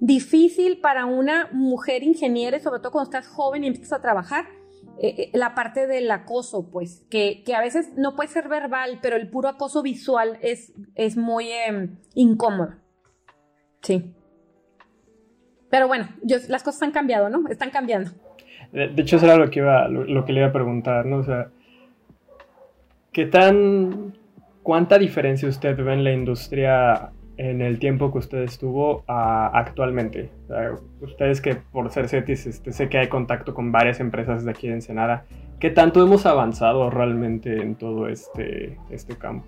difícil 0.00 0.80
para 0.80 1.06
una 1.06 1.48
mujer 1.52 2.02
ingeniera, 2.02 2.60
sobre 2.60 2.80
todo 2.80 2.92
cuando 2.92 3.10
estás 3.10 3.28
joven 3.28 3.64
y 3.64 3.68
empiezas 3.68 3.94
a 3.94 4.02
trabajar, 4.02 4.46
eh, 4.98 5.14
eh, 5.18 5.30
la 5.32 5.54
parte 5.54 5.86
del 5.86 6.10
acoso, 6.10 6.70
pues, 6.70 7.06
que, 7.10 7.42
que, 7.44 7.54
a 7.54 7.60
veces 7.60 7.92
no 7.96 8.14
puede 8.14 8.28
ser 8.28 8.48
verbal, 8.48 8.98
pero 9.02 9.16
el 9.16 9.28
puro 9.28 9.48
acoso 9.48 9.82
visual 9.82 10.38
es, 10.42 10.72
es 10.94 11.16
muy 11.16 11.50
em, 11.50 11.96
incómodo. 12.14 12.74
Sí. 13.82 14.12
Pero 15.70 15.88
bueno, 15.88 16.08
las 16.48 16.62
cosas 16.62 16.82
han 16.82 16.92
cambiado, 16.92 17.30
¿no? 17.30 17.48
Están 17.48 17.70
cambiando. 17.70 18.10
De, 18.72 18.92
hecho, 18.96 19.16
eso 19.16 19.26
era 19.26 19.36
lo 19.36 19.50
que, 19.50 19.60
iba, 19.60 19.88
lo, 19.88 20.24
que 20.24 20.32
le 20.32 20.40
iba 20.40 20.48
a 20.48 20.52
preguntar, 20.52 21.06
¿no? 21.06 21.18
O 21.18 21.24
sea, 21.24 21.48
¿qué 23.12 23.26
tan... 23.26 24.14
¿Cuánta 24.62 24.98
diferencia 24.98 25.48
usted 25.48 25.76
ve 25.76 25.92
en 25.92 26.04
la 26.04 26.12
industria 26.12 27.10
en 27.36 27.62
el 27.62 27.78
tiempo 27.78 28.12
que 28.12 28.18
usted 28.18 28.42
estuvo 28.42 29.04
actualmente? 29.06 30.30
ustedes 31.00 31.40
que 31.40 31.56
por 31.56 31.90
ser 31.90 32.08
CETIS 32.08 32.46
este, 32.46 32.72
sé 32.72 32.88
que 32.88 32.98
hay 32.98 33.08
contacto 33.08 33.54
con 33.54 33.72
varias 33.72 34.00
empresas 34.00 34.44
de 34.44 34.50
aquí 34.50 34.68
de 34.68 34.74
Ensenada. 34.74 35.24
¿Qué 35.58 35.70
tanto 35.70 36.02
hemos 36.02 36.26
avanzado 36.26 36.90
realmente 36.90 37.62
en 37.62 37.76
todo 37.76 38.08
este, 38.08 38.78
este 38.90 39.16
campo? 39.16 39.46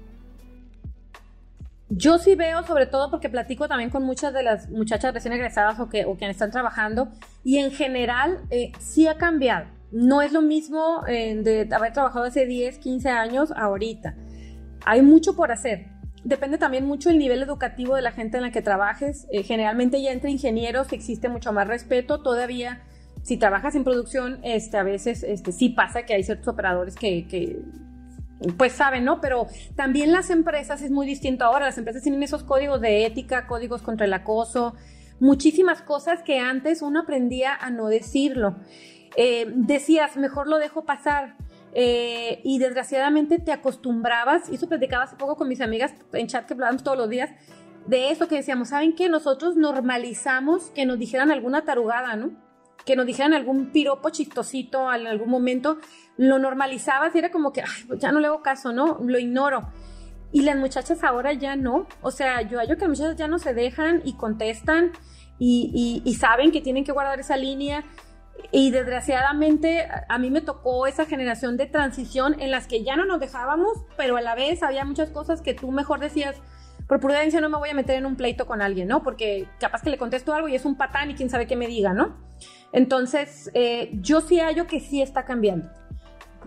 Yo 1.91 2.19
sí 2.19 2.35
veo, 2.35 2.63
sobre 2.65 2.87
todo 2.87 3.11
porque 3.11 3.29
platico 3.29 3.69
también 3.69 3.91
con 3.91 4.05
muchas 4.05 4.33
de 4.33 4.43
las 4.43 4.71
muchachas 4.71 5.13
recién 5.13 5.35
egresadas 5.35 5.79
o, 5.79 5.89
que, 5.89 6.05
o 6.07 6.17
quienes 6.17 6.37
están 6.37 6.51
trabajando, 6.51 7.09
y 7.45 7.59
en 7.59 7.71
general 7.71 8.39
eh, 8.51 8.73
sí 8.79 9.07
ha 9.07 9.17
cambiado. 9.17 9.67
No 9.93 10.23
es 10.23 10.33
lo 10.33 10.41
mismo 10.41 11.05
eh, 11.07 11.37
de 11.37 11.73
haber 11.75 11.93
trabajado 11.93 12.25
hace 12.25 12.47
10, 12.47 12.79
15 12.79 13.11
años 13.11 13.53
ahorita. 13.55 14.15
hay 14.85 15.03
mucho 15.03 15.37
por 15.37 15.53
hacer. 15.53 15.87
Depende 16.25 16.57
también 16.57 16.87
mucho 16.87 17.11
el 17.11 17.19
nivel 17.19 17.43
educativo 17.43 17.95
de 17.97 18.03
la 18.03 18.11
gente 18.11 18.39
en 18.39 18.43
la 18.43 18.51
que 18.51 18.63
trabajes. 18.63 19.27
Eh, 19.31 19.43
generalmente 19.43 20.01
ya 20.01 20.11
entre 20.11 20.31
ingenieros 20.31 20.91
existe 20.93 21.29
mucho 21.29 21.53
más 21.53 21.69
respeto. 21.69 22.23
Todavía, 22.23 22.83
si 23.23 23.37
trabajas 23.37 23.75
en 23.75 23.85
producción, 23.85 24.41
este, 24.43 24.79
a 24.79 24.83
veces 24.83 25.23
este, 25.23 25.53
sí 25.53 25.69
pasa 25.69 26.05
que 26.05 26.15
hay 26.15 26.25
ciertos 26.25 26.49
operadores 26.49 26.95
que, 26.95 27.27
que 27.29 27.61
pues 28.57 28.73
saben, 28.73 29.05
¿no? 29.05 29.21
Pero 29.21 29.47
también 29.77 30.13
las 30.13 30.31
empresas 30.31 30.81
es 30.81 30.91
muy 30.91 31.07
distinto 31.07 31.45
ahora. 31.45 31.67
Las 31.67 31.77
empresas 31.77 32.03
tienen 32.03 32.23
esos 32.23 32.43
códigos 32.43 32.81
de 32.81 33.05
ética, 33.05 33.47
códigos 33.47 33.83
contra 33.83 34.07
el 34.07 34.13
acoso, 34.15 34.75
muchísimas 35.21 35.83
cosas 35.83 36.23
que 36.23 36.39
antes 36.39 36.81
uno 36.81 37.01
aprendía 37.01 37.55
a 37.55 37.69
no 37.71 37.89
decirlo. 37.89 38.57
Eh, 39.17 39.53
decías, 39.55 40.17
mejor 40.17 40.49
lo 40.49 40.57
dejo 40.59 40.87
pasar. 40.87 41.37
Eh, 41.75 42.41
y 42.45 42.59
desgraciadamente 42.61 43.41
te 43.41 43.51
acostumbrabas, 43.51 44.49
y 44.49 44.55
eso 44.55 44.69
platicaba 44.69 45.05
hace 45.05 45.17
poco 45.17 45.37
con 45.37 45.49
mis 45.49 45.61
amigas 45.61 45.93
en 46.13 46.29
chat 46.29 46.47
que 46.47 46.55
hablábamos 46.55 46.85
todos 46.85 46.97
los 46.97 47.09
días, 47.09 47.31
de 47.87 48.11
eso 48.11 48.29
que 48.29 48.37
decíamos, 48.37 48.69
¿saben 48.69 48.95
qué? 48.95 49.09
Nosotros 49.09 49.57
normalizamos 49.57 50.71
que 50.71 50.87
nos 50.87 50.99
dijeran 50.99 51.31
alguna 51.31 51.65
tarugada, 51.65 52.15
¿no? 52.17 52.31
Que 52.87 52.97
nos 52.97 53.07
dijeran 53.07 53.35
algún 53.35 53.73
piropo 53.73 54.11
chistosito 54.11 54.93
en 54.93 55.07
algún 55.07 55.29
momento, 55.29 55.79
lo 56.17 56.39
normalizabas 56.39 57.15
y 57.15 57.19
era 57.19 57.31
como 57.31 57.53
que, 57.53 57.63
Ay, 57.63 57.85
pues 57.89 57.99
ya 57.99 58.13
no 58.13 58.21
le 58.21 58.29
hago 58.29 58.41
caso, 58.41 58.73
¿no? 58.73 59.01
Lo 59.03 59.19
ignoro. 59.19 59.69
Y 60.33 60.43
las 60.43 60.57
muchachas 60.57 61.03
ahora 61.05 61.33
ya 61.33 61.57
no. 61.57 61.87
O 62.03 62.11
sea, 62.11 62.43
yo 62.43 62.59
hallo 62.59 62.77
que 62.77 62.83
las 62.83 62.99
muchachas 62.99 63.17
ya 63.17 63.29
no 63.29 63.39
se 63.39 63.55
dejan 63.55 64.03
y 64.05 64.15
contestan 64.15 64.93
y, 65.39 66.03
y 66.05 66.15
saben 66.15 66.51
que 66.53 66.61
tienen 66.61 66.85
que 66.85 66.93
guardar 66.93 67.21
esa 67.21 67.37
línea 67.37 67.85
y 68.51 68.71
desgraciadamente 68.71 69.89
a 70.09 70.19
mí 70.19 70.31
me 70.31 70.41
tocó 70.41 70.87
esa 70.87 71.07
generación 71.07 71.57
de 71.57 71.67
transición 71.67 72.41
en 72.41 72.51
las 72.51 72.67
que 72.67 72.85
ya 72.85 72.97
no 72.97 73.05
nos 73.05 73.21
dejábamos, 73.21 73.85
pero 73.97 74.17
a 74.17 74.21
la 74.21 74.35
vez 74.35 74.63
había 74.63 74.85
muchas 74.85 75.11
cosas 75.11 75.41
que 75.41 75.55
tú 75.55 75.73
mejor 75.73 76.01
decías, 76.01 76.37
por 76.87 77.01
prudencia 77.01 77.41
no 77.41 77.49
me 77.49 77.59
voy 77.59 77.71
a 77.71 77.75
meter 77.75 77.97
en 77.97 78.07
un 78.07 78.17
pleito 78.17 78.47
con 78.47 78.61
alguien, 78.63 78.89
¿no? 78.89 79.03
Porque 79.03 79.49
capaz 79.59 79.83
que 79.83 79.91
le 79.91 79.99
contesto 79.99 80.35
algo 80.35 80.49
y 80.49 80.55
es 80.55 80.65
un 80.65 80.77
patán 80.77 81.11
y 81.11 81.15
quién 81.15 81.31
sabe 81.31 81.47
qué 81.47 81.57
me 81.57 81.67
diga, 81.67 81.95
¿no? 81.95 82.17
Entonces, 82.73 83.51
eh, 83.55 83.91
yo 83.95 84.21
sí 84.21 84.39
hallo 84.41 84.67
que 84.67 84.81
sí 84.81 85.01
está 85.01 85.25
cambiando. 85.25 85.71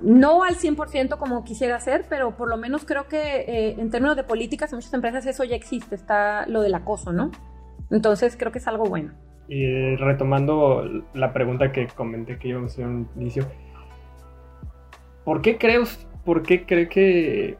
No 0.01 0.43
al 0.43 0.55
100% 0.55 1.17
como 1.17 1.43
quisiera 1.43 1.79
ser, 1.79 2.05
pero 2.07 2.37
por 2.37 2.49
lo 2.49 2.57
menos 2.57 2.85
creo 2.85 3.07
que 3.07 3.45
eh, 3.47 3.75
en 3.79 3.89
términos 3.89 4.15
de 4.15 4.23
políticas 4.23 4.71
en 4.71 4.77
muchas 4.77 4.93
empresas 4.93 5.25
eso 5.25 5.43
ya 5.43 5.55
existe, 5.55 5.95
está 5.95 6.45
lo 6.45 6.61
del 6.61 6.75
acoso, 6.75 7.11
¿no? 7.11 7.31
Entonces 7.89 8.37
creo 8.37 8.51
que 8.51 8.59
es 8.59 8.67
algo 8.67 8.85
bueno. 8.85 9.13
Y 9.47 9.95
retomando 9.95 11.03
la 11.13 11.31
pregunta 11.31 11.71
que 11.71 11.87
comenté 11.87 12.37
que 12.37 12.49
íbamos 12.49 12.71
a 12.71 12.73
hacer 12.73 12.85
un 12.85 13.07
inicio, 13.15 13.45
¿por 15.23 15.41
qué 15.41 15.57
crees, 15.57 16.05
por 16.25 16.43
qué 16.43 16.65
cree 16.65 16.89
que 16.89 17.57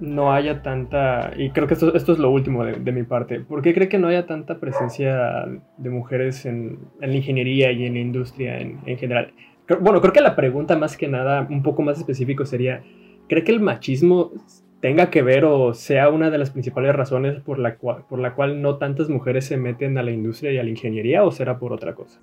no 0.00 0.32
haya 0.32 0.62
tanta, 0.62 1.32
y 1.36 1.50
creo 1.50 1.66
que 1.66 1.74
esto, 1.74 1.94
esto 1.94 2.12
es 2.12 2.18
lo 2.18 2.30
último 2.30 2.64
de, 2.64 2.92
mi 2.92 3.02
parte, 3.02 3.40
¿por 3.40 3.60
qué 3.60 3.74
cree 3.74 3.88
que 3.88 3.98
no 3.98 4.08
haya 4.08 4.26
tanta 4.26 4.58
presencia 4.58 5.44
de 5.76 5.90
mujeres 5.90 6.46
en, 6.46 6.78
la 7.00 7.14
ingeniería 7.14 7.70
y 7.70 7.84
en 7.84 7.94
la 7.94 8.00
industria 8.00 8.58
en, 8.58 8.80
en 8.86 8.96
general? 8.96 9.34
Bueno, 9.80 10.00
creo 10.00 10.12
que 10.12 10.20
la 10.20 10.34
pregunta 10.34 10.76
más 10.76 10.96
que 10.96 11.06
nada, 11.06 11.46
un 11.48 11.62
poco 11.62 11.82
más 11.82 11.98
específico 11.98 12.46
sería, 12.46 12.82
¿cree 13.28 13.44
que 13.44 13.52
el 13.52 13.60
machismo 13.60 14.32
tenga 14.80 15.10
que 15.10 15.22
ver 15.22 15.44
o 15.44 15.74
sea 15.74 16.08
una 16.08 16.30
de 16.30 16.38
las 16.38 16.50
principales 16.50 16.94
razones 16.94 17.40
por 17.42 17.58
la, 17.58 17.76
cual, 17.76 18.04
por 18.08 18.18
la 18.18 18.34
cual 18.34 18.62
no 18.62 18.78
tantas 18.78 19.08
mujeres 19.08 19.46
se 19.46 19.56
meten 19.56 19.98
a 19.98 20.02
la 20.02 20.10
industria 20.10 20.52
y 20.52 20.58
a 20.58 20.62
la 20.62 20.70
ingeniería 20.70 21.24
o 21.24 21.30
será 21.30 21.58
por 21.58 21.72
otra 21.72 21.94
cosa? 21.94 22.20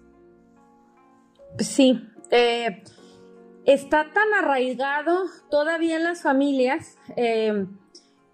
Sí, 1.60 2.02
eh, 2.32 2.84
está 3.66 4.08
tan 4.14 4.34
arraigado 4.34 5.26
todavía 5.50 5.98
en 5.98 6.04
las 6.04 6.24
familias 6.24 6.98
eh, 7.16 7.66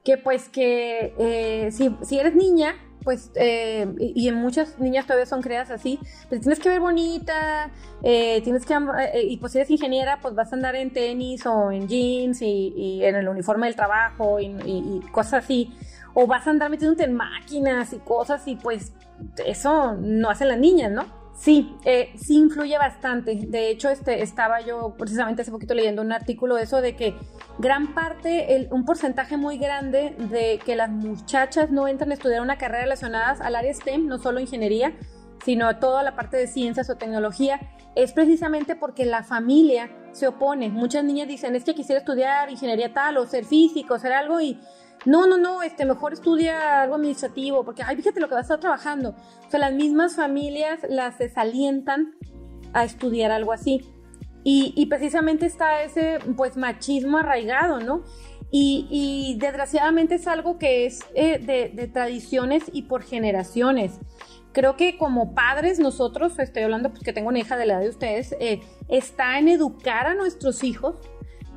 que 0.04 0.18
pues 0.18 0.50
que 0.50 1.14
eh, 1.18 1.72
si, 1.72 1.96
si, 2.02 2.20
eres 2.20 2.36
niña, 2.36 2.76
pues, 3.04 3.32
eh, 3.36 3.88
y, 4.00 4.28
en 4.28 4.36
muchas 4.36 4.80
niñas 4.80 5.06
todavía 5.06 5.26
son 5.26 5.42
creadas 5.42 5.72
así, 5.72 6.00
pues 6.30 6.42
tienes 6.42 6.60
que 6.60 6.70
ver 6.70 6.80
bonita, 6.80 7.72
eh, 8.04 8.42
tienes 8.44 8.66
que, 8.66 8.74
eh, 8.74 9.24
y 9.24 9.38
pues 9.38 9.52
si 9.52 9.60
eres 9.60 9.70
ingeniera, 9.70 10.20
pues 10.22 10.36
vas 10.36 10.52
a 10.52 10.56
andar 10.56 10.76
en 10.76 10.92
tenis 10.92 11.46
o 11.46 11.72
en 11.72 11.88
jeans 11.88 12.42
y, 12.42 13.02
en 13.04 13.16
el 13.16 13.28
uniforme 13.28 13.68
del 13.68 13.76
trabajo 13.76 14.40
y, 14.40 14.46
y, 14.66 15.02
cosas 15.12 15.44
así, 15.44 15.74
o 16.14 16.28
vas 16.28 16.48
a 16.48 16.52
andar 16.52 16.70
metiéndote 16.70 17.04
en 17.04 17.14
máquinas 17.14 17.94
y 17.94 17.98
cosas 18.00 18.48
y 18.48 18.56
pues 18.56 18.94
eso 19.46 19.94
no 19.94 20.30
hacen 20.30 20.48
las 20.48 20.60
niñas, 20.60 20.92
¿no? 20.92 21.24
Sí, 21.36 21.76
eh, 21.84 22.14
sí 22.16 22.38
influye 22.38 22.78
bastante. 22.78 23.36
De 23.36 23.70
hecho, 23.70 23.90
este, 23.90 24.22
estaba 24.22 24.62
yo 24.62 24.96
precisamente 24.98 25.42
hace 25.42 25.52
poquito 25.52 25.74
leyendo 25.74 26.02
un 26.02 26.12
artículo 26.12 26.56
de 26.56 26.64
eso, 26.64 26.80
de 26.80 26.96
que 26.96 27.16
gran 27.60 27.94
parte, 27.94 28.68
un 28.72 28.86
porcentaje 28.86 29.38
muy 29.38 29.58
grande 29.58 30.16
de 30.18 30.60
que 30.66 30.76
las 30.76 30.90
muchachas 30.90 31.70
no 31.70 31.88
entran 31.88 32.12
a 32.12 32.14
estudiar 32.16 32.42
una 32.42 32.58
carrera 32.58 32.84
relacionada 32.84 33.44
al 33.44 33.56
área 33.56 33.74
STEM, 33.74 34.08
no 34.08 34.18
solo 34.18 34.40
ingeniería, 34.40 34.94
sino 35.44 35.78
toda 35.78 36.04
la 36.04 36.16
parte 36.16 36.38
de 36.38 36.48
ciencias 36.48 36.90
o 36.90 36.96
tecnología, 36.96 37.60
es 37.96 38.14
precisamente 38.14 38.76
porque 38.76 39.06
la 39.06 39.24
familia 39.24 39.92
se 40.12 40.28
opone. 40.28 40.70
Muchas 40.70 41.04
niñas 41.04 41.28
dicen, 41.28 41.56
es 41.56 41.64
que 41.64 41.76
quisiera 41.76 42.00
estudiar 42.00 42.50
ingeniería 42.50 42.94
tal 42.94 43.18
o 43.18 43.26
ser 43.28 43.46
físico, 43.46 44.00
ser 44.00 44.14
algo 44.14 44.40
y 44.40 44.60
no, 45.06 45.28
no, 45.28 45.38
no, 45.38 45.62
este, 45.64 45.86
mejor 45.86 46.14
estudia 46.14 46.84
algo 46.84 46.96
administrativo, 46.96 47.66
porque, 47.66 47.84
ay, 47.84 47.98
fíjate 47.98 48.22
lo 48.22 48.30
que 48.30 48.36
vas 48.36 48.44
a 48.50 48.56
estar 48.56 48.60
trabajando. 48.60 49.16
O 49.46 49.52
sea, 49.52 49.60
las 49.60 49.74
mismas 49.74 50.16
familias 50.16 50.80
las 50.88 51.18
desalientan 51.18 52.16
a 52.72 52.86
estudiar 52.86 53.32
algo 53.32 53.52
así. 53.52 53.82
Y, 54.46 54.86
precisamente 54.88 55.46
está 55.46 55.84
ese, 55.84 56.20
pues, 56.36 56.58
machismo 56.58 57.18
arraigado, 57.18 57.80
¿no? 57.80 58.04
Y, 58.52 59.38
desgraciadamente 59.40 60.16
es 60.16 60.28
algo 60.28 60.58
que 60.58 60.86
es 60.86 61.00
eh, 61.16 61.40
de, 61.40 61.88
tradiciones 61.88 62.64
y 62.72 62.84
por 62.84 63.04
generaciones. 63.04 64.00
Creo 64.52 64.78
que 64.78 64.98
como 64.98 65.34
padres 65.34 65.80
nosotros, 65.80 66.38
estoy 66.38 66.62
hablando 66.62 66.92
pues 66.92 67.02
que 67.02 67.12
tengo 67.12 67.30
una 67.30 67.40
hija 67.40 67.58
de 67.58 67.66
la 67.66 67.74
edad 67.74 67.82
de 67.82 67.90
ustedes, 67.90 68.36
eh, 68.40 68.62
está 68.88 69.40
en 69.40 69.48
educar 69.48 70.06
a 70.06 70.14
nuestros 70.14 70.64
hijos 70.64 70.98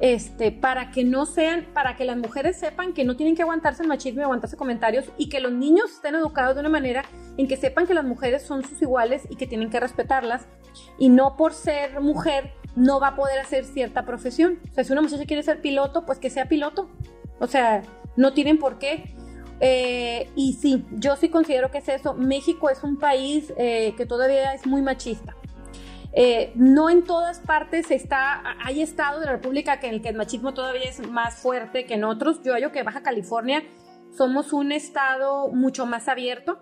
este, 0.01 0.53
para 0.53 0.91
que 0.91 1.05
no 1.05 1.25
sean, 1.25 1.67
para 1.73 1.97
que 1.97 2.05
las 2.05 2.19
mujeres 2.19 2.59
sepan 2.59 2.93
que 2.93 3.05
no 3.05 3.17
tienen 3.17 3.35
que 3.35 3.43
aguantarse 3.43 3.83
el 3.83 3.89
machismo 3.89 4.21
y 4.21 4.25
aguantarse 4.25 4.57
comentarios 4.57 5.07
y 5.17 5.29
que 5.29 5.41
los 5.41 5.53
niños 5.53 5.91
estén 5.91 6.15
educados 6.15 6.55
de 6.55 6.61
una 6.61 6.69
manera 6.69 7.05
en 7.39 7.49
que 7.49 7.57
sepan 7.57 7.87
que 7.87 7.95
las 7.95 8.05
mujeres 8.05 8.43
son 8.43 8.63
sus 8.63 8.81
iguales 8.83 9.27
y 9.31 9.37
que 9.37 9.47
tienen 9.47 9.71
que 9.71 9.81
respetarlas 9.81 10.47
y 10.99 11.09
no 11.09 11.37
por 11.37 11.55
ser 11.55 12.01
mujer 12.01 12.53
no 12.77 13.01
va 13.01 13.09
a 13.09 13.17
poder 13.17 13.39
hacer 13.41 13.65
cierta 13.65 14.05
profesión. 14.05 14.61
O 14.71 14.75
sea, 14.75 14.85
si 14.85 14.93
una 14.93 15.03
muchacha 15.03 15.25
quiere 15.25 15.43
ser 15.43 15.61
piloto, 15.61 16.07
pues 16.07 16.19
que 16.19 16.31
sea 16.31 16.47
piloto. 16.47 16.89
O 17.41 17.47
sea, 17.47 17.83
no 18.17 18.33
tienen 18.33 18.59
por 18.59 18.79
qué. 18.79 19.17
Eh, 19.61 20.31
y 20.37 20.53
sí, 20.53 20.85
yo 20.93 21.17
sí 21.17 21.31
considero 21.31 21.71
que 21.71 21.79
es 21.79 21.89
eso. 21.89 22.15
México 22.15 22.71
es 22.71 22.83
un 22.83 22.99
país 22.99 23.53
eh, 23.57 23.95
que 23.97 24.07
todavía 24.07 24.55
es 24.55 24.67
muy 24.67 24.83
machista. 24.83 25.35
Eh, 26.13 26.53
no 26.55 26.89
en 26.89 27.05
todas 27.05 27.41
partes 27.41 27.91
está, 27.91 28.43
hay 28.65 28.81
estados 28.81 29.21
de 29.21 29.27
la 29.27 29.33
República 29.33 29.81
que 29.81 29.89
en 29.89 29.95
el 29.95 30.03
que 30.03 30.09
el 30.09 30.17
machismo 30.17 30.55
todavía 30.55 30.89
es 30.89 31.07
más 31.09 31.37
fuerte 31.37 31.87
que 31.87 31.95
en 31.95 32.05
otros. 32.05 32.43
Yo 32.43 32.53
hallo 32.53 32.73
que 32.73 32.83
Baja 32.83 33.03
California 33.03 33.63
somos 34.17 34.53
un 34.53 34.73
estado 34.73 35.49
mucho 35.49 35.87
más 35.87 36.09
abierto. 36.09 36.59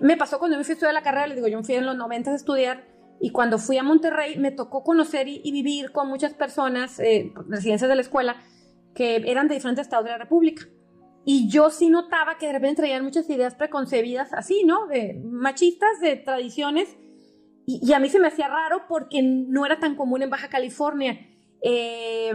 Me 0.00 0.16
pasó 0.16 0.38
cuando 0.38 0.56
me 0.56 0.64
fui 0.64 0.72
a 0.72 0.74
estudiar 0.74 0.94
la 0.94 1.02
carrera, 1.02 1.26
les 1.26 1.36
digo, 1.36 1.48
yo 1.48 1.62
fui 1.62 1.74
en 1.74 1.86
los 1.86 1.96
90 1.96 2.30
a 2.30 2.34
estudiar 2.34 2.89
y 3.20 3.30
cuando 3.30 3.58
fui 3.58 3.76
a 3.76 3.82
Monterrey 3.82 4.38
me 4.38 4.50
tocó 4.50 4.82
conocer 4.82 5.28
y, 5.28 5.52
vivir 5.52 5.92
con 5.92 6.08
muchas 6.08 6.32
personas, 6.34 6.98
eh, 6.98 7.32
residencias 7.48 7.88
de 7.88 7.94
la 7.94 8.00
escuela, 8.00 8.36
que 8.94 9.16
eran 9.16 9.46
de 9.46 9.54
diferentes 9.54 9.86
estados 9.86 10.06
de 10.06 10.12
la 10.12 10.18
República. 10.18 10.66
Y 11.24 11.48
yo 11.50 11.68
sí 11.70 11.90
notaba 11.90 12.38
que 12.38 12.46
de 12.46 12.52
repente 12.54 12.76
traían 12.76 13.04
muchas 13.04 13.28
ideas 13.28 13.54
preconcebidas 13.54 14.32
así, 14.32 14.64
¿no? 14.64 14.86
De 14.86 15.20
machistas, 15.22 16.00
de 16.00 16.16
tradiciones 16.16 16.96
y, 17.66 17.92
a 17.92 18.00
mí 18.00 18.08
se 18.08 18.18
me 18.18 18.28
hacía 18.28 18.48
raro 18.48 18.82
porque 18.88 19.22
no 19.22 19.64
era 19.64 19.78
tan 19.78 19.94
común 19.94 20.22
en 20.22 20.30
Baja 20.30 20.48
California. 20.48 21.20
Eh, 21.62 22.32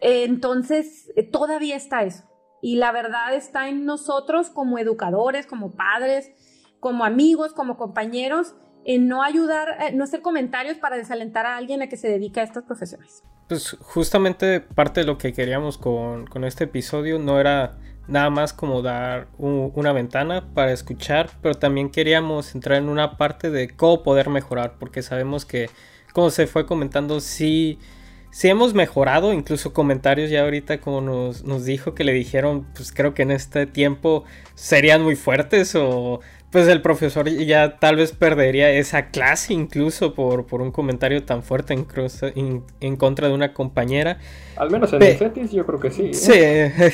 entonces, 0.00 1.10
todavía 1.30 1.76
está 1.76 2.02
eso. 2.02 2.24
Y 2.60 2.76
la 2.76 2.92
verdad 2.92 3.34
está 3.34 3.68
en 3.68 3.84
nosotros 3.84 4.50
como 4.50 4.78
educadores, 4.78 5.46
como 5.46 5.76
padres, 5.76 6.30
como 6.80 7.04
amigos, 7.04 7.52
como 7.52 7.76
compañeros, 7.76 8.54
en 8.86 9.08
no 9.08 9.22
ayudar, 9.22 9.92
no 9.94 10.04
hacer 10.04 10.22
comentarios 10.22 10.78
para 10.78 10.96
desalentar 10.96 11.44
a 11.44 11.56
alguien 11.56 11.82
a 11.82 11.88
que 11.88 11.96
se 11.96 12.08
dedique 12.08 12.40
a 12.40 12.44
estas 12.44 12.62
profesiones. 12.62 13.24
Pues 13.48 13.76
justamente 13.80 14.60
parte 14.60 15.00
de 15.00 15.06
lo 15.06 15.18
que 15.18 15.32
queríamos 15.32 15.76
con, 15.76 16.26
con 16.26 16.44
este 16.44 16.64
episodio 16.64 17.18
no 17.18 17.38
era 17.40 17.76
nada 18.08 18.30
más 18.30 18.52
como 18.52 18.82
dar 18.82 19.28
una 19.38 19.92
ventana 19.92 20.48
para 20.54 20.72
escuchar, 20.72 21.30
pero 21.42 21.56
también 21.56 21.90
queríamos 21.90 22.54
entrar 22.54 22.78
en 22.78 22.88
una 22.88 23.16
parte 23.16 23.50
de 23.50 23.68
cómo 23.68 24.02
poder 24.02 24.28
mejorar, 24.28 24.74
porque 24.78 25.02
sabemos 25.02 25.44
que, 25.44 25.68
como 26.12 26.30
se 26.30 26.46
fue 26.46 26.66
comentando, 26.66 27.20
sí, 27.20 27.80
sí 28.30 28.48
hemos 28.48 28.74
mejorado, 28.74 29.32
incluso 29.32 29.72
comentarios 29.72 30.30
ya 30.30 30.42
ahorita 30.42 30.80
como 30.80 31.00
nos, 31.00 31.64
dijo 31.64 31.94
que 31.94 32.04
le 32.04 32.12
dijeron, 32.12 32.66
pues 32.74 32.92
creo 32.92 33.14
que 33.14 33.22
en 33.22 33.32
este 33.32 33.66
tiempo 33.66 34.24
serían 34.54 35.02
muy 35.02 35.16
fuertes 35.16 35.74
o 35.74 36.20
pues 36.56 36.68
el 36.68 36.80
profesor 36.80 37.28
ya 37.28 37.76
tal 37.76 37.96
vez 37.96 38.12
perdería 38.12 38.70
esa 38.70 39.10
clase 39.10 39.52
incluso 39.52 40.14
por, 40.14 40.46
por 40.46 40.62
un 40.62 40.72
comentario 40.72 41.22
tan 41.22 41.42
fuerte 41.42 41.74
en, 41.74 42.64
en, 42.80 42.96
contra 42.96 43.28
de 43.28 43.34
una 43.34 43.52
compañera. 43.52 44.20
Al 44.56 44.70
menos 44.70 44.90
en 44.94 45.02
el 45.02 45.18
CETIS 45.18 45.52
yo 45.52 45.66
creo 45.66 45.78
que 45.78 45.90
sí. 45.90 46.12
¿eh? 46.14 46.14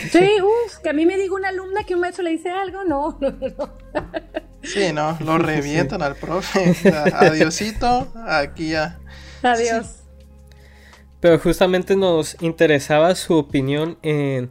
Sí. 0.00 0.08
sí, 0.08 0.30
uff, 0.42 0.78
que 0.78 0.88
a 0.88 0.92
mí 0.92 1.06
me 1.06 1.16
diga 1.16 1.36
una 1.36 1.50
alumna 1.50 1.84
que 1.84 1.94
un 1.94 2.00
maestro 2.00 2.24
le 2.24 2.30
dice 2.30 2.50
algo, 2.50 2.82
no, 2.82 3.16
no, 3.20 3.30
no. 3.30 3.72
Sí, 4.64 4.92
no, 4.92 5.16
lo 5.24 5.38
revientan 5.38 6.02
al 6.02 6.16
profe. 6.16 6.74
Adiosito, 7.14 8.12
aquí 8.26 8.70
ya. 8.70 8.98
Adiós. 9.44 10.00
Pero 11.20 11.38
justamente 11.38 11.94
nos 11.94 12.36
interesaba 12.42 13.14
su 13.14 13.34
opinión 13.34 13.96
en 14.02 14.50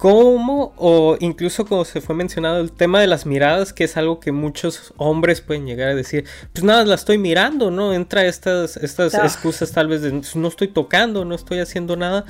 cómo, 0.00 0.72
o 0.78 1.18
incluso 1.20 1.66
como 1.66 1.84
se 1.84 2.00
fue 2.00 2.14
mencionado, 2.14 2.58
el 2.60 2.72
tema 2.72 3.02
de 3.02 3.06
las 3.06 3.26
miradas, 3.26 3.74
que 3.74 3.84
es 3.84 3.98
algo 3.98 4.18
que 4.18 4.32
muchos 4.32 4.94
hombres 4.96 5.42
pueden 5.42 5.66
llegar 5.66 5.90
a 5.90 5.94
decir, 5.94 6.24
pues 6.54 6.64
nada, 6.64 6.86
la 6.86 6.94
estoy 6.94 7.18
mirando, 7.18 7.70
¿no? 7.70 7.92
Entra 7.92 8.24
estas, 8.24 8.78
estas 8.78 9.14
ah. 9.14 9.26
excusas 9.26 9.72
tal 9.72 9.88
vez 9.88 10.00
de 10.00 10.10
pues, 10.10 10.34
no 10.36 10.48
estoy 10.48 10.68
tocando, 10.68 11.26
no 11.26 11.34
estoy 11.34 11.58
haciendo 11.58 11.98
nada, 11.98 12.24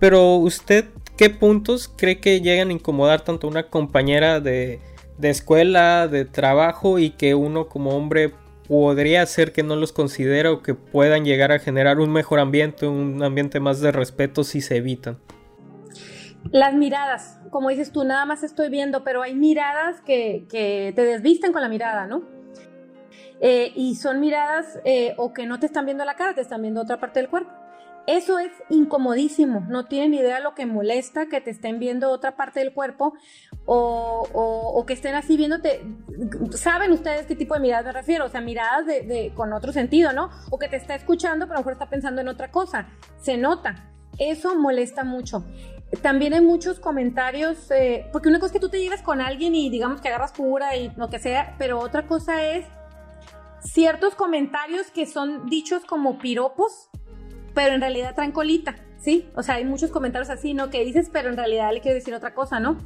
pero 0.00 0.34
usted, 0.34 0.86
¿qué 1.16 1.30
puntos 1.30 1.88
cree 1.96 2.18
que 2.18 2.40
llegan 2.40 2.70
a 2.70 2.72
incomodar 2.72 3.20
tanto 3.20 3.46
a 3.46 3.50
una 3.50 3.68
compañera 3.68 4.40
de, 4.40 4.80
de 5.16 5.30
escuela, 5.30 6.08
de 6.08 6.24
trabajo 6.24 6.98
y 6.98 7.10
que 7.10 7.36
uno 7.36 7.68
como 7.68 7.96
hombre 7.96 8.32
podría 8.66 9.24
ser 9.26 9.52
que 9.52 9.62
no 9.62 9.76
los 9.76 9.92
considera 9.92 10.50
o 10.50 10.60
que 10.60 10.74
puedan 10.74 11.24
llegar 11.24 11.52
a 11.52 11.60
generar 11.60 12.00
un 12.00 12.12
mejor 12.12 12.40
ambiente, 12.40 12.88
un 12.88 13.22
ambiente 13.22 13.60
más 13.60 13.80
de 13.80 13.92
respeto 13.92 14.42
si 14.42 14.60
se 14.60 14.78
evitan? 14.78 15.18
Las 16.50 16.74
miradas, 16.74 17.40
como 17.50 17.70
dices 17.70 17.92
tú, 17.92 18.04
nada 18.04 18.26
más 18.26 18.42
estoy 18.42 18.68
viendo, 18.68 19.04
pero 19.04 19.22
hay 19.22 19.34
miradas 19.34 20.00
que, 20.02 20.46
te 20.50 21.04
desvisten 21.04 21.52
con 21.52 21.62
la 21.62 21.68
mirada, 21.68 22.06
¿no? 22.06 22.22
Eh, 23.40 23.72
y 23.74 23.96
son 23.96 24.20
miradas 24.20 24.78
eh, 24.84 25.14
o 25.16 25.32
que 25.32 25.46
no 25.46 25.58
te 25.58 25.66
están 25.66 25.84
viendo 25.84 26.04
la 26.04 26.14
cara, 26.14 26.34
te 26.34 26.40
están 26.40 26.62
viendo 26.62 26.80
otra 26.80 27.00
parte 27.00 27.20
del 27.20 27.28
cuerpo. 27.28 27.50
Eso 28.06 28.40
es 28.40 28.50
incomodísimo, 28.68 29.64
no 29.68 29.84
tienen 29.86 30.14
idea 30.14 30.40
lo 30.40 30.54
que 30.54 30.66
molesta 30.66 31.26
que 31.26 31.40
te 31.40 31.50
estén 31.50 31.78
viendo 31.78 32.10
otra 32.10 32.36
parte 32.36 32.58
del 32.58 32.72
cuerpo 32.72 33.14
o, 33.64 34.84
que 34.86 34.92
estén 34.92 35.14
así 35.14 35.36
viéndote. 35.36 35.82
Saben 36.50 36.90
ustedes 36.90 37.26
qué 37.26 37.36
tipo 37.36 37.54
de 37.54 37.60
miradas 37.60 37.86
me 37.86 37.92
refiero, 37.92 38.24
o 38.24 38.28
sea, 38.28 38.40
miradas 38.40 38.86
de, 38.86 39.32
con 39.36 39.52
otro 39.52 39.72
sentido, 39.72 40.12
¿no? 40.12 40.30
O 40.50 40.58
que 40.58 40.66
te 40.66 40.76
está 40.76 40.96
escuchando, 40.96 41.46
pero 41.46 41.58
a 41.58 41.58
lo 41.58 41.60
mejor 41.60 41.74
está 41.74 41.88
pensando 41.88 42.20
en 42.20 42.28
otra 42.28 42.50
cosa. 42.50 42.88
Se 43.20 43.36
nota. 43.36 43.88
Eso 44.18 44.56
molesta 44.56 45.04
mucho. 45.04 45.44
También 46.00 46.32
hay 46.32 46.40
muchos 46.40 46.80
comentarios, 46.80 47.70
eh, 47.70 48.08
porque 48.12 48.28
una 48.28 48.38
cosa 48.38 48.46
es 48.46 48.52
que 48.52 48.60
tú 48.60 48.70
te 48.70 48.80
llevas 48.80 49.02
con 49.02 49.20
alguien 49.20 49.54
y 49.54 49.68
digamos 49.68 50.00
que 50.00 50.08
agarras 50.08 50.32
cura 50.32 50.74
y 50.76 50.90
lo 50.96 51.10
que 51.10 51.18
sea, 51.18 51.54
pero 51.58 51.78
otra 51.78 52.06
cosa 52.06 52.46
es 52.46 52.64
ciertos 53.60 54.14
comentarios 54.14 54.90
que 54.90 55.06
son 55.06 55.46
dichos 55.50 55.84
como 55.84 56.18
piropos, 56.18 56.88
pero 57.54 57.74
en 57.74 57.80
realidad 57.80 58.14
traen 58.14 58.32
colita, 58.32 58.76
¿sí? 58.98 59.28
O 59.36 59.42
sea, 59.42 59.56
hay 59.56 59.64
muchos 59.64 59.90
comentarios 59.90 60.30
así, 60.30 60.54
¿no? 60.54 60.70
Que 60.70 60.84
dices, 60.84 61.10
pero 61.12 61.28
en 61.28 61.36
realidad 61.36 61.72
le 61.72 61.80
quiero 61.80 61.94
decir 61.94 62.14
otra 62.14 62.34
cosa, 62.34 62.58
¿no? 62.58 62.78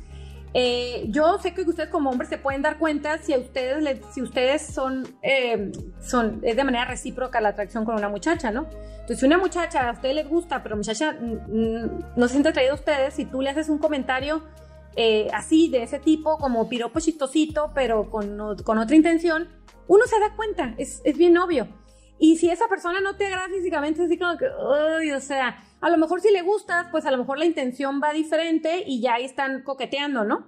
Eh, 0.55 1.07
yo 1.09 1.39
sé 1.39 1.53
que 1.53 1.63
ustedes 1.63 1.91
como 1.91 2.11
hombres 2.11 2.31
se 2.31 2.39
pueden 2.39 2.63
dar 2.63 2.79
cuenta 2.79 3.19
si 3.19 3.35
a 3.35 3.39
ustedes, 3.39 4.01
si 4.13 4.23
ustedes 4.23 4.63
son, 4.63 5.07
eh, 5.23 5.71
son, 6.01 6.41
es 6.43 6.57
de 6.57 6.65
manera 6.65 6.87
recíproca 6.87 7.41
la 7.41 7.51
atracción 7.51 7.85
con 7.85 7.97
una 7.97 8.09
muchacha, 8.09 8.51
¿no? 8.51 8.67
Entonces, 8.93 9.21
si 9.21 9.27
una 9.27 9.39
muchacha 9.39 9.89
a 9.89 9.93
ustedes 9.93 10.15
les 10.15 10.29
gusta, 10.29 10.63
pero 10.63 10.77
muchacha 10.77 11.13
no 11.13 12.27
se 12.27 12.33
siente 12.33 12.49
atraída 12.49 12.73
a 12.73 12.77
ustedes, 12.77 13.15
si 13.15 13.25
tú 13.25 13.43
le 13.43 13.51
haces 13.51 13.69
un 13.69 13.79
comentario 13.79 14.43
eh, 14.97 15.29
así, 15.35 15.69
de 15.69 15.83
ese 15.83 15.99
tipo, 15.99 16.39
como 16.39 16.69
piropo 16.69 17.01
chistosito, 17.01 17.73
pero 17.75 18.11
con, 18.11 18.57
con 18.65 18.79
otra 18.79 18.97
intención, 18.97 19.49
uno 19.89 20.07
se 20.07 20.19
da 20.19 20.35
cuenta, 20.35 20.75
es, 20.79 21.03
es 21.05 21.17
bien 21.19 21.37
obvio. 21.37 21.69
Y 22.19 22.37
si 22.37 22.49
esa 22.49 22.67
persona 22.69 23.01
no 23.01 23.17
te 23.17 23.27
agrada 23.27 23.49
físicamente, 23.49 24.03
así 24.03 24.19
como 24.19 24.39
que, 24.39 24.47
uy, 24.47 25.13
o 25.13 25.21
sea, 25.21 25.63
a 25.81 25.91
lo 25.91 25.99
mejor 25.99 26.21
si 26.21 26.33
le 26.33 26.43
gustas, 26.43 26.87
pues 26.91 27.05
a 27.05 27.11
lo 27.11 27.19
mejor 27.19 27.39
la 27.39 27.45
intención 27.45 28.01
va 28.03 28.13
diferente 28.13 28.85
y 28.87 29.01
ya 29.01 29.15
ahí 29.15 29.25
están 29.25 29.63
coqueteando, 29.63 30.25
¿no? 30.25 30.47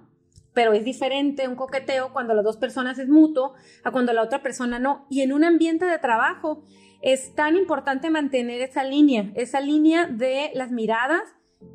Pero 0.53 0.73
es 0.73 0.83
diferente 0.83 1.47
un 1.47 1.55
coqueteo 1.55 2.11
cuando 2.11 2.33
las 2.33 2.43
dos 2.43 2.57
personas 2.57 2.97
es 2.97 3.07
mutuo 3.07 3.53
a 3.83 3.91
cuando 3.91 4.13
la 4.13 4.23
otra 4.23 4.41
persona 4.41 4.79
no. 4.79 5.05
Y 5.09 5.21
en 5.21 5.31
un 5.31 5.43
ambiente 5.43 5.85
de 5.85 5.99
trabajo 5.99 6.63
es 7.01 7.35
tan 7.35 7.55
importante 7.55 8.09
mantener 8.09 8.61
esa 8.61 8.83
línea, 8.83 9.31
esa 9.35 9.61
línea 9.61 10.07
de 10.07 10.51
las 10.55 10.71
miradas 10.71 11.21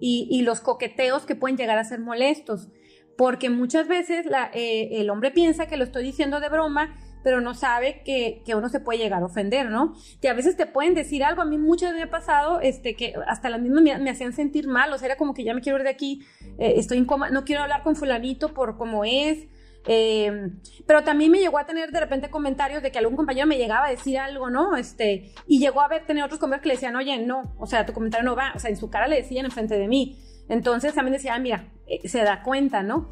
y, 0.00 0.42
los 0.42 0.60
coqueteos 0.60 1.24
que 1.24 1.36
pueden 1.36 1.56
llegar 1.56 1.78
a 1.78 1.84
ser 1.84 2.00
molestos. 2.00 2.68
Porque 3.16 3.48
muchas 3.48 3.86
veces 3.86 4.26
eh, 4.54 4.88
el 4.92 5.08
hombre 5.08 5.30
piensa 5.30 5.66
que 5.66 5.76
lo 5.76 5.84
estoy 5.84 6.02
diciendo 6.02 6.40
de 6.40 6.48
broma 6.48 6.98
pero 7.24 7.40
no 7.40 7.54
sabe 7.54 8.02
que, 8.04 8.42
uno 8.54 8.68
se 8.68 8.78
puede 8.78 8.98
llegar 8.98 9.22
a 9.22 9.26
ofender, 9.26 9.70
¿no? 9.70 9.94
Que 10.20 10.28
a 10.28 10.34
veces 10.34 10.56
te 10.56 10.66
pueden 10.66 10.94
decir 10.94 11.24
algo, 11.24 11.42
a 11.42 11.46
mí 11.46 11.58
muchas 11.58 11.94
me 11.94 12.02
ha 12.02 12.10
pasado, 12.10 12.60
este, 12.60 12.94
que 12.94 13.14
hasta 13.26 13.48
las 13.48 13.60
mismas 13.60 13.82
me, 13.82 14.10
hacían 14.10 14.34
sentir 14.34 14.68
mal, 14.68 14.92
o 14.92 14.98
sea, 14.98 15.06
era 15.06 15.16
como 15.16 15.32
que 15.32 15.42
ya 15.42 15.54
me 15.54 15.62
quiero 15.62 15.78
ir 15.78 15.84
de 15.84 15.90
aquí, 15.90 16.24
eh, 16.58 16.74
estoy 16.76 16.98
incómoda, 16.98 17.30
no 17.30 17.44
quiero 17.44 17.62
hablar 17.62 17.82
con 17.82 17.96
fulanito 17.96 18.52
por 18.52 18.76
cómo 18.76 19.04
es, 19.04 19.48
eh, 19.86 20.50
pero 20.86 21.02
también 21.02 21.30
me 21.30 21.40
llegó 21.40 21.58
a 21.58 21.66
tener 21.66 21.90
de 21.90 22.00
repente 22.00 22.28
comentarios 22.28 22.82
de 22.82 22.92
que 22.92 22.98
algún 22.98 23.16
compañero 23.16 23.46
me 23.46 23.56
llegaba 23.56 23.86
a 23.86 23.90
decir 23.90 24.18
algo, 24.18 24.50
¿no? 24.50 24.76
Este, 24.76 25.32
y 25.46 25.58
llegó 25.58 25.80
a 25.80 25.88
tener 26.06 26.24
otros 26.24 26.38
compañeros 26.38 26.62
que 26.62 26.68
le 26.68 26.74
decían, 26.74 26.94
oye, 26.94 27.16
no, 27.18 27.54
o 27.58 27.66
sea, 27.66 27.86
tu 27.86 27.94
comentario 27.94 28.24
no 28.24 28.36
va, 28.36 28.52
o 28.54 28.58
sea, 28.58 28.70
en 28.70 28.76
su 28.76 28.90
cara 28.90 29.08
le 29.08 29.16
decían 29.16 29.46
enfrente 29.46 29.78
de 29.78 29.88
mí. 29.88 30.18
Entonces 30.48 30.94
también 30.94 31.14
decía, 31.14 31.34
ah, 31.34 31.38
mira, 31.38 31.72
eh, 31.86 32.06
se 32.06 32.22
da 32.22 32.42
cuenta, 32.42 32.82
¿no? 32.82 33.08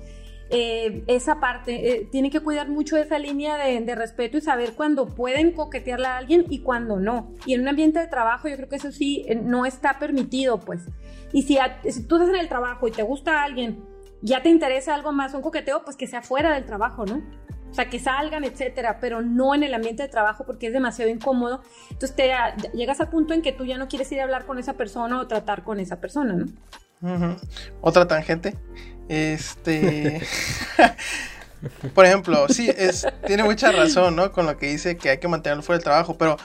Eh, 0.55 1.03
esa 1.07 1.41
parte, 1.41 1.95
eh, 1.95 2.09
tiene 2.13 2.29
que 2.29 2.41
cuidar 2.41 2.69
mucho 2.69 2.99
esa 2.99 3.19
línea 3.19 3.57
de, 3.57 3.95
respeto 3.95 4.37
y 4.37 4.43
saber 4.43 4.75
cuándo 4.75 5.07
pueden 5.07 5.53
coquetearle 5.53 6.07
a 6.07 6.19
alguien 6.19 6.45
y 6.51 6.59
cuándo 6.59 7.01
no. 7.01 7.33
Y 7.47 7.55
en 7.55 7.63
un 7.63 7.69
ambiente 7.69 8.01
de 8.01 8.07
trabajo 8.07 8.49
yo 8.49 8.57
creo 8.57 8.69
que 8.69 8.77
eso 8.77 8.93
sí 8.93 9.25
eh, 9.29 9.35
no 9.35 9.65
está 9.65 9.99
permitido, 9.99 10.61
pues. 10.61 10.83
Y 11.33 11.45
si, 11.45 11.57
tú 12.07 12.17
estás 12.17 12.29
en 12.29 12.37
el 12.37 12.51
trabajo 12.51 12.87
y 12.87 12.91
te 12.91 13.03
gusta 13.03 13.41
a 13.41 13.45
alguien, 13.45 13.83
ya 14.21 14.43
te 14.43 14.51
interesa 14.51 14.95
algo 14.95 15.11
más, 15.11 15.33
un 15.33 15.41
coqueteo, 15.41 15.85
pues 15.85 15.97
que 15.97 16.07
sea 16.07 16.21
fuera 16.21 16.53
del 16.53 16.67
trabajo, 16.67 17.07
¿no? 17.07 17.23
O 17.71 17.75
sea, 17.75 17.89
que 17.89 17.99
salgan, 17.99 18.45
etcétera, 18.45 18.99
pero 19.01 19.23
no 19.23 19.55
en 19.55 19.63
el 19.63 19.73
ambiente 19.73 20.03
de 20.03 20.11
trabajo 20.11 20.45
porque 20.45 20.67
es 20.67 20.75
demasiado 20.75 21.11
incómodo. 21.11 21.63
Entonces 21.91 22.15
te, 22.15 22.31
llegas 22.77 23.01
al 23.01 23.09
punto 23.09 23.33
en 23.33 23.41
que 23.41 23.53
tú 23.53 23.65
ya 23.65 23.79
no 23.79 23.89
quieres 23.89 24.13
ir 24.13 24.21
a 24.21 24.25
hablar 24.25 24.45
con 24.45 24.59
esa 24.59 24.75
persona 24.75 25.19
o 25.19 25.27
tratar 25.27 25.65
con 25.65 25.81
esa 25.81 25.99
persona, 25.99 26.35
¿no? 26.35 26.47
Otra 27.81 28.07
tangente. 28.07 28.55
Este. 29.13 30.23
Por 31.95 32.07
ejemplo, 32.07 32.49
sí, 32.49 32.71
es, 32.75 33.07
tiene 33.27 33.45
mucha 33.45 33.71
razón, 33.71 34.17
¿no? 34.17 34.33
Con 34.33 34.47
lo 34.47 34.57
que 34.57 34.69
dice 34.69 34.97
que 34.97 35.11
hay 35.11 35.19
que 35.19 35.29
mantenerlo 35.29 35.63
fuera 35.63 35.77
del 35.77 35.85
trabajo, 35.85 36.17
pero 36.17 36.39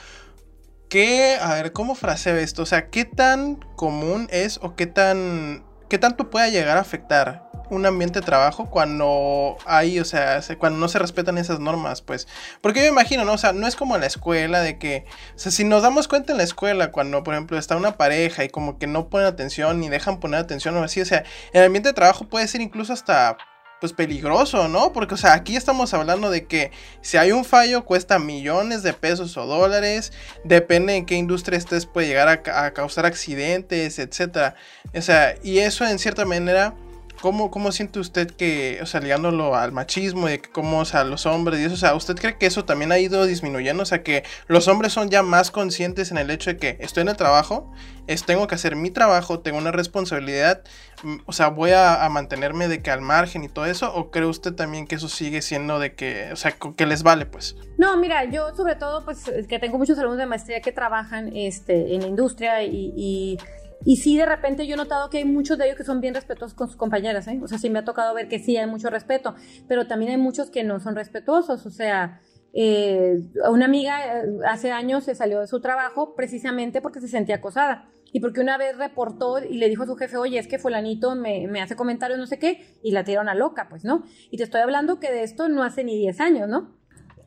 ¿qué, 0.90 1.38
a 1.40 1.54
ver, 1.54 1.72
cómo 1.72 1.94
fraseo 1.94 2.36
esto? 2.36 2.62
O 2.62 2.66
sea, 2.66 2.90
¿qué 2.90 3.06
tan 3.06 3.56
común 3.74 4.28
es 4.30 4.60
o 4.62 4.76
qué 4.76 4.86
tan, 4.86 5.64
qué 5.88 5.96
tanto 5.96 6.28
puede 6.28 6.50
llegar 6.50 6.76
a 6.76 6.82
afectar 6.82 7.47
un 7.70 7.86
ambiente 7.86 8.20
de 8.20 8.26
trabajo 8.26 8.70
cuando 8.70 9.56
hay, 9.66 9.98
o 10.00 10.04
sea, 10.04 10.40
cuando 10.58 10.78
no 10.78 10.88
se 10.88 10.98
respetan 10.98 11.38
esas 11.38 11.60
normas, 11.60 12.02
pues. 12.02 12.28
Porque 12.60 12.80
yo 12.80 12.84
me 12.86 13.00
imagino, 13.00 13.24
¿no? 13.24 13.32
O 13.32 13.38
sea, 13.38 13.52
no 13.52 13.66
es 13.66 13.76
como 13.76 13.94
en 13.94 14.00
la 14.02 14.06
escuela 14.06 14.60
de 14.60 14.78
que, 14.78 15.04
o 15.34 15.38
sea, 15.38 15.52
si 15.52 15.64
nos 15.64 15.82
damos 15.82 16.08
cuenta 16.08 16.32
en 16.32 16.38
la 16.38 16.44
escuela 16.44 16.90
cuando, 16.92 17.22
por 17.22 17.34
ejemplo, 17.34 17.58
está 17.58 17.76
una 17.76 17.96
pareja 17.96 18.44
y 18.44 18.48
como 18.48 18.78
que 18.78 18.86
no 18.86 19.08
ponen 19.08 19.26
atención 19.26 19.80
ni 19.80 19.88
dejan 19.88 20.20
poner 20.20 20.40
atención 20.40 20.76
o 20.76 20.82
así, 20.82 21.00
o 21.00 21.06
sea, 21.06 21.24
el 21.52 21.64
ambiente 21.64 21.90
de 21.90 21.94
trabajo 21.94 22.28
puede 22.28 22.48
ser 22.48 22.60
incluso 22.60 22.92
hasta 22.92 23.36
pues 23.80 23.92
peligroso, 23.92 24.68
¿no? 24.68 24.92
Porque, 24.92 25.14
o 25.14 25.16
sea, 25.16 25.34
aquí 25.34 25.56
estamos 25.56 25.94
hablando 25.94 26.30
de 26.30 26.46
que 26.46 26.72
si 27.00 27.16
hay 27.16 27.32
un 27.32 27.44
fallo 27.44 27.84
cuesta 27.84 28.18
millones 28.18 28.82
de 28.82 28.92
pesos 28.92 29.36
o 29.36 29.46
dólares, 29.46 30.12
depende 30.44 30.96
en 30.96 31.06
qué 31.06 31.14
industria 31.14 31.58
estés, 31.58 31.86
puede 31.86 32.08
llegar 32.08 32.28
a, 32.28 32.64
a 32.64 32.72
causar 32.72 33.06
accidentes, 33.06 33.98
etcétera. 33.98 34.54
O 34.94 35.02
sea, 35.02 35.34
y 35.42 35.58
eso 35.58 35.86
en 35.86 35.98
cierta 35.98 36.24
manera 36.24 36.74
¿Cómo, 37.20 37.50
¿Cómo 37.50 37.72
siente 37.72 37.98
usted 37.98 38.30
que, 38.30 38.78
o 38.80 38.86
sea, 38.86 39.00
ligándolo 39.00 39.56
al 39.56 39.72
machismo 39.72 40.28
de 40.28 40.40
cómo, 40.40 40.80
o 40.80 40.84
sea, 40.84 41.02
los 41.02 41.26
hombres 41.26 41.58
y 41.60 41.64
eso, 41.64 41.74
o 41.74 41.78
sea, 41.78 41.94
¿usted 41.94 42.14
cree 42.14 42.36
que 42.38 42.46
eso 42.46 42.64
también 42.64 42.92
ha 42.92 42.98
ido 42.98 43.26
disminuyendo? 43.26 43.82
O 43.82 43.86
sea, 43.86 44.04
que 44.04 44.22
los 44.46 44.68
hombres 44.68 44.92
son 44.92 45.10
ya 45.10 45.22
más 45.22 45.50
conscientes 45.50 46.12
en 46.12 46.18
el 46.18 46.30
hecho 46.30 46.50
de 46.50 46.58
que 46.58 46.76
estoy 46.80 47.02
en 47.02 47.08
el 47.08 47.16
trabajo, 47.16 47.72
es, 48.06 48.24
tengo 48.24 48.46
que 48.46 48.54
hacer 48.54 48.76
mi 48.76 48.90
trabajo, 48.90 49.40
tengo 49.40 49.58
una 49.58 49.72
responsabilidad, 49.72 50.62
mm, 51.02 51.16
o 51.26 51.32
sea, 51.32 51.48
voy 51.48 51.72
a, 51.72 52.08
mantenerme 52.08 52.68
de 52.68 52.80
que 52.82 52.90
al 52.90 53.00
margen 53.00 53.44
y 53.44 53.48
todo 53.48 53.66
eso, 53.66 53.92
o 53.94 54.10
cree 54.10 54.26
usted 54.26 54.54
también 54.54 54.86
que 54.86 54.94
eso 54.94 55.08
sigue 55.08 55.42
siendo 55.42 55.78
de 55.78 55.94
que, 55.94 56.30
o 56.32 56.36
sea, 56.36 56.52
que 56.52 56.86
les 56.86 57.02
vale, 57.02 57.26
pues? 57.26 57.56
No, 57.76 57.96
mira, 57.96 58.24
yo 58.24 58.54
sobre 58.56 58.76
todo, 58.76 59.04
pues, 59.04 59.24
que 59.48 59.58
tengo 59.58 59.76
muchos 59.76 59.98
alumnos 59.98 60.18
de 60.18 60.26
maestría 60.26 60.60
que 60.60 60.72
trabajan 60.72 61.36
este, 61.36 61.94
en 61.94 62.02
la 62.02 62.06
industria 62.06 62.62
y 62.62 63.38
sí, 63.84 64.16
de 64.16 64.26
repente 64.26 64.66
yo 64.66 64.74
he 64.74 64.76
notado 64.76 65.10
que 65.10 65.18
hay 65.18 65.24
muchos 65.24 65.58
de 65.58 65.66
ellos 65.66 65.76
que 65.76 65.84
son 65.84 66.00
bien 66.00 66.14
respetuosos 66.14 66.56
con 66.56 66.68
sus 66.68 66.76
compañeras, 66.76 67.28
¿eh? 67.28 67.38
O 67.42 67.48
sea, 67.48 67.58
sí 67.58 67.70
me 67.70 67.78
ha 67.78 67.84
tocado 67.84 68.14
ver 68.14 68.28
que 68.28 68.38
sí 68.38 68.56
hay 68.56 68.66
mucho 68.66 68.90
respeto, 68.90 69.34
pero 69.68 69.86
también 69.86 70.12
hay 70.12 70.16
muchos 70.18 70.50
que 70.50 70.64
no 70.64 70.80
son 70.80 70.94
respetuosos, 70.94 71.64
o 71.64 71.70
sea, 71.70 72.20
eh, 72.52 73.20
una 73.50 73.66
amiga 73.66 74.20
eh, 74.20 74.38
hace 74.46 74.72
años 74.72 75.04
se 75.04 75.14
salió 75.14 75.40
de 75.40 75.46
su 75.46 75.60
trabajo 75.60 76.14
precisamente 76.14 76.80
porque 76.80 77.00
se 77.00 77.08
sentía 77.08 77.36
acosada 77.36 77.88
y 78.12 78.20
porque 78.20 78.40
una 78.40 78.56
vez 78.56 78.76
reportó 78.76 79.38
y 79.38 79.58
le 79.58 79.68
dijo 79.68 79.82
a 79.82 79.86
su 79.86 79.96
jefe, 79.96 80.16
oye, 80.16 80.38
es 80.38 80.48
que 80.48 80.58
fulanito 80.58 81.14
me, 81.14 81.46
me 81.46 81.60
hace 81.60 81.76
comentarios 81.76 82.18
no 82.18 82.26
sé 82.26 82.38
qué, 82.38 82.76
y 82.82 82.92
la 82.92 83.04
tiraron 83.04 83.28
a 83.28 83.34
loca, 83.34 83.68
pues, 83.68 83.84
¿no? 83.84 84.02
Y 84.30 84.38
te 84.38 84.44
estoy 84.44 84.60
hablando 84.62 84.98
que 84.98 85.12
de 85.12 85.22
esto 85.22 85.48
no 85.48 85.62
hace 85.62 85.84
ni 85.84 85.96
10 85.96 86.20
años, 86.20 86.48
¿no? 86.48 86.77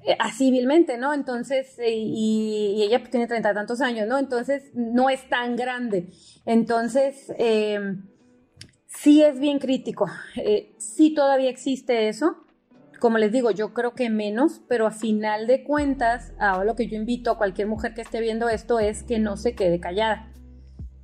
Eh, 0.04 0.16
así 0.20 0.46
civilmente, 0.46 0.98
¿no? 0.98 1.14
Entonces, 1.14 1.78
eh, 1.78 1.94
y, 1.94 2.82
ella 2.82 3.00
pues, 3.00 3.12
tiene 3.12 3.28
treinta 3.28 3.54
tantos 3.54 3.82
años, 3.82 4.08
¿no? 4.08 4.18
Entonces, 4.18 4.72
no 4.74 5.10
es 5.10 5.30
tan 5.30 5.56
grande. 5.56 6.10
Entonces, 6.46 7.32
em, 7.38 8.08
sí 8.88 9.24
es 9.24 9.40
bien 9.40 9.60
crítico. 9.60 10.08
Eh, 10.36 10.76
sí 10.80 11.14
todavía 11.14 11.50
existe 11.50 12.10
eso. 12.10 12.38
Como 13.00 13.18
les 13.18 13.32
digo, 13.32 13.52
yo 13.52 13.74
creo 13.74 13.94
que 13.94 14.10
menos, 14.10 14.62
pero 14.68 14.88
a 14.88 14.92
final 14.92 15.48
de 15.48 15.64
cuentas, 15.64 16.34
ahora 16.40 16.66
lo 16.66 16.76
que 16.76 16.88
yo 16.88 16.98
invito 16.98 17.32
a 17.32 17.38
cualquier 17.38 17.68
mujer 17.68 17.94
que 17.94 18.02
esté 18.02 18.22
viendo 18.22 18.50
esto 18.50 18.80
es 18.80 19.04
que 19.04 19.20
no 19.20 19.38
se 19.38 19.56
quede 19.56 19.80
callada 19.80 20.32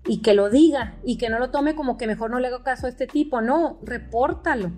y 0.05 0.21
que 0.21 0.33
lo 0.33 0.49
diga 0.49 0.99
y 1.03 1.17
que 1.17 1.29
no 1.29 1.39
lo 1.39 1.49
tome 1.49 1.75
como 1.75 1.97
que 1.97 2.07
mejor 2.07 2.29
no 2.29 2.39
le 2.39 2.47
hago 2.47 2.63
caso 2.63 2.85
a 2.85 2.89
este 2.89 3.07
tipo, 3.07 3.41
no, 3.41 3.79
repórtalo 3.83 4.71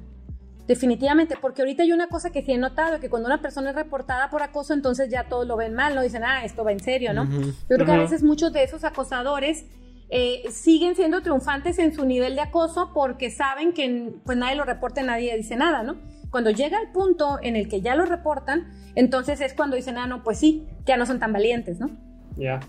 Definitivamente, 0.70 1.36
porque 1.42 1.64
ahorita 1.64 1.82
hay 1.82 1.94
una 1.94 2.10
cosa 2.10 2.30
que 2.30 2.44
sí 2.44 2.52
he 2.52 2.58
notado, 2.60 3.00
que 3.00 3.10
cuando 3.10 3.26
una 3.26 3.42
persona 3.42 3.72
es 3.72 3.76
reportada 3.76 4.30
por 4.30 4.44
acoso, 4.44 4.76
entonces 4.76 5.10
ya 5.10 5.24
todos 5.24 5.48
lo 5.48 5.58
ven 5.58 5.74
mal, 5.74 5.96
¿no? 5.96 6.04
Dicen, 6.04 6.24
ah, 6.24 6.46
esto 6.46 6.64
va 6.64 6.72
en 6.72 6.80
serio, 6.80 7.12
¿no? 7.12 7.26
Yo 7.26 7.76
creo 7.76 7.88
que 7.88 7.92
a 7.92 7.98
veces 7.98 8.22
muchos 8.22 8.54
de 8.54 8.62
esos 8.62 8.84
acosadores 8.84 9.66
eh, 10.12 10.44
siguen 10.52 10.96
siendo 10.96 11.24
triunfantes 11.24 11.80
en 11.80 11.96
su 11.96 12.06
nivel 12.06 12.36
de 12.36 12.42
acoso 12.42 12.92
porque 12.94 13.32
saben 13.32 13.74
que 13.74 14.14
pues 14.24 14.38
nadie 14.38 14.56
lo 14.58 14.64
reporta, 14.64 15.02
nadie 15.02 15.36
dice 15.36 15.56
nada, 15.56 15.82
¿no? 15.82 15.96
Cuando 16.30 16.52
llega 16.52 16.80
el 16.80 16.92
punto 16.92 17.40
en 17.42 17.56
el 17.56 17.68
que 17.68 17.82
ya 17.82 17.96
lo 17.96 18.06
reportan, 18.06 18.68
entonces 18.94 19.42
es 19.42 19.56
cuando 19.56 19.76
dicen, 19.76 19.98
ah, 19.98 20.06
no, 20.06 20.22
pues 20.22 20.38
sí, 20.38 20.68
ya 20.86 20.98
no 20.98 21.08
son 21.08 21.18
tan 21.18 21.34
valientes, 21.34 21.80
¿no? 21.80 21.90
Ya. 22.38 22.60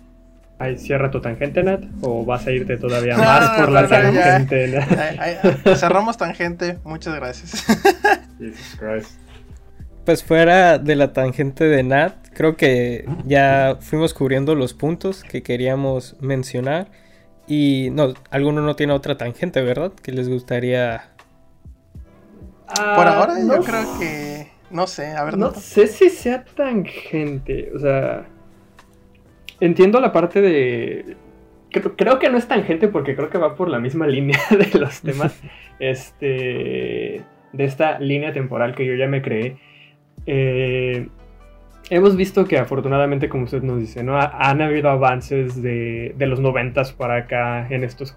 Ahí 0.61 0.77
cierra 0.77 1.11
tu 1.11 1.23
tangente, 1.23 1.63
Nat, 1.63 1.83
o 2.03 2.23
vas 2.23 2.47
a 2.47 2.53
irte 2.53 2.77
todavía 2.77 3.17
más 3.17 3.59
por 3.59 3.73
la 3.73 3.89
tangente. 3.89 4.79
cerramos 5.75 6.19
tangente, 6.19 6.79
muchas 6.85 7.15
gracias. 7.17 7.65
Pues 10.05 10.25
fuera 10.25 10.79
de 10.79 10.97
la 10.97 11.13
tangente 11.13 11.65
de 11.65 11.83
Nat, 11.83 12.15
creo 12.35 12.57
que 12.57 13.07
ya 13.25 13.77
fuimos 13.81 14.13
cubriendo 14.13 14.55
los 14.55 14.75
puntos 14.75 15.23
que 15.23 15.43
queríamos 15.43 16.17
mencionar. 16.21 16.89
Y 17.47 17.89
no, 17.93 18.15
alguno 18.31 18.61
no 18.61 18.77
tiene 18.77 18.93
otra 18.93 19.17
tangente, 19.17 19.63
¿verdad? 19.63 19.93
Que 20.03 20.13
les 20.13 20.29
gustaría. 20.29 21.11
Ah, 22.67 22.95
por 22.97 23.07
ahora 23.09 23.35
yo 23.41 23.63
creo 23.63 23.99
que. 23.99 24.51
No 24.71 24.87
sé, 24.87 25.09
a 25.13 25.25
ver. 25.25 25.37
No 25.39 25.55
sé 25.55 25.87
si 25.87 26.11
sea 26.11 26.45
tangente. 26.45 27.71
O 27.75 27.79
sea. 27.79 28.27
Entiendo 29.61 30.01
la 30.01 30.13
parte 30.13 30.41
de. 30.41 31.17
Creo, 31.71 32.19
que 32.19 32.31
no 32.31 32.37
es 32.37 32.49
tangente 32.49 32.89
porque 32.89 33.15
creo 33.15 33.31
que 33.31 33.39
va 33.39 33.55
por 33.55 33.69
la 33.69 33.79
misma 33.79 34.07
línea 34.09 34.39
de 34.51 34.79
los 34.79 35.01
temas. 35.03 35.41
este. 35.79 37.23
De 37.53 37.65
esta 37.65 37.99
línea 37.99 38.33
temporal 38.33 38.75
que 38.75 38.87
yo 38.87 38.95
ya 38.95 39.07
me 39.07 39.23
creé. 39.23 39.57
Eh, 40.27 41.09
hemos 41.91 42.17
visto 42.17 42.45
que 42.45 42.59
afortunadamente, 42.59 43.29
como 43.29 43.45
usted 43.45 43.63
nos 43.63 43.81
dice, 43.81 44.05
¿no? 44.05 44.17
han 44.19 44.63
habido 44.63 44.89
avances 44.89 45.61
de, 45.61 46.15
de 46.17 46.27
los 46.27 46.39
noventas 46.39 46.93
para 46.93 47.17
acá 47.17 47.67
en 47.69 47.83
estos 47.83 48.17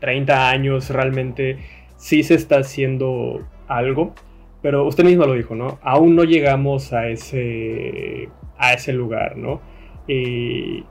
30 0.00 0.50
años. 0.50 0.90
Realmente 0.90 1.58
sí 1.96 2.22
se 2.22 2.34
está 2.34 2.58
haciendo 2.58 3.46
algo. 3.68 4.14
Pero 4.60 4.84
usted 4.86 5.04
mismo 5.04 5.24
lo 5.24 5.34
dijo, 5.34 5.54
¿no? 5.54 5.78
Aún 5.82 6.16
no 6.16 6.24
llegamos 6.24 6.92
a 6.92 7.08
ese, 7.08 8.28
a 8.58 8.72
ese 8.72 8.92
lugar, 8.92 9.36
¿no? 9.36 9.60
Y 10.08 10.84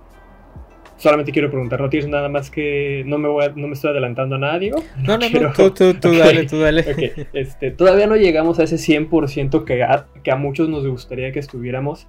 solamente 0.97 1.31
quiero 1.31 1.49
preguntar, 1.49 1.81
¿no 1.81 1.89
tienes 1.89 2.09
nada 2.09 2.29
más 2.29 2.49
que... 2.49 3.03
No 3.05 3.17
me, 3.17 3.27
voy 3.27 3.45
no 3.55 3.67
me 3.67 3.73
estoy 3.73 3.91
adelantando 3.91 4.35
a 4.35 4.39
nada, 4.39 4.59
digo? 4.59 4.77
No, 4.97 5.17
no, 5.17 5.29
no, 5.29 5.53
tú, 5.53 5.71
tú, 5.71 5.93
tú 5.95 6.15
dale, 6.15 6.45
tú 6.45 6.59
dale. 6.59 7.27
Este, 7.33 7.71
todavía 7.71 8.07
no 8.07 8.15
llegamos 8.15 8.59
a 8.59 8.63
ese 8.63 8.77
100% 8.77 9.63
que 9.63 9.83
a, 9.83 10.07
que 10.23 10.31
a 10.31 10.35
muchos 10.35 10.69
nos 10.69 10.87
gustaría 10.87 11.31
que 11.31 11.39
estuviéramos. 11.39 12.07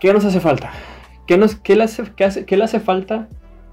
¿Qué 0.00 0.12
nos 0.12 0.24
hace 0.24 0.40
falta? 0.40 0.72
¿Qué, 1.26 1.36
nos, 1.36 1.56
qué, 1.56 1.76
le, 1.76 1.84
hace, 1.84 2.04
qué, 2.16 2.24
hace, 2.24 2.46
qué 2.46 2.56
le 2.56 2.64
hace 2.64 2.80
falta 2.80 3.28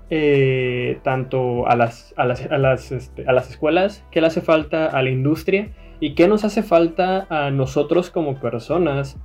eh, 0.09 0.99
tanto 1.03 1.67
a 1.67 1.75
las, 1.75 2.13
a, 2.17 2.25
las, 2.25 2.45
a, 2.45 2.57
las, 2.57 2.91
este, 2.91 3.25
a 3.27 3.31
las 3.31 3.49
escuelas? 3.49 4.03
¿Qué 4.11 4.21
le 4.21 4.27
hace 4.27 4.41
falta 4.41 4.87
a 4.87 5.01
la 5.01 5.09
industria? 5.09 5.69
¿Y 5.99 6.15
qué 6.15 6.27
nos 6.27 6.43
hace 6.43 6.63
falta 6.63 7.27
a 7.29 7.51
nosotros 7.51 8.09
como 8.09 8.39
personas 8.39 9.17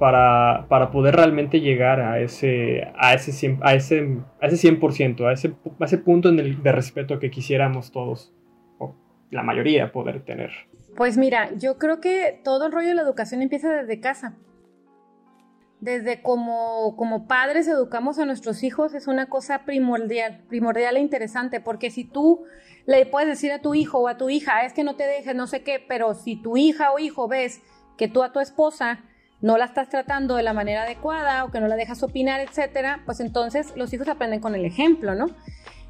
para, 0.00 0.64
para, 0.70 0.90
poder 0.90 1.14
realmente 1.14 1.60
llegar 1.60 2.00
a 2.00 2.20
ese, 2.20 2.90
a 2.96 3.12
ese, 3.12 3.32
100%, 3.32 3.58
a 3.62 3.74
ese, 3.74 4.18
a 4.40 4.46
ese, 4.46 4.72
100%, 4.72 5.28
a 5.28 5.32
ese, 5.34 5.54
a 5.78 5.84
ese 5.84 5.98
punto 5.98 6.30
en 6.30 6.38
el, 6.38 6.62
de 6.62 6.72
respeto 6.72 7.18
que 7.18 7.30
quisiéramos 7.30 7.92
todos, 7.92 8.32
o 8.78 8.94
la 9.30 9.42
mayoría, 9.42 9.92
poder 9.92 10.24
tener. 10.24 10.52
Pues 10.96 11.18
mira, 11.18 11.50
yo 11.54 11.76
creo 11.76 12.00
que 12.00 12.40
todo 12.42 12.64
el 12.64 12.72
rollo 12.72 12.88
de 12.88 12.94
la 12.94 13.02
educación 13.02 13.42
empieza 13.42 13.70
desde 13.74 14.00
casa. 14.00 14.38
Desde 15.80 16.22
como, 16.22 16.96
como 16.96 17.26
padres 17.28 17.68
educamos 17.68 18.18
a 18.18 18.24
nuestros 18.24 18.62
hijos 18.62 18.94
es 18.94 19.06
una 19.06 19.26
cosa 19.26 19.66
primordial, 19.66 20.40
primordial 20.48 20.96
e 20.96 21.00
interesante, 21.00 21.60
porque 21.60 21.90
si 21.90 22.04
tú 22.04 22.44
le 22.86 23.04
puedes 23.04 23.28
decir 23.28 23.52
a 23.52 23.60
tu 23.60 23.74
hijo 23.74 23.98
o 23.98 24.08
a 24.08 24.16
tu 24.16 24.30
hija, 24.30 24.64
es 24.64 24.72
que 24.72 24.82
no 24.82 24.96
te 24.96 25.04
dejes, 25.04 25.34
no 25.34 25.46
sé 25.46 25.62
qué, 25.62 25.84
pero 25.86 26.14
si 26.14 26.36
tu 26.36 26.56
hija 26.56 26.90
o 26.90 26.98
hijo 26.98 27.28
ves 27.28 27.60
que 27.98 28.08
tú 28.08 28.22
a 28.22 28.32
tu 28.32 28.40
esposa 28.40 29.04
no 29.40 29.56
la 29.56 29.64
estás 29.66 29.88
tratando 29.88 30.36
de 30.36 30.42
la 30.42 30.52
manera 30.52 30.82
adecuada 30.82 31.44
o 31.44 31.50
que 31.50 31.60
no 31.60 31.68
la 31.68 31.76
dejas 31.76 32.02
opinar, 32.02 32.40
etcétera, 32.40 33.02
pues 33.06 33.20
entonces 33.20 33.72
los 33.76 33.92
hijos 33.92 34.08
aprenden 34.08 34.40
con 34.40 34.54
el 34.54 34.64
ejemplo, 34.64 35.14
¿no? 35.14 35.26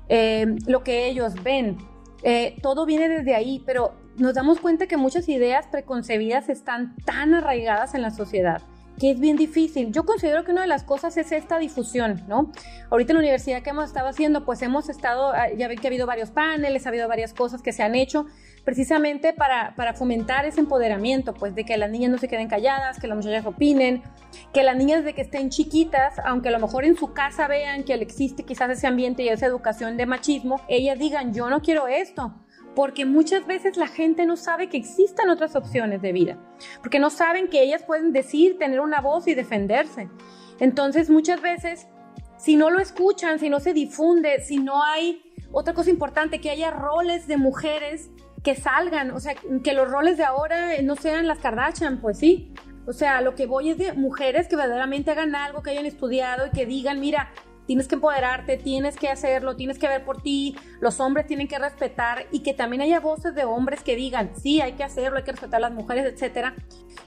Eh, 0.08 0.46
lo 0.66 0.82
que 0.82 1.08
ellos 1.08 1.34
ven. 1.42 1.78
Eh, 2.22 2.56
todo 2.62 2.84
viene 2.84 3.08
desde 3.08 3.34
ahí, 3.34 3.62
pero 3.64 3.94
nos 4.16 4.34
damos 4.34 4.60
cuenta 4.60 4.86
que 4.86 4.96
muchas 4.96 5.28
ideas 5.28 5.66
preconcebidas 5.68 6.48
están 6.48 6.96
tan 7.04 7.34
arraigadas 7.34 7.94
en 7.94 8.02
la 8.02 8.10
sociedad 8.10 8.62
que 9.00 9.10
es 9.10 9.18
bien 9.18 9.36
difícil. 9.36 9.90
Yo 9.92 10.04
considero 10.04 10.44
que 10.44 10.52
una 10.52 10.60
de 10.60 10.66
las 10.66 10.84
cosas 10.84 11.16
es 11.16 11.32
esta 11.32 11.58
difusión, 11.58 12.22
¿no? 12.28 12.52
Ahorita 12.90 13.12
en 13.12 13.16
la 13.16 13.20
universidad 13.20 13.62
que 13.62 13.70
hemos 13.70 13.86
estado 13.86 14.08
haciendo, 14.08 14.44
pues 14.44 14.60
hemos 14.60 14.90
estado, 14.90 15.32
ah, 15.32 15.48
ya 15.56 15.68
ven 15.68 15.78
que 15.78 15.86
ha 15.86 15.90
habido 15.90 16.06
varios 16.06 16.30
paneles, 16.30 16.84
ha 16.84 16.90
habido 16.90 17.08
varias 17.08 17.32
cosas 17.32 17.62
que 17.62 17.72
se 17.72 17.82
han 17.82 17.94
hecho 17.94 18.26
precisamente 18.62 19.32
para, 19.32 19.74
para 19.74 19.94
fomentar 19.94 20.44
ese 20.44 20.60
empoderamiento, 20.60 21.32
pues 21.32 21.54
de 21.54 21.64
que 21.64 21.78
las 21.78 21.90
niñas 21.90 22.10
no 22.10 22.18
se 22.18 22.28
queden 22.28 22.46
calladas, 22.46 23.00
que 23.00 23.06
las 23.06 23.16
muchachas 23.16 23.46
opinen, 23.46 24.02
que 24.52 24.62
las 24.62 24.76
niñas 24.76 25.02
de 25.02 25.14
que 25.14 25.22
estén 25.22 25.48
chiquitas, 25.48 26.18
aunque 26.26 26.50
a 26.50 26.52
lo 26.52 26.58
mejor 26.58 26.84
en 26.84 26.94
su 26.94 27.14
casa 27.14 27.48
vean 27.48 27.84
que 27.84 27.94
existe 27.94 28.42
quizás 28.42 28.68
ese 28.70 28.86
ambiente 28.86 29.22
y 29.22 29.28
esa 29.28 29.46
educación 29.46 29.96
de 29.96 30.04
machismo, 30.04 30.60
ellas 30.68 30.98
digan, 30.98 31.32
yo 31.32 31.48
no 31.48 31.62
quiero 31.62 31.88
esto 31.88 32.34
porque 32.74 33.04
muchas 33.04 33.46
veces 33.46 33.76
la 33.76 33.88
gente 33.88 34.26
no 34.26 34.36
sabe 34.36 34.68
que 34.68 34.76
existan 34.76 35.28
otras 35.28 35.56
opciones 35.56 36.02
de 36.02 36.12
vida, 36.12 36.38
porque 36.80 36.98
no 36.98 37.10
saben 37.10 37.48
que 37.48 37.62
ellas 37.62 37.82
pueden 37.82 38.12
decir, 38.12 38.58
tener 38.58 38.80
una 38.80 39.00
voz 39.00 39.26
y 39.26 39.34
defenderse. 39.34 40.08
Entonces 40.60 41.10
muchas 41.10 41.40
veces, 41.40 41.88
si 42.38 42.56
no 42.56 42.70
lo 42.70 42.80
escuchan, 42.80 43.38
si 43.38 43.48
no 43.48 43.60
se 43.60 43.72
difunde, 43.72 44.40
si 44.40 44.58
no 44.58 44.82
hay 44.82 45.22
otra 45.52 45.74
cosa 45.74 45.90
importante, 45.90 46.40
que 46.40 46.50
haya 46.50 46.70
roles 46.70 47.26
de 47.26 47.36
mujeres 47.36 48.10
que 48.42 48.54
salgan, 48.54 49.10
o 49.10 49.20
sea, 49.20 49.34
que 49.62 49.74
los 49.74 49.90
roles 49.90 50.16
de 50.16 50.24
ahora 50.24 50.80
no 50.82 50.96
sean 50.96 51.26
las 51.26 51.38
Kardashian, 51.38 52.00
pues 52.00 52.18
sí. 52.18 52.54
O 52.86 52.92
sea, 52.92 53.20
lo 53.20 53.34
que 53.34 53.46
voy 53.46 53.70
es 53.70 53.78
de 53.78 53.92
mujeres 53.92 54.48
que 54.48 54.56
verdaderamente 54.56 55.10
hagan 55.10 55.34
algo, 55.34 55.62
que 55.62 55.70
hayan 55.70 55.86
estudiado 55.86 56.46
y 56.46 56.50
que 56.50 56.66
digan, 56.66 56.98
mira, 57.00 57.30
tienes 57.70 57.86
que 57.86 57.94
empoderarte, 57.94 58.56
tienes 58.56 58.96
que 58.96 59.08
hacerlo, 59.08 59.54
tienes 59.54 59.78
que 59.78 59.86
ver 59.86 60.04
por 60.04 60.20
ti, 60.20 60.56
los 60.80 60.98
hombres 60.98 61.28
tienen 61.28 61.46
que 61.46 61.56
respetar 61.56 62.26
y 62.32 62.40
que 62.40 62.52
también 62.52 62.82
haya 62.82 62.98
voces 62.98 63.32
de 63.32 63.44
hombres 63.44 63.84
que 63.84 63.94
digan, 63.94 64.32
sí, 64.34 64.60
hay 64.60 64.72
que 64.72 64.82
hacerlo, 64.82 65.18
hay 65.18 65.22
que 65.22 65.30
respetar 65.30 65.58
a 65.58 65.68
las 65.68 65.72
mujeres, 65.72 66.04
etcétera. 66.12 66.56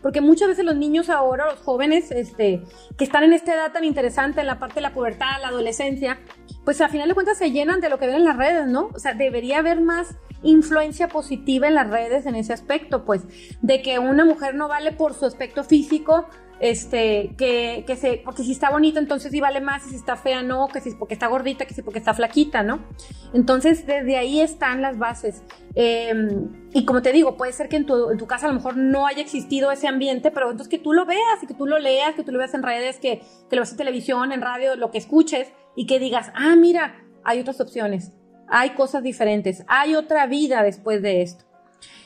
Porque 0.02 0.22
muchas 0.22 0.48
veces 0.48 0.64
los 0.64 0.78
niños 0.78 1.10
ahora, 1.10 1.48
los 1.48 1.60
jóvenes, 1.60 2.12
este, 2.12 2.64
que 2.98 3.04
están 3.04 3.26
en 3.26 3.34
esta 3.34 3.54
edad 3.54 3.74
tan 3.74 3.84
interesante, 3.84 4.40
en 4.40 4.48
la 4.48 4.58
parte 4.58 4.76
de 4.76 4.84
la 4.84 4.94
pubertad, 4.94 5.42
la 5.42 5.50
adolescencia, 5.50 6.18
pues 6.64 6.80
al 6.80 6.90
final 6.90 7.10
de 7.10 7.14
cuentas 7.14 7.38
se 7.38 7.52
llenan 7.52 7.82
de 7.82 7.90
lo 7.90 8.00
que 8.00 8.08
ven 8.08 8.16
en 8.16 8.24
las 8.24 8.38
redes, 8.38 8.66
¿no? 8.66 8.90
O 8.94 9.00
sea, 9.00 9.14
debería 9.16 9.58
haber 9.60 9.82
más 9.82 10.16
influencia 10.44 11.08
positiva 11.08 11.68
en 11.68 11.76
las 11.76 11.90
redes 11.90 12.26
en 12.26 12.36
ese 12.36 12.54
aspecto, 12.54 13.06
pues, 13.06 13.24
de 13.62 13.82
que 13.82 14.00
una 14.00 14.26
mujer 14.26 14.56
no 14.56 14.68
vale 14.68 14.92
por 14.92 15.14
su 15.14 15.26
aspecto 15.26 15.64
físico, 15.64 16.28
este, 16.60 17.36
que, 17.38 17.84
que 17.86 17.96
se, 17.98 18.22
porque 18.24 18.44
si 18.44 18.54
está 18.54 18.70
bonita 18.70 18.98
entonces 18.98 19.32
sí 19.32 19.42
vale 19.42 19.60
más, 19.60 19.86
y 19.86 19.90
si 19.90 19.96
está 19.96 20.16
fea 20.16 20.44
no, 20.44 20.68
que 20.70 20.80
si 20.80 20.92
porque 20.92 21.14
está 21.14 21.28
gordita, 21.28 21.66
que 21.66 21.74
si 21.74 21.82
porque 21.82 22.00
está 22.00 22.14
flaquita, 22.14 22.64
¿no? 22.64 22.80
Entonces 23.34 23.86
desde 23.86 24.16
ahí 24.16 24.40
están 24.40 24.82
las 24.82 24.98
bases. 24.98 25.44
Em, 25.76 26.70
y 26.72 26.86
como 26.86 27.02
te 27.02 27.12
digo, 27.12 27.36
puede 27.36 27.52
ser 27.52 27.68
que 27.68 27.76
en 27.76 27.86
tu, 27.86 28.12
en 28.12 28.18
tu, 28.18 28.28
casa 28.28 28.46
a 28.46 28.50
lo 28.50 28.56
mejor 28.56 28.78
no 28.78 29.08
haya 29.08 29.22
existido 29.22 29.72
ese 29.72 29.88
ambiente, 29.88 30.32
pero 30.32 30.52
entonces 30.52 30.70
que 30.70 30.78
tú 30.78 30.94
lo 30.94 31.06
veas 31.06 31.42
y 31.42 31.48
que 31.48 31.54
tú 31.54 31.66
lo 31.66 31.80
leas, 31.80 32.16
que 32.16 32.24
tú 32.24 32.32
lo 32.32 32.38
veas 32.38 32.54
en 32.54 32.64
redes, 32.64 32.98
que, 32.98 33.20
que 33.50 33.56
lo 33.56 33.62
veas 33.62 33.72
en 33.72 33.78
televisión, 33.78 34.32
en 34.32 34.42
radio, 34.42 34.78
lo 34.78 34.90
que 34.90 35.00
escuches 35.00 35.52
y 35.76 35.86
que 35.86 36.00
digas, 36.00 36.32
ah, 36.36 36.56
mira, 36.56 37.04
hay 37.26 37.40
otras 37.40 37.60
opciones, 37.60 38.14
hay 38.48 38.72
cosas 38.72 39.04
diferentes, 39.04 39.64
hay 39.68 39.96
otra 39.96 40.28
vida 40.28 40.64
después 40.64 41.02
de 41.02 41.22
esto. 41.22 41.46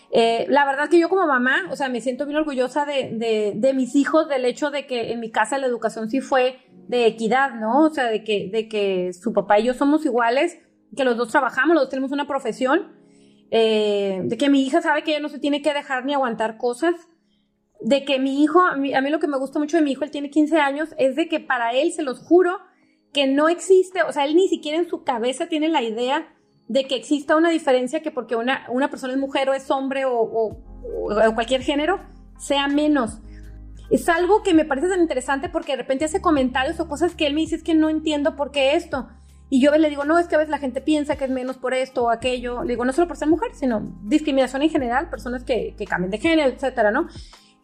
Eh, 0.10 0.46
la 0.50 0.66
verdad 0.66 0.90
que 0.90 1.00
yo 1.00 1.10
como 1.10 1.28
mamá, 1.28 1.64
o 1.70 1.76
sea, 1.76 1.90
me 1.90 2.00
siento 2.00 2.26
bien 2.26 2.38
orgullosa 2.38 2.86
de, 2.86 3.54
de, 3.56 3.74
mis 3.74 3.96
hijos, 3.96 4.30
del 4.30 4.46
hecho 4.46 4.72
de 4.72 4.86
que 4.86 5.12
en 5.12 5.20
mi 5.20 5.32
casa 5.32 5.58
la 5.58 5.68
educación 5.68 6.10
sí 6.10 6.22
fue 6.22 6.60
de 6.88 7.06
equidad, 7.06 7.56
¿no? 7.56 7.84
O 7.86 7.90
sea, 7.90 8.06
de 8.06 8.24
que, 8.24 8.50
de 8.50 8.70
que 8.70 9.12
su 9.14 9.34
papá 9.34 9.60
y 9.60 9.66
yo 9.66 9.74
somos 9.74 10.06
iguales, 10.06 10.60
que 10.96 11.04
los 11.04 11.18
dos 11.18 11.30
trabajamos, 11.30 11.74
los 11.74 11.84
dos 11.84 11.90
tenemos 11.90 12.12
una 12.14 12.26
profesión, 12.26 12.94
eh, 13.52 14.22
de 14.24 14.38
que 14.38 14.50
mi 14.50 14.66
hija 14.66 14.82
sabe 14.82 15.04
que 15.04 15.12
ella 15.12 15.20
no 15.20 15.30
se 15.30 15.40
tiene 15.40 15.62
que 15.62 15.74
dejar 15.74 16.06
ni 16.06 16.14
aguantar 16.14 16.58
cosas. 16.58 16.96
de 17.80 18.06
que 18.06 18.18
mi 18.18 18.42
hijo, 18.42 18.62
a 18.62 18.76
mí, 18.76 18.96
a 18.96 19.02
mí, 19.02 19.12
lo 19.12 19.20
que 19.20 19.28
me 19.28 19.38
gusta 19.38 19.60
mucho 19.60 19.78
de 19.78 19.84
mi 19.84 19.92
hijo, 19.92 20.04
él 20.04 20.10
tiene 20.10 20.32
15 20.32 20.58
años, 20.58 20.96
es 20.98 21.16
de 21.16 21.28
que 21.30 21.40
para 21.40 21.74
él, 21.74 21.92
se 21.92 22.02
los 22.02 22.20
juro, 22.20 22.58
que 23.18 23.26
no 23.26 23.50
existe, 23.50 24.04
o 24.04 24.14
sea, 24.14 24.26
él 24.26 24.36
ni 24.36 24.48
siquiera 24.48 24.78
en 24.78 24.88
su 24.88 25.04
cabeza 25.04 25.48
tiene 25.48 25.70
la 25.70 25.82
idea 25.82 26.28
de 26.68 26.86
que 26.86 26.96
exista 26.96 27.36
una 27.36 27.50
diferencia 27.50 28.04
que 28.04 28.12
porque 28.12 28.36
una, 28.36 28.68
una 28.70 28.92
persona 28.92 29.14
es 29.14 29.18
mujer 29.18 29.50
o 29.50 29.56
es 29.56 29.72
hombre 29.72 30.04
o, 30.06 30.56
cualquier 31.34 31.64
género, 31.64 32.00
sea 32.38 32.68
menos. 32.68 33.18
Es 33.90 34.08
algo 34.08 34.44
que 34.44 34.54
me 34.54 34.66
parece 34.66 34.88
tan 34.88 35.02
interesante 35.02 35.50
porque 35.50 35.72
de 35.72 35.80
repente 35.80 36.06
hace 36.06 36.22
comentarios 36.22 36.80
o 36.80 36.88
cosas 36.88 37.16
que 37.16 37.26
él 37.26 37.34
me 37.34 37.42
dice 37.42 37.56
es 37.56 37.64
que 37.64 37.74
no 37.74 37.90
entiendo 37.90 38.36
por 38.36 38.52
qué 38.52 38.76
esto. 38.76 39.08
Y 39.50 39.62
yo 39.62 39.76
le 39.76 39.90
digo, 39.90 40.06
no, 40.06 40.20
es 40.20 40.28
que 40.28 40.36
a 40.36 40.38
veces 40.38 40.52
la 40.52 40.60
gente 40.60 40.80
piensa 40.80 41.16
que 41.16 41.26
es 41.26 41.32
menos 41.32 41.58
por 41.58 41.74
esto 41.74 42.04
o 42.04 42.10
aquello. 42.12 42.62
Le 42.62 42.74
digo, 42.74 42.86
no 42.86 42.94
solo 42.94 43.08
por 43.08 43.18
ser 43.18 43.30
mujer, 43.30 43.50
sino 43.56 43.98
discriminación 44.04 44.62
en 44.62 44.70
general, 44.70 45.10
personas 45.10 45.44
que, 45.44 45.74
que 45.76 45.88
de 46.08 46.18
género, 46.20 46.50
etcétera, 46.50 46.92
¿no? 46.92 47.08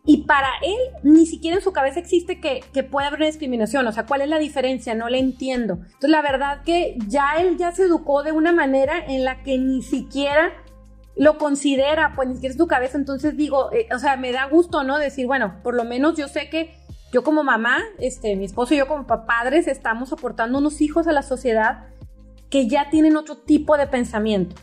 Y 0.05 0.25
para 0.25 0.49
él, 0.61 0.77
ni 1.03 1.25
siquiera 1.25 1.57
en 1.57 1.63
su 1.63 1.71
cabeza 1.71 1.99
existe 1.99 2.41
que, 2.41 2.61
que 2.73 2.83
pueda 2.83 3.07
haber 3.07 3.19
una 3.19 3.27
discriminación. 3.27 3.87
O 3.87 3.91
sea, 3.93 4.05
¿cuál 4.05 4.21
es 4.21 4.27
la 4.27 4.37
diferencia? 4.37 4.95
No 4.95 5.07
le 5.07 5.19
entiendo. 5.19 5.75
Entonces, 5.75 6.09
la 6.09 6.21
verdad 6.21 6.63
que 6.63 6.97
ya 7.07 7.35
él 7.37 7.57
ya 7.57 7.71
se 7.71 7.83
educó 7.83 8.23
de 8.23 8.33
una 8.33 8.51
manera 8.51 8.99
en 8.99 9.23
la 9.23 9.43
que 9.43 9.57
ni 9.57 9.81
siquiera 9.81 10.51
lo 11.15 11.37
considera, 11.37 12.13
pues 12.15 12.27
ni 12.27 12.33
siquiera 12.35 12.51
es 12.51 12.57
su 12.57 12.67
cabeza. 12.67 12.97
Entonces 12.97 13.37
digo, 13.37 13.71
eh, 13.71 13.87
o 13.95 13.99
sea, 13.99 14.17
me 14.17 14.33
da 14.33 14.47
gusto, 14.47 14.83
¿no? 14.83 14.99
Decir, 14.99 15.25
bueno, 15.25 15.61
por 15.63 15.73
lo 15.73 15.85
menos 15.85 16.17
yo 16.17 16.27
sé 16.27 16.49
que 16.49 16.75
yo 17.13 17.23
como 17.23 17.43
mamá, 17.43 17.77
este, 17.99 18.35
mi 18.35 18.45
esposo 18.45 18.73
y 18.73 18.77
yo 18.77 18.87
como 18.87 19.05
padres 19.05 19.67
estamos 19.67 20.11
aportando 20.11 20.57
unos 20.57 20.81
hijos 20.81 21.07
a 21.07 21.11
la 21.11 21.21
sociedad 21.21 21.85
que 22.49 22.67
ya 22.67 22.89
tienen 22.89 23.15
otro 23.17 23.37
tipo 23.37 23.77
de 23.77 23.87
pensamiento. 23.87 24.55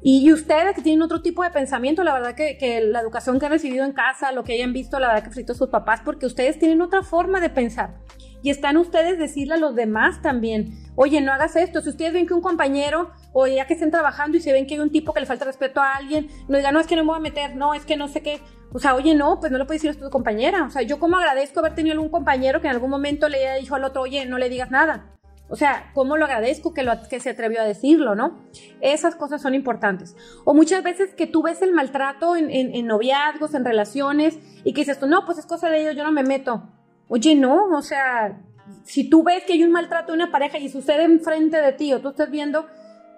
Y 0.00 0.32
ustedes 0.32 0.76
que 0.76 0.82
tienen 0.82 1.02
otro 1.02 1.22
tipo 1.22 1.42
de 1.42 1.50
pensamiento, 1.50 2.04
la 2.04 2.12
verdad 2.12 2.34
que, 2.34 2.80
la 2.82 3.00
educación 3.00 3.40
que 3.40 3.46
han 3.46 3.52
recibido 3.52 3.84
en 3.84 3.92
casa, 3.92 4.30
lo 4.30 4.44
que 4.44 4.52
hayan 4.52 4.72
visto, 4.72 4.98
la 5.00 5.08
verdad 5.08 5.32
que 5.32 5.52
a 5.52 5.54
sus 5.54 5.68
papás, 5.68 6.02
porque 6.04 6.26
ustedes 6.26 6.58
tienen 6.58 6.80
otra 6.82 7.02
forma 7.02 7.40
de 7.40 7.50
pensar. 7.50 7.98
Y 8.40 8.50
están 8.50 8.76
ustedes 8.76 9.18
decirle 9.18 9.54
a 9.54 9.56
los 9.56 9.74
demás 9.74 10.22
también, 10.22 10.72
oye, 10.94 11.20
no 11.20 11.32
hagas 11.32 11.56
esto. 11.56 11.80
Si 11.80 11.88
ustedes 11.88 12.12
ven 12.12 12.26
que 12.26 12.34
un 12.34 12.40
compañero, 12.40 13.10
o 13.32 13.48
ya 13.48 13.66
que 13.66 13.74
estén 13.74 13.90
trabajando 13.90 14.36
y 14.36 14.40
se 14.40 14.52
ven 14.52 14.66
que 14.66 14.74
hay 14.74 14.80
un 14.80 14.90
tipo 14.90 15.12
que 15.12 15.18
le 15.18 15.26
falta 15.26 15.44
respeto 15.44 15.80
a 15.80 15.94
alguien, 15.94 16.28
no 16.46 16.56
digan, 16.56 16.74
no, 16.74 16.80
es 16.80 16.86
que 16.86 16.94
no 16.94 17.02
me 17.02 17.08
voy 17.08 17.16
a 17.16 17.20
meter, 17.20 17.56
no, 17.56 17.74
es 17.74 17.84
que 17.84 17.96
no 17.96 18.06
sé 18.06 18.22
qué. 18.22 18.40
O 18.72 18.78
sea, 18.78 18.94
oye, 18.94 19.16
no, 19.16 19.40
pues 19.40 19.50
no 19.50 19.58
lo 19.58 19.66
puedes 19.66 19.82
decir 19.82 20.00
a 20.00 20.04
tu 20.04 20.10
compañera. 20.10 20.62
O 20.64 20.70
sea, 20.70 20.82
yo 20.82 21.00
como 21.00 21.16
agradezco 21.16 21.58
haber 21.58 21.74
tenido 21.74 21.94
algún 21.94 22.10
compañero 22.10 22.60
que 22.60 22.68
en 22.68 22.74
algún 22.74 22.90
momento 22.90 23.28
le 23.28 23.58
dicho 23.58 23.74
al 23.74 23.82
otro, 23.82 24.02
oye, 24.02 24.24
no 24.26 24.38
le 24.38 24.48
digas 24.48 24.70
nada. 24.70 25.17
O 25.48 25.56
sea, 25.56 25.90
¿cómo 25.94 26.16
lo 26.16 26.26
agradezco 26.26 26.74
que, 26.74 26.82
lo, 26.82 26.92
que 27.08 27.20
se 27.20 27.30
atrevió 27.30 27.60
a 27.60 27.64
decirlo, 27.64 28.14
no? 28.14 28.38
Esas 28.80 29.14
cosas 29.16 29.40
son 29.40 29.54
importantes. 29.54 30.14
O 30.44 30.52
muchas 30.52 30.82
veces 30.82 31.14
que 31.14 31.26
tú 31.26 31.42
ves 31.42 31.62
el 31.62 31.72
maltrato 31.72 32.36
en, 32.36 32.50
en, 32.50 32.86
noviazgos, 32.86 33.54
en 33.54 33.64
relaciones, 33.64 34.38
y 34.64 34.74
que 34.74 34.82
dices 34.82 34.98
tú, 34.98 35.06
no, 35.06 35.24
pues 35.24 35.38
es 35.38 35.46
cosa 35.46 35.70
de 35.70 35.80
ellos, 35.80 35.96
yo 35.96 36.04
no 36.04 36.12
me 36.12 36.22
meto. 36.22 36.68
Oye, 37.08 37.34
no, 37.34 37.66
o 37.74 37.82
sea, 37.82 38.42
si 38.84 39.08
tú 39.08 39.22
ves 39.24 39.44
que 39.44 39.54
hay 39.54 39.64
un 39.64 39.72
maltrato 39.72 40.12
de 40.12 40.16
una 40.16 40.30
pareja 40.30 40.58
y 40.58 40.68
sucede 40.68 41.04
enfrente 41.04 41.60
de 41.60 41.72
ti, 41.72 41.94
o 41.94 42.00
tú 42.00 42.10
estás 42.10 42.30
viendo, 42.30 42.66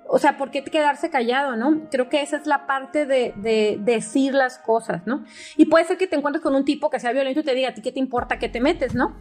o 0.06 0.18
sea, 0.18 0.36
¿por 0.36 0.52
qué 0.52 0.62
quedarse 0.62 1.10
callado, 1.10 1.56
no? 1.56 1.88
Creo 1.90 2.08
que 2.08 2.22
esa 2.22 2.36
es 2.36 2.46
la 2.46 2.66
parte 2.68 3.06
de, 3.06 3.34
de, 3.36 3.78
decir 3.80 4.34
las 4.34 4.58
cosas, 4.58 5.04
¿no? 5.06 5.24
Y 5.56 5.66
puede 5.66 5.84
ser 5.84 5.98
que 5.98 6.06
te 6.06 6.14
encuentres 6.14 6.42
con 6.42 6.54
un 6.54 6.64
tipo 6.64 6.90
que 6.90 7.00
sea 7.00 7.12
violento 7.12 7.40
y 7.40 7.44
te 7.44 7.54
diga, 7.54 7.70
¿a 7.70 7.74
ti 7.74 7.82
qué 7.82 7.90
te 7.90 8.00
importa 8.00 8.38
que 8.38 8.48
te 8.48 8.60
metes, 8.60 8.94
no? 8.94 9.16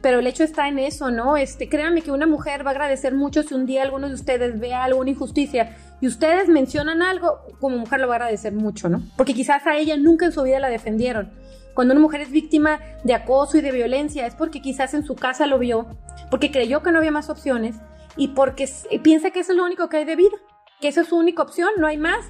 Pero 0.00 0.20
el 0.20 0.26
hecho 0.26 0.44
está 0.44 0.68
en 0.68 0.78
eso, 0.78 1.10
¿no? 1.10 1.36
Este, 1.36 1.68
créanme 1.68 2.02
que 2.02 2.10
una 2.10 2.26
mujer 2.26 2.64
va 2.64 2.70
a 2.70 2.74
agradecer 2.74 3.14
mucho 3.14 3.42
si 3.42 3.54
un 3.54 3.66
día 3.66 3.82
alguno 3.82 4.08
de 4.08 4.14
ustedes 4.14 4.58
ve 4.60 4.74
alguna 4.74 5.10
injusticia 5.10 5.76
y 6.00 6.06
ustedes 6.06 6.48
mencionan 6.48 7.02
algo, 7.02 7.40
como 7.60 7.78
mujer 7.78 8.00
lo 8.00 8.08
va 8.08 8.14
a 8.14 8.16
agradecer 8.16 8.52
mucho, 8.52 8.88
¿no? 8.88 9.02
Porque 9.16 9.34
quizás 9.34 9.66
a 9.66 9.76
ella 9.76 9.96
nunca 9.96 10.26
en 10.26 10.32
su 10.32 10.42
vida 10.42 10.60
la 10.60 10.68
defendieron. 10.68 11.32
Cuando 11.74 11.92
una 11.94 12.00
mujer 12.00 12.20
es 12.20 12.30
víctima 12.30 12.80
de 13.04 13.14
acoso 13.14 13.58
y 13.58 13.60
de 13.60 13.72
violencia 13.72 14.26
es 14.26 14.34
porque 14.34 14.60
quizás 14.60 14.94
en 14.94 15.04
su 15.04 15.14
casa 15.14 15.46
lo 15.46 15.58
vio, 15.58 15.86
porque 16.30 16.50
creyó 16.50 16.82
que 16.82 16.92
no 16.92 16.98
había 16.98 17.10
más 17.10 17.30
opciones 17.30 17.76
y 18.16 18.28
porque 18.28 18.68
piensa 19.02 19.30
que 19.30 19.40
eso 19.40 19.52
es 19.52 19.58
lo 19.58 19.64
único 19.64 19.88
que 19.88 19.98
hay 19.98 20.04
de 20.04 20.16
vida, 20.16 20.36
que 20.80 20.88
esa 20.88 21.02
es 21.02 21.08
su 21.08 21.16
única 21.16 21.42
opción, 21.42 21.70
no 21.78 21.86
hay 21.86 21.96
más. 21.96 22.24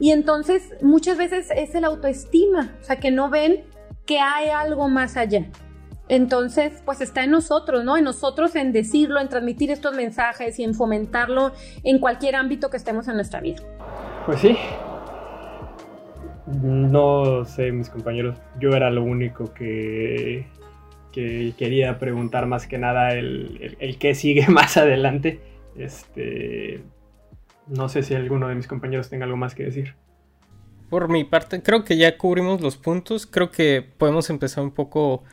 Y 0.00 0.12
entonces 0.12 0.74
muchas 0.82 1.16
veces 1.16 1.48
es 1.54 1.74
el 1.74 1.84
autoestima, 1.84 2.76
o 2.80 2.84
sea, 2.84 3.00
que 3.00 3.10
no 3.10 3.30
ven 3.30 3.64
que 4.06 4.20
hay 4.20 4.50
algo 4.50 4.88
más 4.88 5.16
allá. 5.16 5.46
Entonces, 6.08 6.82
pues 6.84 7.00
está 7.00 7.24
en 7.24 7.30
nosotros, 7.30 7.84
¿no? 7.84 7.96
En 7.96 8.04
nosotros 8.04 8.56
en 8.56 8.72
decirlo, 8.72 9.20
en 9.20 9.28
transmitir 9.28 9.70
estos 9.70 9.94
mensajes 9.94 10.58
y 10.58 10.64
en 10.64 10.74
fomentarlo 10.74 11.52
en 11.84 11.98
cualquier 11.98 12.36
ámbito 12.36 12.70
que 12.70 12.78
estemos 12.78 13.08
en 13.08 13.16
nuestra 13.16 13.40
vida. 13.40 13.62
Pues 14.24 14.40
sí. 14.40 14.56
No 16.46 17.44
sé, 17.44 17.72
mis 17.72 17.90
compañeros, 17.90 18.38
yo 18.58 18.70
era 18.70 18.88
lo 18.90 19.02
único 19.02 19.52
que, 19.52 20.46
que 21.12 21.52
quería 21.58 21.98
preguntar 21.98 22.46
más 22.46 22.66
que 22.66 22.78
nada 22.78 23.12
el, 23.12 23.76
el, 23.78 23.98
qué 23.98 24.14
sigue 24.14 24.46
más 24.48 24.78
adelante. 24.78 25.40
Este, 25.76 26.80
no 27.66 27.90
sé 27.90 28.02
si 28.02 28.14
alguno 28.14 28.48
de 28.48 28.54
mis 28.54 28.66
compañeros 28.66 29.10
tenga 29.10 29.26
algo 29.26 29.36
más 29.36 29.54
que 29.54 29.64
decir. 29.64 29.94
Por 30.88 31.10
mi 31.10 31.24
parte, 31.24 31.62
creo 31.62 31.84
que 31.84 31.98
ya 31.98 32.16
cubrimos 32.16 32.62
los 32.62 32.78
puntos. 32.78 33.26
Creo 33.26 33.50
que 33.50 33.84
podemos 33.98 34.30
empezar 34.30 34.64
un 34.64 34.70
poco 34.70 35.24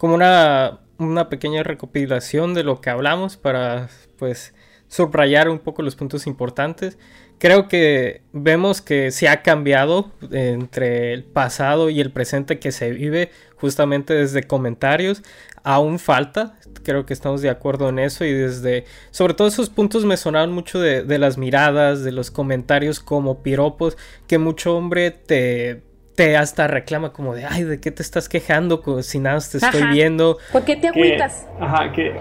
como 0.00 0.14
una, 0.14 0.80
una 0.96 1.28
pequeña 1.28 1.62
recopilación 1.62 2.54
de 2.54 2.64
lo 2.64 2.80
que 2.80 2.88
hablamos 2.88 3.36
para 3.36 3.90
pues 4.16 4.54
subrayar 4.88 5.50
un 5.50 5.58
poco 5.58 5.82
los 5.82 5.94
puntos 5.94 6.26
importantes. 6.26 6.96
Creo 7.36 7.68
que 7.68 8.22
vemos 8.32 8.80
que 8.80 9.10
se 9.10 9.28
ha 9.28 9.42
cambiado 9.42 10.10
entre 10.30 11.12
el 11.12 11.24
pasado 11.24 11.90
y 11.90 12.00
el 12.00 12.12
presente 12.12 12.58
que 12.58 12.72
se 12.72 12.92
vive 12.92 13.30
justamente 13.56 14.14
desde 14.14 14.44
comentarios. 14.44 15.22
Aún 15.64 15.98
falta, 15.98 16.58
creo 16.82 17.04
que 17.04 17.12
estamos 17.12 17.42
de 17.42 17.50
acuerdo 17.50 17.90
en 17.90 17.98
eso 17.98 18.24
y 18.24 18.32
desde, 18.32 18.86
sobre 19.10 19.34
todo 19.34 19.48
esos 19.48 19.68
puntos 19.68 20.06
me 20.06 20.16
sonaron 20.16 20.50
mucho 20.50 20.80
de, 20.80 21.02
de 21.02 21.18
las 21.18 21.36
miradas, 21.36 22.02
de 22.04 22.12
los 22.12 22.30
comentarios 22.30 23.00
como 23.00 23.42
piropos, 23.42 23.98
que 24.26 24.38
mucho 24.38 24.74
hombre 24.78 25.10
te, 25.10 25.82
te 26.14 26.36
hasta 26.36 26.66
reclama 26.66 27.12
como 27.12 27.34
de, 27.34 27.44
ay, 27.44 27.64
¿de 27.64 27.80
qué 27.80 27.90
te 27.90 28.02
estás 28.02 28.28
quejando? 28.28 28.82
Si 29.02 29.18
nada 29.18 29.38
te 29.40 29.58
estoy 29.58 29.84
viendo. 29.92 30.38
¿Por 30.52 30.64
qué 30.64 30.76
te 30.76 30.88
agüitas? 30.88 31.46
ajá, 31.60 31.92
que 31.92 32.14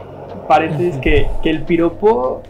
paréntesis, 0.47 0.97
que, 0.97 1.27
que 1.43 1.49
el 1.49 1.63
piropo, 1.63 2.43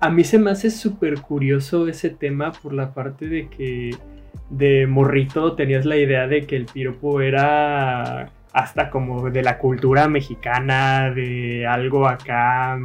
a 0.00 0.10
mí 0.10 0.24
se 0.24 0.38
me 0.38 0.50
hace 0.50 0.70
súper 0.70 1.20
curioso 1.20 1.88
ese 1.88 2.10
tema 2.10 2.52
por 2.52 2.72
la 2.72 2.94
parte 2.94 3.28
de 3.28 3.48
que 3.48 3.96
de 4.50 4.86
morrito 4.86 5.54
tenías 5.54 5.84
la 5.84 5.96
idea 5.96 6.26
de 6.26 6.46
que 6.46 6.56
el 6.56 6.66
piropo 6.66 7.20
era 7.20 8.30
hasta 8.52 8.90
como 8.90 9.30
de 9.30 9.42
la 9.42 9.58
cultura 9.58 10.08
mexicana, 10.08 11.10
de 11.10 11.66
algo 11.66 12.06
acá, 12.06 12.78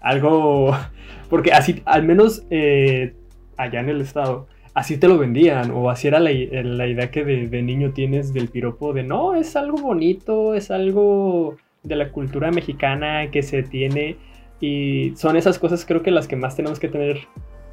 algo, 0.00 0.76
porque 1.30 1.52
así, 1.52 1.82
al 1.84 2.02
menos 2.02 2.44
eh, 2.50 3.14
allá 3.56 3.80
en 3.80 3.88
el 3.88 4.00
estado, 4.00 4.48
así 4.76 4.98
te 4.98 5.08
lo 5.08 5.16
vendían, 5.16 5.70
o 5.70 5.88
así 5.88 6.06
era 6.06 6.20
la, 6.20 6.32
idea 6.32 7.10
que 7.10 7.24
de, 7.24 7.62
niño 7.62 7.92
tienes 7.94 8.34
del 8.34 8.48
piropo 8.48 8.92
de 8.92 9.04
no, 9.04 9.34
es 9.34 9.56
algo 9.56 9.78
bonito, 9.78 10.54
es 10.54 10.70
algo 10.70 11.56
de 11.82 11.96
la 11.96 12.10
cultura 12.10 12.50
mexicana 12.50 13.30
que 13.30 13.42
se 13.42 13.62
tiene, 13.62 14.16
y 14.60 15.14
son 15.16 15.36
esas 15.38 15.58
cosas 15.58 15.86
creo 15.86 16.02
que 16.02 16.10
las 16.10 16.28
que 16.28 16.36
más 16.36 16.56
tenemos 16.56 16.78
que 16.78 16.88
tener 16.88 17.20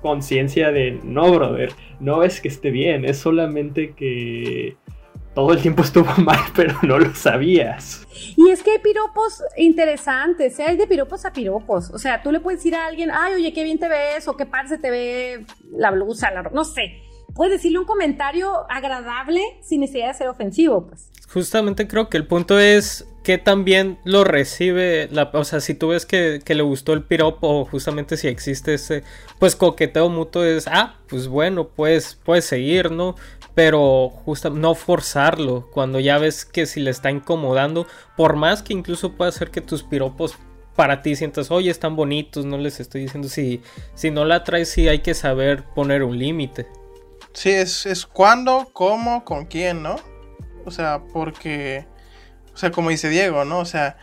conciencia 0.02 0.72
de 0.72 0.98
no, 1.04 1.30
brother, 1.30 1.72
no 2.00 2.24
es 2.24 2.40
que 2.40 2.48
esté 2.48 2.72
bien, 2.72 3.04
es 3.04 3.18
solamente 3.18 3.92
que 3.92 4.78
todo 5.34 5.54
el 5.54 5.62
tiempo 5.62 5.84
estuvo 5.84 6.12
mal, 6.18 6.40
pero 6.56 6.76
no 6.84 7.00
lo 7.00 7.14
sabías. 7.16 8.06
Y 8.36 8.50
es 8.50 8.64
que 8.64 8.72
hay 8.72 8.80
piropos 8.80 9.44
interesantes, 9.58 10.60
¿eh? 10.60 10.64
hay 10.68 10.78
de 10.78 10.88
piropos 10.88 11.26
a 11.26 11.34
piropos. 11.34 11.90
O 11.92 12.00
sea, 12.00 12.22
tú 12.22 12.32
le 12.32 12.40
puedes 12.40 12.60
decir 12.60 12.76
a 12.76 12.86
alguien, 12.86 13.12
ay, 13.12 13.34
oye, 13.34 13.54
qué 13.54 13.64
bien 13.64 13.80
te 13.80 13.88
ves, 13.88 14.28
o 14.28 14.38
qué 14.38 14.46
par 14.46 14.68
se 14.68 14.78
te 14.78 14.90
ve 14.90 15.46
la 15.72 15.92
blusa, 15.92 16.32
la... 16.32 16.44
no 16.44 16.64
sé. 16.64 17.02
Puedes 17.36 17.54
decirle 17.54 17.80
un 17.80 17.86
comentario 17.86 18.70
agradable 18.70 19.42
sin 19.62 19.82
necesidad 19.82 20.10
de 20.10 20.14
ser 20.14 20.28
ofensivo, 20.28 20.88
pues. 20.88 21.10
Justamente 21.32 21.88
creo 21.88 22.08
que 22.08 22.18
el 22.18 22.28
punto 22.28 22.60
es 22.60 23.08
que 23.24 23.40
también 23.40 23.98
lo 24.04 24.24
recibe, 24.24 25.08
la, 25.12 25.32
o 25.34 25.44
sea, 25.44 25.62
si 25.62 25.74
tú 25.74 25.88
ves 25.88 26.06
que, 26.06 26.42
que, 26.44 26.54
le 26.54 26.62
gustó 26.62 26.94
el 26.94 27.04
piropo, 27.04 27.66
justamente 27.66 28.18
si 28.18 28.28
existe 28.28 28.76
ese, 28.76 29.04
pues 29.40 29.56
coqueteo 29.56 30.10
mutuo 30.10 30.44
es, 30.44 30.68
ah, 30.68 31.00
pues 31.08 31.28
bueno, 31.28 31.70
pues 31.70 32.20
puedes 32.24 32.46
seguir, 32.46 32.92
¿no? 32.92 33.16
Pero 33.56 34.10
justo 34.10 34.50
no 34.50 34.76
forzarlo 34.76 35.70
cuando 35.72 36.00
ya 36.00 36.18
ves 36.18 36.46
que 36.46 36.66
si 36.66 36.80
le 36.80 36.92
está 36.92 37.12
incomodando, 37.12 37.88
por 38.18 38.36
más 38.36 38.64
que 38.64 38.74
incluso 38.74 39.14
pueda 39.14 39.30
hacer 39.30 39.52
que 39.52 39.62
tus 39.62 39.84
piropos 39.84 40.36
para 40.76 41.02
ti 41.02 41.16
sientas, 41.16 41.52
oye, 41.52 41.70
están 41.70 41.96
bonitos, 41.96 42.46
no 42.46 42.58
les 42.58 42.80
estoy 42.80 43.02
diciendo 43.02 43.30
si, 43.30 43.62
si 43.94 44.10
no 44.10 44.26
la 44.26 44.44
traes, 44.44 44.70
sí 44.70 44.88
hay 44.88 45.00
que 45.00 45.14
saber 45.14 45.64
poner 45.76 46.04
un 46.04 46.18
límite. 46.18 46.68
Sí, 47.34 47.52
es, 47.52 47.86
es 47.86 48.06
cuándo, 48.06 48.70
cómo, 48.74 49.24
con 49.24 49.46
quién, 49.46 49.84
¿no? 49.84 49.96
O 50.66 50.72
sea, 50.72 51.04
porque, 51.14 51.86
o 52.54 52.58
sea, 52.58 52.72
como 52.72 52.90
dice 52.90 53.10
Diego, 53.10 53.46
¿no? 53.46 53.60
O 53.60 53.66
sea, 53.66 53.98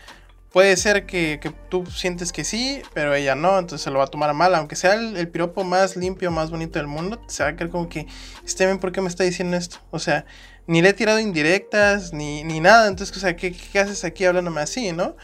puede 0.52 0.76
ser 0.76 1.06
que, 1.06 1.38
tú 1.68 1.86
sientes 1.86 2.32
que 2.32 2.44
sí, 2.44 2.82
pero 2.92 3.14
ella 3.14 3.34
no, 3.34 3.58
entonces 3.58 3.82
se 3.82 3.90
lo 3.90 3.98
va 3.98 4.04
a 4.04 4.08
tomar 4.08 4.30
a 4.30 4.32
mal, 4.32 4.54
aunque 4.54 4.76
sea 4.76 4.94
el, 4.94 5.28
piropo 5.28 5.64
más 5.64 5.96
limpio, 5.96 6.30
más 6.30 6.50
bonito 6.50 6.78
del 6.78 6.88
mundo, 6.88 7.20
se 7.28 7.42
va 7.42 7.50
a 7.50 7.56
creer 7.56 7.70
como 7.70 7.88
que, 7.88 8.06
este 8.44 8.66
bien, 8.66 8.78
¿por 8.78 8.92
qué 8.92 9.00
me 9.00 9.08
está 9.08 9.24
diciendo 9.24 9.56
esto? 9.56 9.78
O 9.90 9.98
sea, 9.98 10.24
ni 10.66 10.82
le 10.82 10.90
he 10.90 10.92
tirado 10.92 11.20
indirectas, 11.20 12.12
ni, 12.12 12.44
ni 12.44 12.60
nada, 12.60 12.88
entonces, 12.88 13.16
o 13.16 13.20
sea, 13.20 13.36
¿qué, 13.36 13.52
¿qué, 13.52 13.78
haces 13.78 14.04
aquí 14.04 14.24
hablándome 14.24 14.60
así, 14.60 14.92
no? 14.92 15.16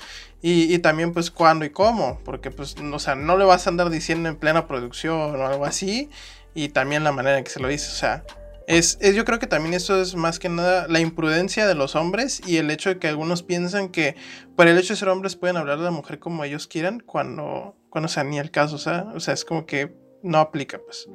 Y, 0.42 0.72
y, 0.72 0.78
también, 0.78 1.12
pues, 1.12 1.30
cuándo 1.30 1.64
y 1.64 1.70
cómo, 1.70 2.20
porque, 2.24 2.50
pues, 2.50 2.76
o 2.76 2.98
sea, 2.98 3.14
no 3.14 3.36
le 3.36 3.44
vas 3.44 3.66
a 3.66 3.70
andar 3.70 3.90
diciendo 3.90 4.28
en 4.28 4.36
plena 4.36 4.68
producción 4.68 5.40
o 5.40 5.46
algo 5.46 5.64
así, 5.64 6.10
y 6.54 6.68
también 6.68 7.04
la 7.04 7.12
manera 7.12 7.38
en 7.38 7.44
que 7.44 7.50
se 7.50 7.60
lo 7.60 7.68
dice, 7.68 7.88
o 7.88 7.94
sea, 7.94 8.24
es, 8.66 8.98
yo 9.14 9.24
creo 9.24 9.38
que 9.38 9.46
también 9.46 9.74
eso 9.74 10.00
es 10.00 10.16
más 10.16 10.38
que 10.38 10.48
nada 10.48 10.86
la 10.88 11.00
imprudencia 11.00 11.66
de 11.66 11.74
los 11.74 11.94
hombres 11.94 12.42
y 12.46 12.56
el 12.56 12.70
hecho 12.70 12.90
de 12.90 12.98
que 12.98 13.06
algunos 13.06 13.42
piensan 13.42 13.90
que 13.90 14.16
por 14.56 14.66
el 14.66 14.76
hecho 14.76 14.94
de 14.94 14.98
ser 14.98 15.08
hombres 15.08 15.36
pueden 15.36 15.56
hablar 15.56 15.78
de 15.78 15.84
la 15.84 15.90
mujer 15.92 16.18
como 16.18 16.42
ellos 16.42 16.66
quieran 16.66 17.00
cuando, 17.00 17.76
cuando 17.90 18.08
sea 18.08 18.24
ni 18.24 18.38
el 18.38 18.50
caso, 18.50 18.76
o 18.76 18.78
sea, 18.78 19.06
o 19.14 19.20
sea, 19.20 19.34
es 19.34 19.44
como 19.44 19.66
que 19.66 19.94
no 20.22 20.38
aplica, 20.38 20.80
pues. 20.84 21.08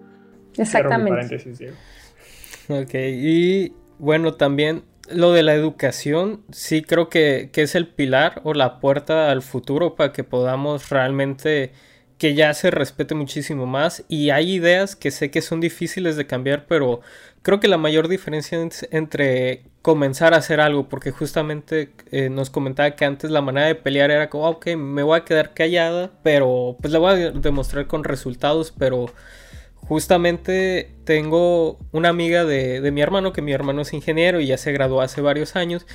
Exactamente. 0.57 1.43
Ok, 2.69 2.93
y 2.93 3.73
bueno, 3.99 4.35
también 4.35 4.83
lo 5.09 5.33
de 5.33 5.43
la 5.43 5.53
educación, 5.53 6.45
sí 6.51 6.81
creo 6.81 7.09
que, 7.09 7.49
que 7.51 7.63
es 7.63 7.75
el 7.75 7.87
pilar 7.87 8.41
o 8.45 8.53
la 8.53 8.79
puerta 8.79 9.29
al 9.29 9.41
futuro 9.41 9.95
para 9.95 10.13
que 10.13 10.23
podamos 10.23 10.89
realmente 10.89 11.73
que 12.21 12.35
ya 12.35 12.53
se 12.53 12.69
respete 12.69 13.15
muchísimo 13.15 13.65
más 13.65 14.05
y 14.07 14.29
hay 14.29 14.53
ideas 14.53 14.95
que 14.95 15.09
sé 15.09 15.31
que 15.31 15.41
son 15.41 15.59
difíciles 15.59 16.17
de 16.17 16.27
cambiar, 16.27 16.67
pero 16.67 17.01
creo 17.41 17.59
que 17.59 17.67
la 17.67 17.77
mayor 17.77 18.07
diferencia 18.07 18.59
entre 18.91 19.63
comenzar 19.81 20.33
a 20.33 20.37
hacer 20.37 20.61
algo, 20.61 20.89
porque 20.89 21.11
justamente 21.11 21.91
eh, 22.11 22.29
nos 22.29 22.49
comentaba 22.49 22.91
que 22.91 23.05
antes 23.05 23.31
la 23.31 23.41
manera 23.41 23.67
de 23.67 23.75
pelear 23.75 24.11
era 24.11 24.29
como, 24.29 24.47
ok, 24.47 24.75
me 24.75 25.03
voy 25.03 25.17
a 25.17 25.25
quedar 25.25 25.53
callada, 25.53 26.11
pero 26.23 26.77
pues 26.79 26.93
la 26.93 26.99
voy 26.99 27.11
a 27.11 27.31
demostrar 27.31 27.87
con 27.87 28.03
resultados, 28.03 28.71
pero 28.77 29.07
justamente 29.75 30.93
tengo 31.03 31.79
una 31.91 32.09
amiga 32.09 32.45
de, 32.45 32.79
de 32.79 32.91
mi 32.91 33.01
hermano, 33.01 33.33
que 33.33 33.41
mi 33.41 33.53
hermano 33.53 33.81
es 33.81 33.93
ingeniero 33.93 34.39
y 34.39 34.47
ya 34.47 34.57
se 34.57 34.71
graduó 34.71 35.01
hace 35.01 35.21
varios 35.21 35.55
años, 35.55 35.87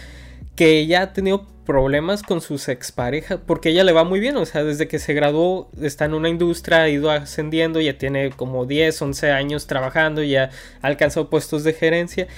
que 0.57 0.79
ella 0.79 1.03
ha 1.03 1.13
tenido 1.13 1.47
problemas 1.65 2.23
con 2.23 2.41
sus 2.41 2.69
exparejas, 2.69 3.41
porque 3.45 3.71
ella 3.71 3.85
le 3.85 3.93
va 3.93 4.05
muy 4.05 4.21
bien, 4.21 4.37
o 4.37 4.47
sea, 4.47 4.65
desde 4.65 4.89
que 4.89 4.99
se 4.99 5.15
graduó 5.15 5.71
está 5.81 6.07
en 6.07 6.15
una 6.15 6.29
industria, 6.29 6.83
ha 6.83 6.89
ido 6.89 7.11
ascendiendo, 7.11 7.81
ya 7.81 7.99
tiene 7.99 8.31
como 8.31 8.67
10, 8.67 9.03
11 9.03 9.33
años 9.33 9.67
trabajando, 9.67 10.23
ya 10.23 10.51
ha 10.81 10.87
alcanzado 10.87 11.29
puestos 11.29 11.65
de 11.65 11.75
gerencia, 11.75 12.29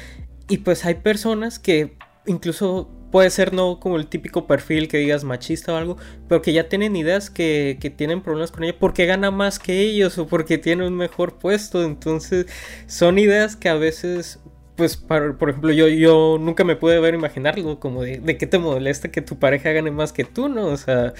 y 0.48 0.58
pues 0.58 0.84
hay 0.84 0.94
personas 0.94 1.58
que 1.58 1.96
incluso 2.26 2.90
puede 3.10 3.30
ser 3.30 3.52
no 3.52 3.80
como 3.80 3.96
el 3.96 4.06
típico 4.06 4.46
perfil 4.46 4.88
que 4.88 4.98
digas 4.98 5.24
machista 5.24 5.72
o 5.72 5.76
algo, 5.76 5.96
pero 6.28 6.42
que 6.42 6.52
ya 6.52 6.68
tienen 6.68 6.96
ideas 6.96 7.30
que, 7.30 7.78
que, 7.80 7.90
tienen 7.90 8.22
problemas 8.22 8.50
con 8.50 8.64
ella 8.64 8.76
porque 8.78 9.06
gana 9.06 9.30
más 9.30 9.58
que 9.58 9.80
ellos 9.80 10.18
o 10.18 10.26
porque 10.26 10.58
tiene 10.58 10.86
un 10.86 10.94
mejor 10.94 11.38
puesto. 11.38 11.82
Entonces 11.84 12.46
son 12.86 13.18
ideas 13.18 13.56
que 13.56 13.68
a 13.68 13.74
veces 13.74 14.40
pues, 14.78 14.96
por 14.96 15.50
ejemplo, 15.50 15.72
yo, 15.72 15.88
yo 15.88 16.36
nunca 16.38 16.62
me 16.62 16.76
pude 16.76 17.00
ver 17.00 17.12
imaginarlo, 17.12 17.80
como 17.80 18.02
de, 18.02 18.18
de 18.20 18.38
qué 18.38 18.46
te 18.46 18.60
molesta 18.60 19.10
que 19.10 19.20
tu 19.20 19.36
pareja 19.36 19.72
gane 19.72 19.90
más 19.90 20.12
que 20.12 20.22
tú, 20.22 20.48
¿no? 20.48 20.66
O 20.66 20.76
sea, 20.76 21.14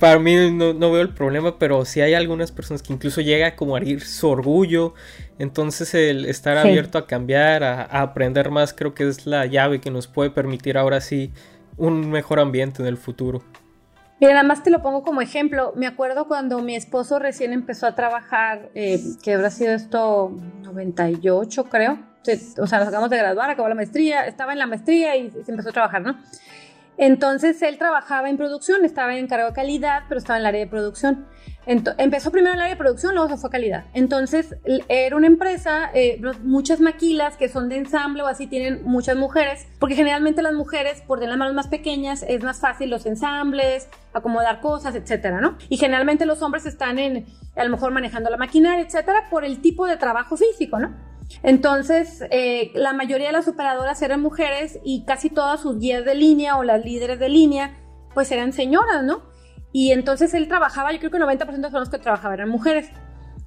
para 0.00 0.18
mí 0.18 0.34
no, 0.50 0.74
veo 0.74 1.00
el 1.00 1.14
problema, 1.14 1.56
pero 1.56 1.84
sí 1.84 2.00
hay 2.00 2.14
algunas 2.14 2.50
personas 2.50 2.82
que 2.82 2.92
incluso 2.92 3.20
llega 3.20 3.54
como 3.54 3.76
a 3.76 3.78
herir 3.78 4.00
su 4.00 4.28
orgullo, 4.28 4.94
entonces 5.38 5.94
el 5.94 6.24
estar 6.24 6.58
abierto 6.58 6.98
a 6.98 7.06
cambiar, 7.06 7.62
a, 7.62 7.84
aprender 7.84 8.50
más, 8.50 8.74
creo 8.74 8.92
que 8.92 9.08
es 9.08 9.24
la 9.24 9.46
llave 9.46 9.80
que 9.80 9.92
nos 9.92 10.08
puede 10.08 10.30
permitir 10.30 10.76
ahora 10.76 11.00
sí 11.00 11.30
un 11.76 12.10
mejor 12.10 12.40
ambiente 12.40 12.82
en 12.82 12.88
el 12.88 12.96
futuro. 12.96 13.40
Mira, 14.20 14.34
nada 14.34 14.46
más 14.46 14.62
te 14.62 14.70
lo 14.70 14.82
pongo 14.82 15.02
como 15.02 15.22
ejemplo. 15.22 15.72
Me 15.76 15.86
acuerdo 15.86 16.28
cuando 16.28 16.60
mi 16.60 16.76
esposo 16.76 17.18
recién 17.18 17.52
empezó 17.52 17.86
a 17.86 17.94
trabajar, 17.94 18.70
eh, 18.74 19.00
que 19.22 19.34
habrá 19.34 19.50
sido 19.50 19.72
esto 19.72 20.30
98, 20.62 21.64
creo 21.64 22.10
o 22.58 22.66
sea, 22.66 22.78
nos 22.78 22.88
acabamos 22.88 23.10
de 23.10 23.16
graduar, 23.16 23.50
acabó 23.50 23.68
la 23.68 23.74
maestría, 23.74 24.26
estaba 24.26 24.52
en 24.52 24.58
la 24.58 24.66
maestría 24.66 25.16
y 25.16 25.30
se 25.30 25.50
empezó 25.50 25.70
a 25.70 25.72
trabajar, 25.72 26.02
¿no? 26.02 26.18
Entonces 26.98 27.60
él 27.62 27.78
trabajaba 27.78 28.28
en 28.28 28.36
producción, 28.36 28.84
estaba 28.84 29.14
en 29.14 29.24
encargado 29.24 29.50
de 29.50 29.56
calidad, 29.56 30.02
pero 30.08 30.18
estaba 30.18 30.36
en 30.36 30.42
el 30.42 30.46
área 30.46 30.60
de 30.60 30.66
producción. 30.66 31.26
Empezó 31.98 32.32
primero 32.32 32.54
el 32.54 32.60
área 32.60 32.74
de 32.74 32.78
producción, 32.78 33.14
luego 33.14 33.28
se 33.28 33.36
fue 33.36 33.48
a 33.48 33.50
calidad. 33.52 33.84
Entonces 33.94 34.56
era 34.88 35.16
una 35.16 35.28
empresa, 35.28 35.90
eh, 35.94 36.20
muchas 36.42 36.80
maquilas 36.80 37.36
que 37.36 37.48
son 37.48 37.68
de 37.68 37.76
ensamble 37.76 38.22
o 38.22 38.26
así 38.26 38.46
tienen 38.46 38.82
muchas 38.84 39.16
mujeres, 39.16 39.68
porque 39.78 39.94
generalmente 39.94 40.42
las 40.42 40.54
mujeres, 40.54 41.02
por 41.06 41.18
tener 41.18 41.30
las 41.30 41.38
manos 41.38 41.54
más 41.54 41.68
pequeñas, 41.68 42.24
es 42.26 42.42
más 42.42 42.60
fácil 42.60 42.90
los 42.90 43.06
ensambles, 43.06 43.88
acomodar 44.12 44.60
cosas, 44.60 44.94
etcétera, 44.96 45.40
¿no? 45.40 45.56
Y 45.68 45.76
generalmente 45.76 46.26
los 46.26 46.42
hombres 46.42 46.66
están 46.66 46.98
en, 46.98 47.26
a 47.54 47.64
lo 47.64 47.70
mejor 47.70 47.92
manejando 47.92 48.30
la 48.30 48.36
maquinaria, 48.36 48.84
etcétera, 48.84 49.28
por 49.30 49.44
el 49.44 49.60
tipo 49.60 49.86
de 49.86 49.96
trabajo 49.96 50.36
físico, 50.36 50.78
¿no? 50.80 50.94
Entonces, 51.44 52.24
eh, 52.30 52.72
la 52.74 52.92
mayoría 52.92 53.28
de 53.28 53.32
las 53.32 53.46
operadoras 53.46 54.02
eran 54.02 54.20
mujeres 54.20 54.80
y 54.84 55.04
casi 55.04 55.30
todas 55.30 55.60
sus 55.60 55.78
guías 55.78 56.04
de 56.04 56.16
línea 56.16 56.56
o 56.56 56.64
las 56.64 56.84
líderes 56.84 57.20
de 57.20 57.28
línea, 57.28 57.78
pues 58.12 58.32
eran 58.32 58.52
señoras, 58.52 59.04
¿no? 59.04 59.29
Y 59.72 59.92
entonces 59.92 60.34
él 60.34 60.48
trabajaba, 60.48 60.92
yo 60.92 60.98
creo 60.98 61.10
que 61.10 61.16
el 61.18 61.22
90% 61.22 61.70
de 61.70 61.78
los 61.78 61.88
que 61.88 61.98
trabajaba 61.98 62.34
eran 62.34 62.48
mujeres. 62.48 62.90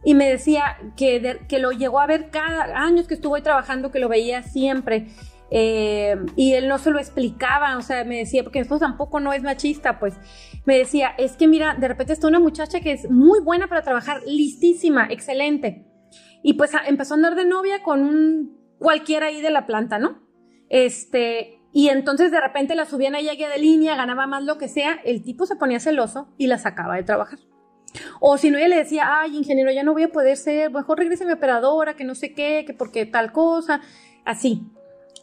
Y 0.05 0.15
me 0.15 0.29
decía 0.29 0.77
que, 0.97 1.41
que 1.47 1.59
lo 1.59 1.71
llegó 1.71 1.99
a 1.99 2.07
ver 2.07 2.29
cada 2.29 2.63
años 2.77 3.07
que 3.07 3.13
estuvo 3.13 3.35
ahí 3.35 3.41
trabajando, 3.41 3.91
que 3.91 3.99
lo 3.99 4.09
veía 4.09 4.43
siempre. 4.43 5.07
Eh, 5.49 6.17
y 6.35 6.53
él 6.53 6.67
no 6.67 6.77
se 6.77 6.91
lo 6.91 6.99
explicaba, 6.99 7.77
o 7.77 7.81
sea, 7.81 8.03
me 8.05 8.17
decía, 8.17 8.43
porque 8.43 8.59
esposo 8.59 8.79
tampoco 8.79 9.19
no 9.19 9.33
es 9.33 9.43
machista, 9.43 9.99
pues 9.99 10.15
me 10.65 10.77
decía, 10.77 11.13
es 11.17 11.33
que 11.33 11.47
mira, 11.47 11.75
de 11.75 11.87
repente 11.87 12.13
está 12.13 12.27
una 12.27 12.39
muchacha 12.39 12.79
que 12.79 12.91
es 12.91 13.09
muy 13.11 13.39
buena 13.39 13.67
para 13.67 13.83
trabajar, 13.83 14.21
listísima, 14.25 15.07
excelente 15.11 15.85
y 16.43 16.53
pues 16.53 16.71
empezó 16.85 17.13
a 17.13 17.17
andar 17.17 17.35
de 17.35 17.45
novia 17.45 17.81
con 17.81 18.01
un 18.01 18.59
cualquiera 18.77 19.27
ahí 19.27 19.41
de 19.41 19.49
la 19.49 19.65
planta, 19.65 19.97
¿no? 19.97 20.21
Este, 20.69 21.61
y 21.73 21.89
entonces 21.89 22.31
de 22.31 22.39
repente 22.39 22.75
la 22.75 22.85
subían 22.85 23.15
a 23.15 23.19
ella 23.19 23.49
de 23.49 23.57
línea, 23.57 23.95
ganaba 23.95 24.27
más 24.27 24.43
lo 24.43 24.57
que 24.57 24.67
sea, 24.67 24.99
el 25.03 25.23
tipo 25.23 25.45
se 25.45 25.55
ponía 25.55 25.79
celoso 25.79 26.27
y 26.37 26.47
la 26.47 26.57
sacaba 26.57 26.95
de 26.95 27.03
trabajar. 27.03 27.39
O 28.19 28.37
si 28.37 28.49
no, 28.49 28.57
ella 28.57 28.69
le 28.69 28.77
decía, 28.77 29.19
ay, 29.19 29.35
ingeniero, 29.35 29.71
ya 29.71 29.83
no 29.83 29.93
voy 29.93 30.03
a 30.03 30.11
poder 30.11 30.37
ser, 30.37 30.71
mejor 30.71 30.99
regrese 30.99 31.23
a 31.23 31.27
mi 31.27 31.33
operadora, 31.33 31.95
que 31.95 32.03
no 32.03 32.15
sé 32.15 32.33
qué, 32.33 32.63
que 32.65 32.73
porque 32.73 33.05
tal 33.05 33.31
cosa, 33.31 33.81
así. 34.23 34.63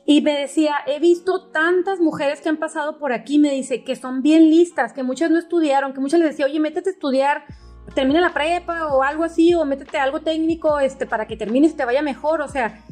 Y 0.06 0.22
me 0.22 0.38
decía, 0.38 0.74
he 0.86 0.98
visto 0.98 1.50
tantas 1.50 2.00
mujeres 2.00 2.40
que 2.40 2.48
han 2.48 2.58
pasado 2.58 2.98
por 2.98 3.12
aquí, 3.12 3.38
me 3.38 3.52
dice, 3.52 3.84
que 3.84 3.96
son 3.96 4.22
bien 4.22 4.50
listas, 4.50 4.92
que 4.92 5.02
muchas 5.02 5.30
no 5.30 5.38
estudiaron, 5.38 5.92
que 5.92 6.00
muchas 6.00 6.20
les 6.20 6.30
decía, 6.30 6.46
oye, 6.46 6.60
métete 6.60 6.90
a 6.90 6.92
estudiar 6.92 7.44
termina 7.94 8.20
la 8.20 8.32
prepa 8.32 8.86
o 8.94 9.02
algo 9.02 9.24
así, 9.24 9.54
o 9.54 9.64
métete 9.64 9.98
algo 9.98 10.20
técnico 10.20 10.78
este, 10.78 11.06
para 11.06 11.26
que 11.26 11.36
termines 11.36 11.72
y 11.72 11.76
te 11.76 11.84
vaya 11.84 12.02
mejor, 12.02 12.40
o 12.40 12.48
sea, 12.48 12.84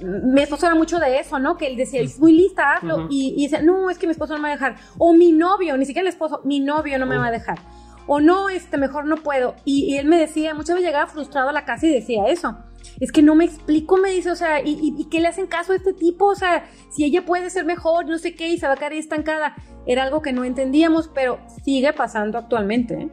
mi 0.00 0.42
esposo 0.42 0.66
era 0.66 0.74
mucho 0.74 0.98
de 0.98 1.18
eso, 1.18 1.38
¿no? 1.38 1.56
Que 1.56 1.66
él 1.66 1.76
decía, 1.76 2.00
es 2.00 2.18
muy 2.18 2.32
lista, 2.32 2.74
hazlo, 2.74 3.06
y, 3.10 3.34
y, 3.36 3.42
dice, 3.42 3.62
no, 3.62 3.90
es 3.90 3.98
que 3.98 4.06
mi 4.06 4.12
esposo 4.12 4.34
no 4.34 4.40
me 4.40 4.48
va 4.48 4.54
a 4.54 4.56
dejar, 4.56 4.76
o 4.98 5.12
mi 5.12 5.32
novio, 5.32 5.76
ni 5.76 5.84
siquiera 5.84 6.08
el 6.08 6.12
esposo, 6.12 6.40
mi 6.44 6.60
novio 6.60 6.98
no 6.98 7.06
me 7.06 7.16
va 7.16 7.26
a 7.26 7.30
dejar, 7.30 7.58
o 8.06 8.20
no, 8.20 8.48
este, 8.48 8.78
mejor 8.78 9.06
no 9.06 9.16
puedo, 9.16 9.54
y, 9.64 9.96
él 9.96 10.06
me 10.06 10.18
decía, 10.18 10.54
muchas 10.54 10.76
veces 10.76 10.88
llegaba 10.88 11.06
frustrado 11.06 11.48
a 11.48 11.52
la 11.52 11.64
casa 11.64 11.86
y 11.86 11.90
decía 11.90 12.26
eso, 12.28 12.56
es 13.00 13.12
que 13.12 13.22
no 13.22 13.34
me 13.34 13.44
explico, 13.44 13.96
me 13.96 14.10
dice, 14.10 14.30
o 14.30 14.36
sea, 14.36 14.60
¿y, 14.60 14.94
y, 14.96 15.04
qué 15.08 15.20
le 15.20 15.28
hacen 15.28 15.46
caso 15.46 15.72
a 15.72 15.76
este 15.76 15.92
tipo? 15.92 16.26
O 16.26 16.34
sea, 16.34 16.64
si 16.90 17.04
ella 17.04 17.24
puede 17.24 17.50
ser 17.50 17.64
mejor, 17.64 18.06
no 18.06 18.18
sé 18.18 18.34
qué, 18.34 18.48
y 18.48 18.58
se 18.58 18.66
va 18.66 18.74
a 18.74 18.76
quedar 18.76 18.92
estancada. 18.92 19.54
Era 19.86 20.02
algo 20.02 20.20
que 20.22 20.32
no 20.32 20.44
entendíamos, 20.44 21.08
pero 21.08 21.38
sigue 21.64 21.92
pasando 21.92 22.38
actualmente. 22.38 22.94
¿eh? 22.94 23.08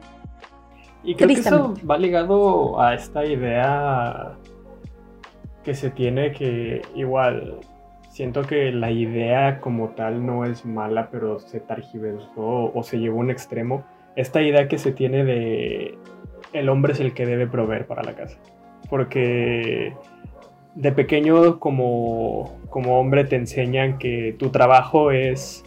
Y 1.04 1.16
creo 1.16 1.28
que 1.28 1.34
eso 1.36 1.74
va 1.90 1.98
ligado 1.98 2.80
a 2.82 2.96
esta 2.96 3.26
idea 3.26 4.36
que 5.66 5.74
se 5.74 5.90
tiene 5.90 6.32
que 6.32 6.84
igual 6.96 7.60
siento 8.16 8.44
que 8.44 8.72
la 8.72 8.92
idea 8.92 9.60
como 9.60 9.90
tal 9.90 10.26
no 10.26 10.46
es 10.46 10.66
mala, 10.66 11.10
pero 11.12 11.40
se 11.40 11.60
targiversó 11.60 12.72
o 12.74 12.82
se 12.82 12.98
llevó 12.98 13.18
a 13.18 13.24
un 13.24 13.30
extremo. 13.30 13.84
Esta 14.16 14.42
idea 14.42 14.70
que 14.70 14.78
se 14.78 14.94
tiene 14.94 15.26
de 15.26 15.98
el 16.54 16.70
hombre 16.70 16.94
es 16.94 17.02
el 17.02 17.14
que 17.14 17.26
debe 17.26 17.46
proveer 17.48 17.88
para 17.88 18.04
la 18.04 18.14
casa. 18.14 18.38
Porque 18.90 19.94
de 20.76 20.92
pequeño 20.94 21.60
como, 21.60 22.58
como 22.70 23.00
hombre 23.00 23.26
te 23.26 23.36
enseñan 23.36 23.98
que 23.98 24.34
tu 24.40 24.50
trabajo 24.50 25.12
es 25.12 25.66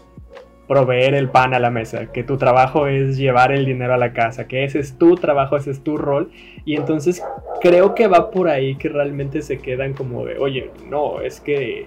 proveer 0.69 1.15
el 1.15 1.31
pan 1.31 1.55
a 1.55 1.59
la 1.59 1.71
mesa, 1.71 2.13
que 2.13 2.23
tu 2.23 2.37
trabajo 2.37 2.87
es 2.87 3.17
llevar 3.17 3.53
el 3.53 3.65
dinero 3.65 3.95
a 3.95 3.97
la 3.97 4.13
casa, 4.13 4.47
que 4.47 4.65
ese 4.65 4.79
es 4.79 4.99
tu 4.99 5.15
trabajo, 5.17 5.57
ese 5.57 5.71
es 5.71 5.83
tu 5.83 5.97
rol. 5.97 6.31
Y 6.65 6.77
entonces 6.77 7.25
creo 7.61 7.95
que 7.95 8.07
va 8.07 8.31
por 8.31 8.49
ahí 8.49 8.77
que 8.77 8.91
realmente 8.91 9.41
se 9.41 9.59
quedan 9.59 9.95
como 9.95 10.27
de, 10.27 10.39
oye, 10.39 10.71
no, 10.89 11.23
es 11.23 11.41
que 11.41 11.87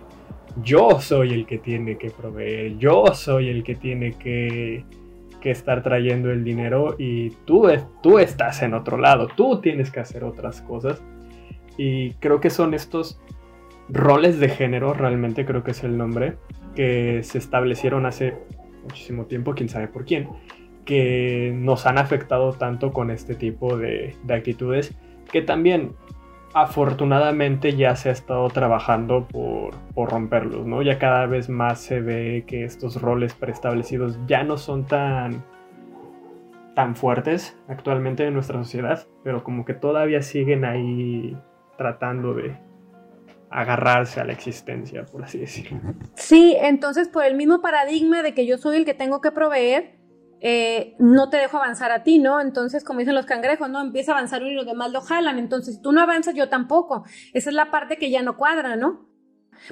yo 0.64 1.00
soy 1.00 1.32
el 1.32 1.46
que 1.46 1.60
tiene 1.60 1.98
que 1.98 2.10
proveer, 2.10 2.78
yo 2.78 3.06
soy 3.14 3.50
el 3.50 3.64
que 3.64 3.76
tiene 3.76 4.14
que, 4.14 4.84
que 5.40 5.52
estar 5.52 5.84
trayendo 5.84 6.32
el 6.32 6.44
dinero 6.44 6.96
y 6.98 7.30
tú, 7.46 7.68
tú 8.02 8.18
estás 8.18 8.64
en 8.64 8.74
otro 8.74 8.98
lado, 8.98 9.28
tú 9.28 9.62
tienes 9.62 9.92
que 9.92 10.00
hacer 10.00 10.24
otras 10.24 10.62
cosas. 10.62 11.04
Y 11.78 12.14
creo 12.16 12.42
que 12.42 12.50
son 12.50 12.74
estos 12.74 13.22
roles 13.90 14.40
de 14.40 14.50
género, 14.50 14.94
realmente 14.94 15.46
creo 15.46 15.64
que 15.64 15.72
es 15.72 15.84
el 15.84 15.98
nombre, 15.98 16.36
que 16.76 17.22
se 17.24 17.38
establecieron 17.38 18.06
hace 18.06 18.34
muchísimo 18.84 19.26
tiempo, 19.26 19.54
quién 19.54 19.70
sabe 19.70 19.88
por 19.88 20.06
quién, 20.06 20.30
que 20.86 21.54
nos 21.56 21.86
han 21.86 21.98
afectado 21.98 22.54
tanto 22.54 22.92
con 22.92 23.12
este 23.12 23.36
tipo 23.36 23.78
de, 23.78 24.16
actitudes, 24.30 24.94
que 25.32 25.42
también 25.42 25.94
afortunadamente 26.54 27.76
ya 27.76 27.96
se 27.96 28.10
ha 28.10 28.12
estado 28.12 28.50
trabajando 28.50 29.26
por, 29.28 29.74
por, 29.94 30.10
romperlos, 30.10 30.66
¿no? 30.66 30.82
Ya 30.82 31.00
cada 31.00 31.26
vez 31.26 31.50
más 31.50 31.80
se 31.80 32.02
ve 32.02 32.44
que 32.46 32.66
estos 32.66 33.02
roles 33.02 33.34
preestablecidos 33.34 34.20
ya 34.28 34.44
no 34.44 34.58
son 34.58 34.86
tan 34.86 35.44
tan 36.76 36.96
fuertes 36.96 37.58
actualmente 37.68 38.26
en 38.26 38.34
nuestra 38.34 38.58
sociedad, 38.64 39.06
pero 39.24 39.44
como 39.44 39.66
que 39.66 39.74
todavía 39.74 40.22
siguen 40.22 40.66
ahí 40.66 41.38
tratando 41.78 42.34
de 42.34 42.58
agarrarse 43.52 44.20
a 44.22 44.24
la 44.24 44.34
existencia, 44.34 45.06
por 45.06 45.24
así 45.24 45.38
decirlo. 45.38 45.80
Sí, 46.16 46.56
entonces 46.60 47.10
por 47.10 47.26
el 47.26 47.36
mismo 47.36 47.62
paradigma 47.62 48.24
de 48.24 48.34
que 48.34 48.46
yo 48.46 48.58
soy 48.58 48.78
el 48.78 48.86
que 48.86 48.94
tengo 48.94 49.20
que 49.22 49.32
proveer, 49.32 50.00
eh, 50.40 50.96
no 50.98 51.30
te 51.30 51.38
dejo 51.38 51.58
avanzar 51.58 51.92
a 51.92 52.04
ti, 52.04 52.18
¿no? 52.18 52.42
Entonces, 52.42 52.84
como 52.84 53.00
dicen 53.00 53.14
los 53.14 53.28
cangrejos, 53.28 53.70
¿no? 53.70 53.80
Empieza 53.80 54.14
a 54.14 54.16
avanzar 54.16 54.42
uno 54.42 54.52
y 54.52 54.56
los 54.56 54.66
demás 54.66 54.92
lo 54.92 55.02
jalan. 55.02 55.38
Entonces, 55.38 55.76
si 55.76 55.82
tú 55.82 55.92
no 55.92 56.02
avanzas, 56.02 56.34
yo 56.34 56.50
tampoco. 56.50 57.04
Esa 57.34 57.52
es 57.52 57.56
la 57.56 57.70
parte 57.70 57.98
que 57.98 58.10
ya 58.10 58.24
no 58.24 58.38
cuadra, 58.38 58.76
¿no? 58.76 59.08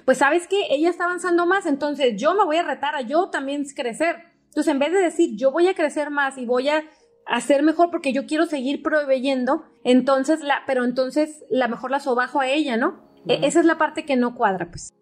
Pues 0.05 0.19
sabes 0.19 0.45
que 0.45 0.67
ella 0.69 0.89
está 0.89 1.05
avanzando 1.05 1.47
más, 1.47 1.65
entonces 1.65 2.21
yo 2.21 2.35
me 2.35 2.45
voy 2.45 2.57
a 2.57 2.63
retar 2.63 2.95
a 2.95 3.01
yo 3.01 3.29
también 3.29 3.63
crecer. 3.75 4.17
Entonces, 4.47 4.71
en 4.71 4.77
vez 4.77 4.91
de 4.91 4.99
decir 4.99 5.35
yo 5.35 5.51
voy 5.51 5.67
a 5.67 5.73
crecer 5.73 6.11
más 6.11 6.37
y 6.37 6.45
voy 6.45 6.69
a 6.69 6.83
hacer 7.25 7.63
mejor 7.63 7.89
porque 7.89 8.13
yo 8.13 8.27
quiero 8.27 8.45
seguir 8.45 8.83
proveyendo, 8.83 9.63
entonces 9.83 10.41
la, 10.41 10.63
pero 10.67 10.83
entonces 10.83 11.43
la 11.49 11.67
mejor 11.67 11.91
la 11.91 11.99
sobajo 11.99 12.39
a 12.39 12.47
ella, 12.47 12.77
¿no? 12.77 13.08
E, 13.27 13.45
esa 13.45 13.59
es 13.59 13.65
la 13.65 13.77
parte 13.77 14.05
que 14.05 14.15
no 14.15 14.35
cuadra, 14.35 14.69
pues. 14.69 14.93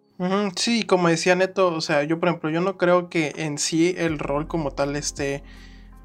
Sí, 0.55 0.83
como 0.83 1.09
decía 1.09 1.35
Neto, 1.35 1.67
o 1.73 1.81
sea, 1.81 2.03
yo 2.03 2.19
por 2.19 2.29
ejemplo, 2.29 2.49
yo 2.49 2.59
no 2.61 2.77
creo 2.77 3.07
que 3.07 3.33
en 3.35 3.59
sí 3.59 3.93
el 3.97 4.17
rol 4.17 4.47
como 4.47 4.71
tal 4.71 4.95
esté 4.95 5.43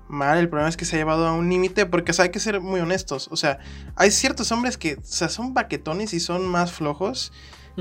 mal, 0.06 0.36
el 0.36 0.50
problema 0.50 0.68
es 0.68 0.76
que 0.76 0.84
se 0.84 0.96
ha 0.96 0.98
llevado 0.98 1.26
a 1.26 1.32
un 1.32 1.48
límite, 1.48 1.86
porque 1.86 2.12
hay 2.18 2.28
que 2.28 2.38
ser 2.38 2.60
muy 2.60 2.80
honestos, 2.80 3.28
o 3.30 3.36
sea, 3.36 3.58
hay 3.96 4.10
ciertos 4.10 4.52
hombres 4.52 4.76
que, 4.76 4.96
o 4.96 5.04
sea, 5.04 5.30
son 5.30 5.54
baquetones 5.54 6.12
y 6.12 6.20
son 6.20 6.46
más 6.46 6.72
flojos, 6.72 7.32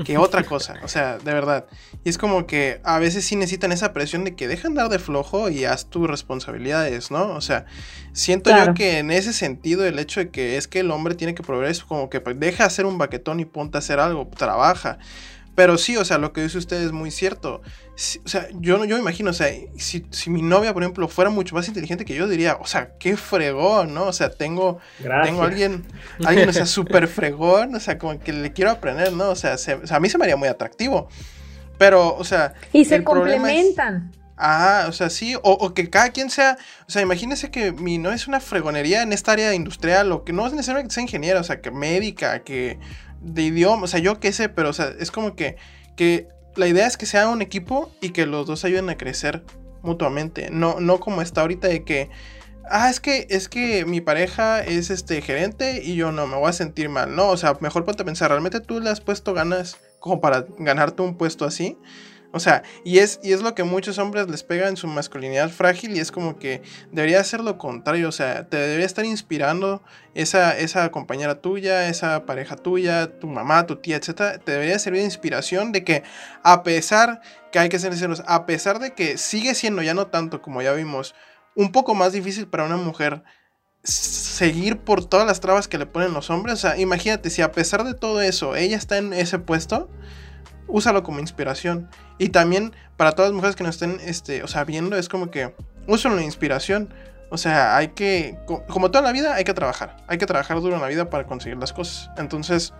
que 0.04 0.18
otra 0.18 0.42
cosa, 0.44 0.76
o 0.82 0.88
sea, 0.88 1.18
de 1.18 1.32
verdad. 1.32 1.66
Y 2.04 2.08
es 2.08 2.18
como 2.18 2.46
que 2.46 2.80
a 2.84 2.98
veces 2.98 3.24
sí 3.24 3.36
necesitan 3.36 3.72
esa 3.72 3.92
presión 3.92 4.24
de 4.24 4.34
que 4.34 4.48
dejan 4.48 4.74
dar 4.74 4.88
de 4.88 4.98
flojo 4.98 5.50
y 5.50 5.64
haz 5.64 5.86
tus 5.86 6.08
responsabilidades, 6.08 7.10
¿no? 7.10 7.30
O 7.34 7.40
sea, 7.40 7.66
siento 8.12 8.50
yo 8.56 8.74
que 8.74 8.98
en 8.98 9.10
ese 9.10 9.32
sentido 9.32 9.84
el 9.84 9.98
hecho 9.98 10.20
de 10.20 10.30
que 10.30 10.56
es 10.56 10.68
que 10.68 10.80
el 10.80 10.90
hombre 10.90 11.14
tiene 11.14 11.34
que 11.34 11.42
proveer 11.42 11.70
es 11.70 11.84
como 11.84 12.08
que 12.08 12.20
deja 12.20 12.64
hacer 12.64 12.86
un 12.86 12.98
baquetón 12.98 13.40
y 13.40 13.44
ponte 13.44 13.78
a 13.78 13.80
hacer 13.80 14.00
algo, 14.00 14.26
trabaja. 14.28 14.98
Pero 15.54 15.76
sí, 15.76 15.96
o 15.96 16.04
sea, 16.04 16.18
lo 16.18 16.32
que 16.32 16.42
dice 16.42 16.56
usted 16.56 16.82
es 16.82 16.92
muy 16.92 17.10
cierto. 17.10 17.60
o 18.24 18.28
sea, 18.28 18.48
yo, 18.54 18.82
yo 18.84 18.96
me 18.96 19.02
imagino, 19.02 19.30
o 19.30 19.34
sea, 19.34 19.48
si, 19.76 20.30
mi 20.30 20.40
novia, 20.40 20.72
por 20.72 20.82
ejemplo, 20.82 21.08
fuera 21.08 21.30
mucho 21.30 21.54
más 21.54 21.68
inteligente 21.68 22.04
que 22.04 22.14
yo, 22.14 22.26
diría, 22.26 22.56
o 22.60 22.66
sea, 22.66 22.92
qué 22.98 23.16
fregón, 23.16 23.92
¿no? 23.92 24.06
O 24.06 24.12
sea, 24.12 24.30
tengo, 24.30 24.78
tengo 25.24 25.42
alguien, 25.42 25.84
alguien, 26.24 26.48
o 26.48 26.52
sea, 26.52 26.64
súper 26.64 27.06
fregón, 27.06 27.74
o 27.74 27.80
sea, 27.80 27.98
como 27.98 28.18
que 28.18 28.32
le 28.32 28.52
quiero 28.52 28.70
aprender, 28.70 29.12
¿no? 29.12 29.30
O 29.30 29.36
sea, 29.36 29.56
a 29.90 30.00
mí 30.00 30.08
se 30.08 30.18
me 30.18 30.24
haría 30.24 30.36
muy 30.36 30.48
atractivo. 30.48 31.08
Pero, 31.76 32.16
o 32.16 32.24
sea... 32.24 32.54
Y 32.72 32.84
se 32.84 33.02
complementan. 33.02 34.12
Ah, 34.36 34.86
o 34.88 34.92
sea, 34.92 35.10
sí, 35.10 35.36
o, 35.42 35.72
que 35.74 35.88
cada 35.88 36.10
quien 36.10 36.30
sea, 36.30 36.56
o 36.88 36.90
sea, 36.90 37.02
imagínese 37.02 37.50
que 37.50 37.70
mi 37.70 37.98
no 37.98 38.10
es 38.10 38.26
una 38.26 38.40
fregonería 38.40 39.02
en 39.02 39.12
esta 39.12 39.32
área 39.32 39.54
industrial, 39.54 40.10
o 40.10 40.24
que 40.24 40.32
no 40.32 40.46
es 40.46 40.52
necesariamente 40.52 40.88
que 40.88 40.94
sea 40.94 41.02
ingeniera, 41.02 41.40
o 41.40 41.44
sea, 41.44 41.60
que 41.60 41.70
médica, 41.70 42.42
que 42.42 42.78
de 43.22 43.42
idioma, 43.42 43.84
o 43.84 43.86
sea, 43.86 44.00
yo 44.00 44.20
qué 44.20 44.32
sé, 44.32 44.48
pero 44.48 44.70
o 44.70 44.72
sea, 44.72 44.92
es 44.98 45.10
como 45.10 45.34
que, 45.34 45.56
que 45.96 46.28
la 46.56 46.66
idea 46.66 46.86
es 46.86 46.96
que 46.96 47.06
sea 47.06 47.28
un 47.28 47.42
equipo 47.42 47.90
y 48.00 48.10
que 48.10 48.26
los 48.26 48.46
dos 48.46 48.64
ayuden 48.64 48.90
a 48.90 48.96
crecer 48.96 49.42
mutuamente, 49.82 50.50
no, 50.50 50.80
no 50.80 51.00
como 51.00 51.22
está 51.22 51.40
ahorita 51.42 51.68
de 51.68 51.84
que, 51.84 52.10
ah, 52.70 52.90
es 52.90 53.00
que, 53.00 53.26
es 53.30 53.48
que 53.48 53.84
mi 53.84 54.00
pareja 54.00 54.60
es 54.60 54.90
este 54.90 55.20
gerente 55.22 55.82
y 55.84 55.94
yo 55.94 56.12
no, 56.12 56.26
me 56.26 56.36
voy 56.36 56.48
a 56.48 56.52
sentir 56.52 56.88
mal, 56.88 57.14
no, 57.14 57.30
o 57.30 57.36
sea, 57.36 57.56
mejor 57.60 57.84
ponte 57.84 58.02
a 58.02 58.06
pensar, 58.06 58.30
¿realmente 58.30 58.60
tú 58.60 58.80
le 58.80 58.90
has 58.90 59.00
puesto 59.00 59.34
ganas 59.34 59.78
como 60.00 60.20
para 60.20 60.46
ganarte 60.58 61.02
un 61.02 61.16
puesto 61.16 61.44
así? 61.44 61.78
O 62.32 62.40
sea, 62.40 62.62
y 62.82 62.98
es, 62.98 63.20
y 63.22 63.32
es 63.32 63.42
lo 63.42 63.54
que 63.54 63.62
muchos 63.62 63.98
hombres 63.98 64.26
les 64.28 64.42
pega 64.42 64.68
en 64.68 64.78
su 64.78 64.86
masculinidad 64.86 65.50
frágil 65.50 65.94
y 65.94 66.00
es 66.00 66.10
como 66.10 66.38
que 66.38 66.62
debería 66.90 67.22
ser 67.24 67.40
lo 67.40 67.58
contrario, 67.58 68.08
o 68.08 68.12
sea, 68.12 68.48
te 68.48 68.56
debería 68.56 68.86
estar 68.86 69.04
inspirando 69.04 69.82
esa, 70.14 70.56
esa 70.58 70.90
compañera 70.90 71.42
tuya, 71.42 71.88
esa 71.88 72.24
pareja 72.24 72.56
tuya, 72.56 73.18
tu 73.18 73.26
mamá, 73.26 73.66
tu 73.66 73.76
tía, 73.76 73.96
etcétera, 73.96 74.38
te 74.38 74.52
debería 74.52 74.78
servir 74.78 75.00
de 75.00 75.06
inspiración 75.06 75.72
de 75.72 75.84
que 75.84 76.04
a 76.42 76.62
pesar 76.62 77.20
que 77.52 77.58
hay 77.58 77.68
que 77.68 77.78
ser 77.78 77.92
sinceros, 77.92 78.22
a 78.26 78.46
pesar 78.46 78.78
de 78.78 78.94
que 78.94 79.18
sigue 79.18 79.54
siendo 79.54 79.82
ya 79.82 79.92
no 79.92 80.06
tanto 80.06 80.40
como 80.40 80.62
ya 80.62 80.72
vimos, 80.72 81.14
un 81.54 81.70
poco 81.70 81.94
más 81.94 82.14
difícil 82.14 82.46
para 82.46 82.64
una 82.64 82.78
mujer 82.78 83.22
seguir 83.84 84.78
por 84.78 85.04
todas 85.04 85.26
las 85.26 85.40
trabas 85.40 85.68
que 85.68 85.76
le 85.76 85.84
ponen 85.86 86.14
los 86.14 86.30
hombres, 86.30 86.54
o 86.54 86.56
sea, 86.56 86.78
imagínate 86.78 87.28
si 87.28 87.42
a 87.42 87.52
pesar 87.52 87.84
de 87.84 87.92
todo 87.92 88.22
eso 88.22 88.56
ella 88.56 88.78
está 88.78 88.96
en 88.96 89.12
ese 89.12 89.38
puesto, 89.38 89.90
úsalo 90.72 91.02
como 91.02 91.20
inspiración. 91.20 91.88
Y 92.18 92.30
también 92.30 92.74
para 92.96 93.12
todas 93.12 93.30
las 93.30 93.36
mujeres 93.36 93.54
que 93.54 93.62
nos 93.62 93.76
estén, 93.76 94.00
este, 94.04 94.42
o 94.42 94.48
sea, 94.48 94.64
viendo, 94.64 94.96
es 94.96 95.08
como 95.08 95.30
que 95.30 95.54
úsalo 95.86 96.16
de 96.16 96.24
inspiración. 96.24 96.92
O 97.30 97.38
sea, 97.38 97.76
hay 97.76 97.88
que, 97.88 98.36
como 98.68 98.90
toda 98.90 99.02
la 99.02 99.12
vida, 99.12 99.34
hay 99.34 99.44
que 99.44 99.54
trabajar. 99.54 99.96
Hay 100.08 100.18
que 100.18 100.26
trabajar 100.26 100.60
duro 100.60 100.76
en 100.76 100.82
la 100.82 100.88
vida 100.88 101.08
para 101.08 101.26
conseguir 101.26 101.58
las 101.58 101.72
cosas. 101.72 102.10
Entonces, 102.16 102.74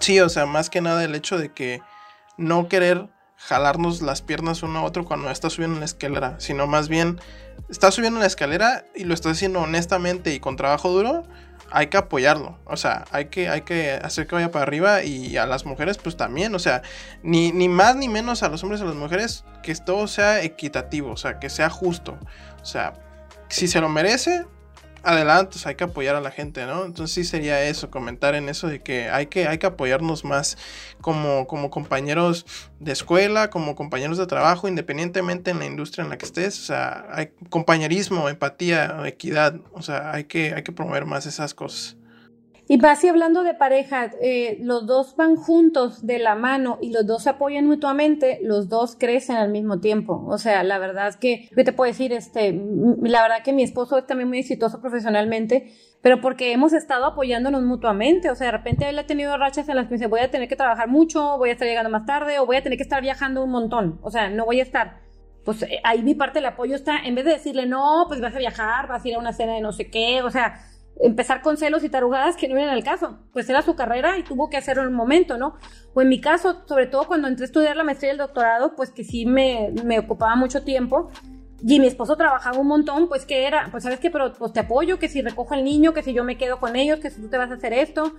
sí, 0.00 0.20
o 0.20 0.28
sea, 0.28 0.46
más 0.46 0.70
que 0.70 0.80
nada 0.80 1.02
el 1.02 1.14
hecho 1.14 1.38
de 1.38 1.52
que 1.52 1.80
no 2.36 2.68
querer 2.68 3.08
jalarnos 3.36 4.02
las 4.02 4.20
piernas 4.20 4.62
uno 4.62 4.80
a 4.80 4.82
otro 4.82 5.04
cuando 5.04 5.30
estás 5.30 5.54
subiendo 5.54 5.76
en 5.76 5.80
la 5.80 5.86
escalera, 5.86 6.34
sino 6.38 6.66
más 6.66 6.88
bien 6.88 7.20
estás 7.68 7.94
subiendo 7.94 8.18
en 8.18 8.22
la 8.22 8.26
escalera 8.26 8.84
y 8.94 9.04
lo 9.04 9.14
estás 9.14 9.32
haciendo 9.32 9.60
honestamente 9.60 10.34
y 10.34 10.40
con 10.40 10.56
trabajo 10.56 10.90
duro, 10.90 11.24
hay 11.70 11.88
que 11.88 11.96
apoyarlo. 11.96 12.58
O 12.64 12.76
sea, 12.76 13.04
hay 13.10 13.26
que, 13.26 13.48
hay 13.48 13.62
que 13.62 13.92
hacer 13.92 14.26
que 14.26 14.34
vaya 14.34 14.50
para 14.50 14.64
arriba 14.64 15.02
y 15.02 15.36
a 15.36 15.46
las 15.46 15.66
mujeres 15.66 15.98
pues 15.98 16.16
también. 16.16 16.54
O 16.54 16.58
sea, 16.58 16.82
ni, 17.22 17.52
ni 17.52 17.68
más 17.68 17.96
ni 17.96 18.08
menos 18.08 18.42
a 18.42 18.48
los 18.48 18.62
hombres 18.62 18.80
y 18.80 18.84
a 18.84 18.86
las 18.86 18.96
mujeres, 18.96 19.44
que 19.62 19.74
todo 19.74 20.06
sea 20.08 20.42
equitativo, 20.42 21.12
o 21.12 21.16
sea, 21.16 21.38
que 21.38 21.50
sea 21.50 21.70
justo. 21.70 22.18
O 22.62 22.64
sea, 22.64 22.94
si 23.48 23.68
se 23.68 23.80
lo 23.80 23.88
merece, 23.88 24.46
adelante, 25.02 25.58
hay 25.64 25.74
que 25.74 25.84
apoyar 25.84 26.16
a 26.16 26.20
la 26.20 26.30
gente, 26.30 26.64
¿no? 26.66 26.84
Entonces 26.84 27.14
sí 27.14 27.24
sería 27.24 27.62
eso, 27.62 27.90
comentar 27.90 28.34
en 28.34 28.48
eso 28.48 28.68
de 28.68 28.80
que 28.80 29.10
hay 29.10 29.26
que, 29.26 29.46
hay 29.46 29.58
que 29.58 29.66
apoyarnos 29.66 30.24
más 30.24 30.56
como, 31.00 31.46
como 31.46 31.70
compañeros 31.70 32.46
de 32.80 32.92
escuela, 32.92 33.50
como 33.50 33.76
compañeros 33.76 34.18
de 34.18 34.26
trabajo, 34.26 34.68
independientemente 34.68 35.50
en 35.50 35.58
la 35.58 35.66
industria 35.66 36.04
en 36.04 36.10
la 36.10 36.18
que 36.18 36.26
estés, 36.26 36.58
o 36.58 36.62
sea, 36.62 37.06
hay 37.12 37.30
compañerismo, 37.50 38.28
empatía, 38.28 39.02
equidad, 39.06 39.56
o 39.72 39.82
sea, 39.82 40.12
hay 40.12 40.24
que, 40.24 40.54
hay 40.54 40.62
que 40.62 40.72
promover 40.72 41.04
más 41.04 41.26
esas 41.26 41.52
cosas. 41.54 41.97
Y 42.70 42.84
así 42.84 43.08
hablando 43.08 43.44
de 43.44 43.54
pareja, 43.54 44.10
eh, 44.20 44.58
los 44.60 44.86
dos 44.86 45.16
van 45.16 45.36
juntos 45.36 46.06
de 46.06 46.18
la 46.18 46.34
mano 46.34 46.76
y 46.82 46.92
los 46.92 47.06
dos 47.06 47.22
se 47.22 47.30
apoyan 47.30 47.66
mutuamente, 47.66 48.40
los 48.42 48.68
dos 48.68 48.94
crecen 48.94 49.36
al 49.36 49.48
mismo 49.50 49.80
tiempo. 49.80 50.26
O 50.28 50.36
sea, 50.36 50.62
la 50.62 50.78
verdad 50.78 51.14
que, 51.14 51.48
¿qué 51.56 51.64
te 51.64 51.72
puedo 51.72 51.90
decir? 51.90 52.12
Este, 52.12 52.52
la 52.52 53.22
verdad 53.22 53.42
que 53.42 53.54
mi 53.54 53.62
esposo 53.62 53.96
es 53.96 54.06
también 54.06 54.28
muy 54.28 54.40
exitoso 54.40 54.82
profesionalmente, 54.82 55.72
pero 56.02 56.20
porque 56.20 56.52
hemos 56.52 56.74
estado 56.74 57.06
apoyándonos 57.06 57.62
mutuamente. 57.62 58.30
O 58.30 58.34
sea, 58.34 58.48
de 58.48 58.52
repente 58.58 58.86
él 58.86 58.98
ha 58.98 59.06
tenido 59.06 59.34
rachas 59.38 59.66
en 59.70 59.76
las 59.76 59.88
que 59.88 59.94
dice, 59.94 60.06
voy 60.06 60.20
a 60.20 60.30
tener 60.30 60.46
que 60.46 60.56
trabajar 60.56 60.88
mucho, 60.88 61.38
voy 61.38 61.48
a 61.48 61.52
estar 61.52 61.66
llegando 61.66 61.88
más 61.88 62.04
tarde 62.04 62.38
o 62.38 62.44
voy 62.44 62.56
a 62.56 62.62
tener 62.62 62.76
que 62.76 62.84
estar 62.84 63.00
viajando 63.00 63.42
un 63.42 63.50
montón. 63.50 63.98
O 64.02 64.10
sea, 64.10 64.28
no 64.28 64.44
voy 64.44 64.60
a 64.60 64.62
estar 64.62 65.08
pues 65.42 65.62
eh, 65.62 65.80
ahí 65.82 66.02
mi 66.02 66.14
parte 66.14 66.40
del 66.40 66.46
apoyo 66.46 66.74
está, 66.74 66.98
en 66.98 67.14
vez 67.14 67.24
de 67.24 67.30
decirle, 67.30 67.64
no, 67.64 68.04
pues 68.08 68.20
vas 68.20 68.34
a 68.34 68.38
viajar, 68.38 68.86
vas 68.86 69.02
a 69.02 69.08
ir 69.08 69.14
a 69.14 69.18
una 69.18 69.32
cena 69.32 69.54
de 69.54 69.62
no 69.62 69.72
sé 69.72 69.90
qué, 69.90 70.20
o 70.20 70.30
sea, 70.30 70.60
empezar 71.00 71.42
con 71.42 71.56
celos 71.56 71.84
y 71.84 71.88
tarugadas 71.88 72.36
que 72.36 72.48
no 72.48 72.56
eran 72.56 72.70
al 72.70 72.84
caso. 72.84 73.18
Pues 73.32 73.48
era 73.48 73.62
su 73.62 73.76
carrera 73.76 74.18
y 74.18 74.22
tuvo 74.22 74.50
que 74.50 74.56
hacerlo 74.56 74.82
en 74.82 74.88
el 74.88 74.94
momento, 74.94 75.38
¿no? 75.38 75.54
O 75.94 76.02
en 76.02 76.08
mi 76.08 76.20
caso, 76.20 76.62
sobre 76.66 76.86
todo 76.86 77.06
cuando 77.06 77.28
entré 77.28 77.44
a 77.44 77.46
estudiar 77.46 77.76
la 77.76 77.84
maestría 77.84 78.10
y 78.10 78.12
el 78.12 78.18
doctorado, 78.18 78.74
pues 78.74 78.90
que 78.90 79.04
sí 79.04 79.26
me, 79.26 79.72
me 79.84 79.98
ocupaba 79.98 80.36
mucho 80.36 80.62
tiempo. 80.64 81.10
Y 81.62 81.80
mi 81.80 81.88
esposo 81.88 82.16
trabajaba 82.16 82.58
un 82.58 82.68
montón, 82.68 83.08
pues 83.08 83.26
que 83.26 83.46
era, 83.46 83.68
pues 83.70 83.82
sabes 83.82 83.98
que, 83.98 84.10
pero 84.10 84.32
pues 84.32 84.52
te 84.52 84.60
apoyo, 84.60 84.98
que 84.98 85.08
si 85.08 85.22
recojo 85.22 85.54
al 85.54 85.64
niño, 85.64 85.92
que 85.92 86.02
si 86.02 86.12
yo 86.12 86.22
me 86.22 86.38
quedo 86.38 86.60
con 86.60 86.76
ellos, 86.76 87.00
que 87.00 87.10
si 87.10 87.20
tú 87.20 87.28
te 87.28 87.36
vas 87.36 87.50
a 87.50 87.54
hacer 87.54 87.72
esto. 87.72 88.12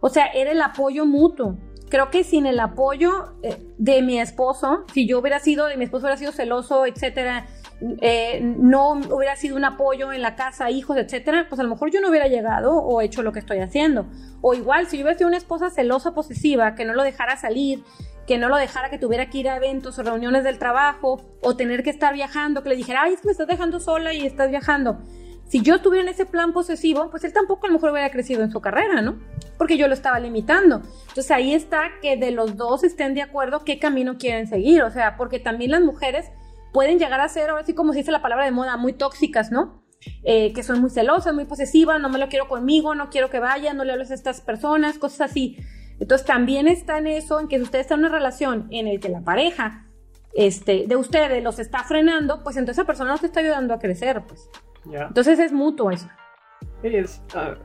O 0.00 0.08
sea, 0.08 0.26
era 0.26 0.50
el 0.50 0.60
apoyo 0.60 1.06
mutuo. 1.06 1.56
Creo 1.88 2.10
que 2.10 2.24
sin 2.24 2.46
el 2.46 2.58
apoyo 2.60 3.34
eh, 3.42 3.56
de 3.78 4.02
mi 4.02 4.20
esposo, 4.20 4.84
si 4.92 5.08
yo 5.08 5.18
hubiera 5.18 5.40
sido, 5.40 5.66
de 5.66 5.76
mi 5.76 5.84
esposo 5.84 6.06
hubiera 6.06 6.16
sido 6.16 6.32
celoso, 6.32 6.86
etcétera, 6.86 7.46
eh, 8.00 8.40
no 8.42 8.92
hubiera 8.92 9.36
sido 9.36 9.56
un 9.56 9.64
apoyo 9.64 10.12
en 10.12 10.22
la 10.22 10.36
casa, 10.36 10.70
hijos, 10.70 10.96
etcétera, 10.96 11.46
pues 11.48 11.58
a 11.60 11.62
lo 11.62 11.70
mejor 11.70 11.90
yo 11.90 12.00
no 12.00 12.10
hubiera 12.10 12.28
llegado 12.28 12.74
o 12.74 13.00
hecho 13.00 13.22
lo 13.22 13.32
que 13.32 13.38
estoy 13.38 13.58
haciendo. 13.58 14.06
O 14.42 14.54
igual, 14.54 14.86
si 14.86 14.98
yo 14.98 15.04
hubiera 15.04 15.16
sido 15.16 15.28
una 15.28 15.38
esposa 15.38 15.70
celosa, 15.70 16.12
posesiva, 16.12 16.74
que 16.74 16.84
no 16.84 16.94
lo 16.94 17.02
dejara 17.02 17.36
salir, 17.36 17.82
que 18.26 18.38
no 18.38 18.48
lo 18.48 18.56
dejara 18.56 18.90
que 18.90 18.98
tuviera 18.98 19.30
que 19.30 19.38
ir 19.38 19.48
a 19.48 19.56
eventos 19.56 19.98
o 19.98 20.02
reuniones 20.02 20.44
del 20.44 20.58
trabajo, 20.58 21.20
o 21.42 21.56
tener 21.56 21.82
que 21.82 21.90
estar 21.90 22.14
viajando, 22.14 22.62
que 22.62 22.68
le 22.68 22.76
dijera, 22.76 23.02
ay, 23.02 23.14
es 23.14 23.20
que 23.20 23.28
me 23.28 23.32
estás 23.32 23.48
dejando 23.48 23.80
sola 23.80 24.12
y 24.12 24.26
estás 24.26 24.50
viajando. 24.50 24.98
Si 25.48 25.62
yo 25.62 25.74
estuviera 25.74 26.04
en 26.04 26.14
ese 26.14 26.26
plan 26.26 26.52
posesivo, 26.52 27.10
pues 27.10 27.24
él 27.24 27.32
tampoco 27.32 27.66
a 27.66 27.70
lo 27.70 27.74
mejor 27.74 27.90
hubiera 27.90 28.08
crecido 28.10 28.44
en 28.44 28.52
su 28.52 28.60
carrera, 28.60 29.02
¿no? 29.02 29.18
Porque 29.58 29.76
yo 29.76 29.88
lo 29.88 29.94
estaba 29.94 30.20
limitando. 30.20 30.76
Entonces 31.08 31.30
ahí 31.32 31.54
está 31.54 31.90
que 32.00 32.16
de 32.16 32.30
los 32.30 32.56
dos 32.56 32.84
estén 32.84 33.14
de 33.14 33.22
acuerdo 33.22 33.64
qué 33.64 33.80
camino 33.80 34.16
quieren 34.16 34.46
seguir, 34.46 34.82
o 34.82 34.92
sea, 34.92 35.16
porque 35.16 35.40
también 35.40 35.72
las 35.72 35.80
mujeres 35.80 36.30
pueden 36.72 36.98
llegar 36.98 37.20
a 37.20 37.28
ser, 37.28 37.50
ahora 37.50 37.64
sí 37.64 37.74
como 37.74 37.92
se 37.92 37.98
dice 37.98 38.12
la 38.12 38.22
palabra 38.22 38.44
de 38.44 38.50
moda, 38.50 38.76
muy 38.76 38.92
tóxicas, 38.92 39.50
¿no? 39.50 39.82
Eh, 40.22 40.52
que 40.54 40.62
son 40.62 40.80
muy 40.80 40.90
celosas, 40.90 41.34
muy 41.34 41.44
posesivas, 41.44 42.00
no 42.00 42.08
me 42.08 42.18
lo 42.18 42.28
quiero 42.28 42.48
conmigo, 42.48 42.94
no 42.94 43.10
quiero 43.10 43.28
que 43.28 43.38
vaya, 43.38 43.74
no 43.74 43.84
le 43.84 43.92
hables 43.92 44.10
a 44.10 44.14
estas 44.14 44.40
personas, 44.40 44.98
cosas 44.98 45.30
así. 45.30 45.58
Entonces 45.98 46.26
también 46.26 46.66
está 46.68 46.98
en 46.98 47.06
eso, 47.06 47.38
en 47.38 47.48
que 47.48 47.56
si 47.56 47.62
ustedes 47.62 47.84
están 47.84 48.00
en 48.00 48.06
una 48.06 48.14
relación 48.14 48.66
en 48.70 48.86
el 48.88 49.00
que 49.00 49.10
la 49.10 49.20
pareja 49.20 49.86
este, 50.32 50.86
de 50.86 50.96
ustedes 50.96 51.42
los 51.42 51.58
está 51.58 51.82
frenando, 51.84 52.42
pues 52.42 52.56
entonces 52.56 52.78
esa 52.78 52.86
persona 52.86 53.12
no 53.12 53.18
te 53.18 53.26
está 53.26 53.40
ayudando 53.40 53.74
a 53.74 53.78
crecer, 53.78 54.22
pues. 54.26 54.48
Entonces 54.90 55.38
es 55.38 55.52
mutuo 55.52 55.90
eso. 55.90 56.08
Es, 56.82 57.22
ah, 57.34 57.56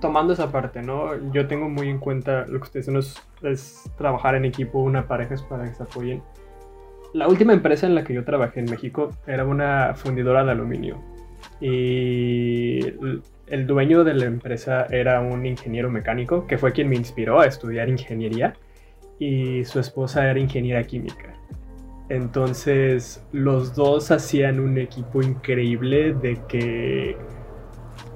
tomando 0.00 0.34
esa 0.34 0.52
parte, 0.52 0.82
¿no? 0.82 1.32
Yo 1.32 1.46
tengo 1.46 1.70
muy 1.70 1.88
en 1.88 1.98
cuenta 1.98 2.44
lo 2.46 2.58
que 2.58 2.64
ustedes 2.64 2.86
dicen 2.86 2.98
es, 2.98 3.22
es 3.42 3.90
trabajar 3.96 4.34
en 4.34 4.44
equipo, 4.44 4.80
una 4.80 5.08
pareja 5.08 5.34
es 5.34 5.42
para 5.42 5.64
que 5.64 5.74
se 5.74 5.82
apoyen. 5.82 6.22
La 7.12 7.28
última 7.28 7.52
empresa 7.52 7.86
en 7.86 7.94
la 7.94 8.04
que 8.04 8.14
yo 8.14 8.24
trabajé 8.24 8.60
en 8.60 8.70
México 8.70 9.10
era 9.26 9.44
una 9.44 9.94
fundidora 9.94 10.44
de 10.44 10.52
aluminio. 10.52 11.02
Y 11.60 12.80
el 13.46 13.66
dueño 13.66 14.02
de 14.04 14.14
la 14.14 14.24
empresa 14.24 14.86
era 14.90 15.20
un 15.20 15.44
ingeniero 15.44 15.90
mecánico 15.90 16.46
que 16.46 16.56
fue 16.56 16.72
quien 16.72 16.88
me 16.88 16.96
inspiró 16.96 17.40
a 17.40 17.46
estudiar 17.46 17.88
ingeniería. 17.88 18.54
Y 19.18 19.64
su 19.64 19.78
esposa 19.78 20.28
era 20.28 20.38
ingeniera 20.38 20.82
química. 20.84 21.34
Entonces 22.08 23.24
los 23.32 23.74
dos 23.74 24.10
hacían 24.10 24.60
un 24.60 24.78
equipo 24.78 25.22
increíble 25.22 26.14
de 26.14 26.38
que 26.48 27.16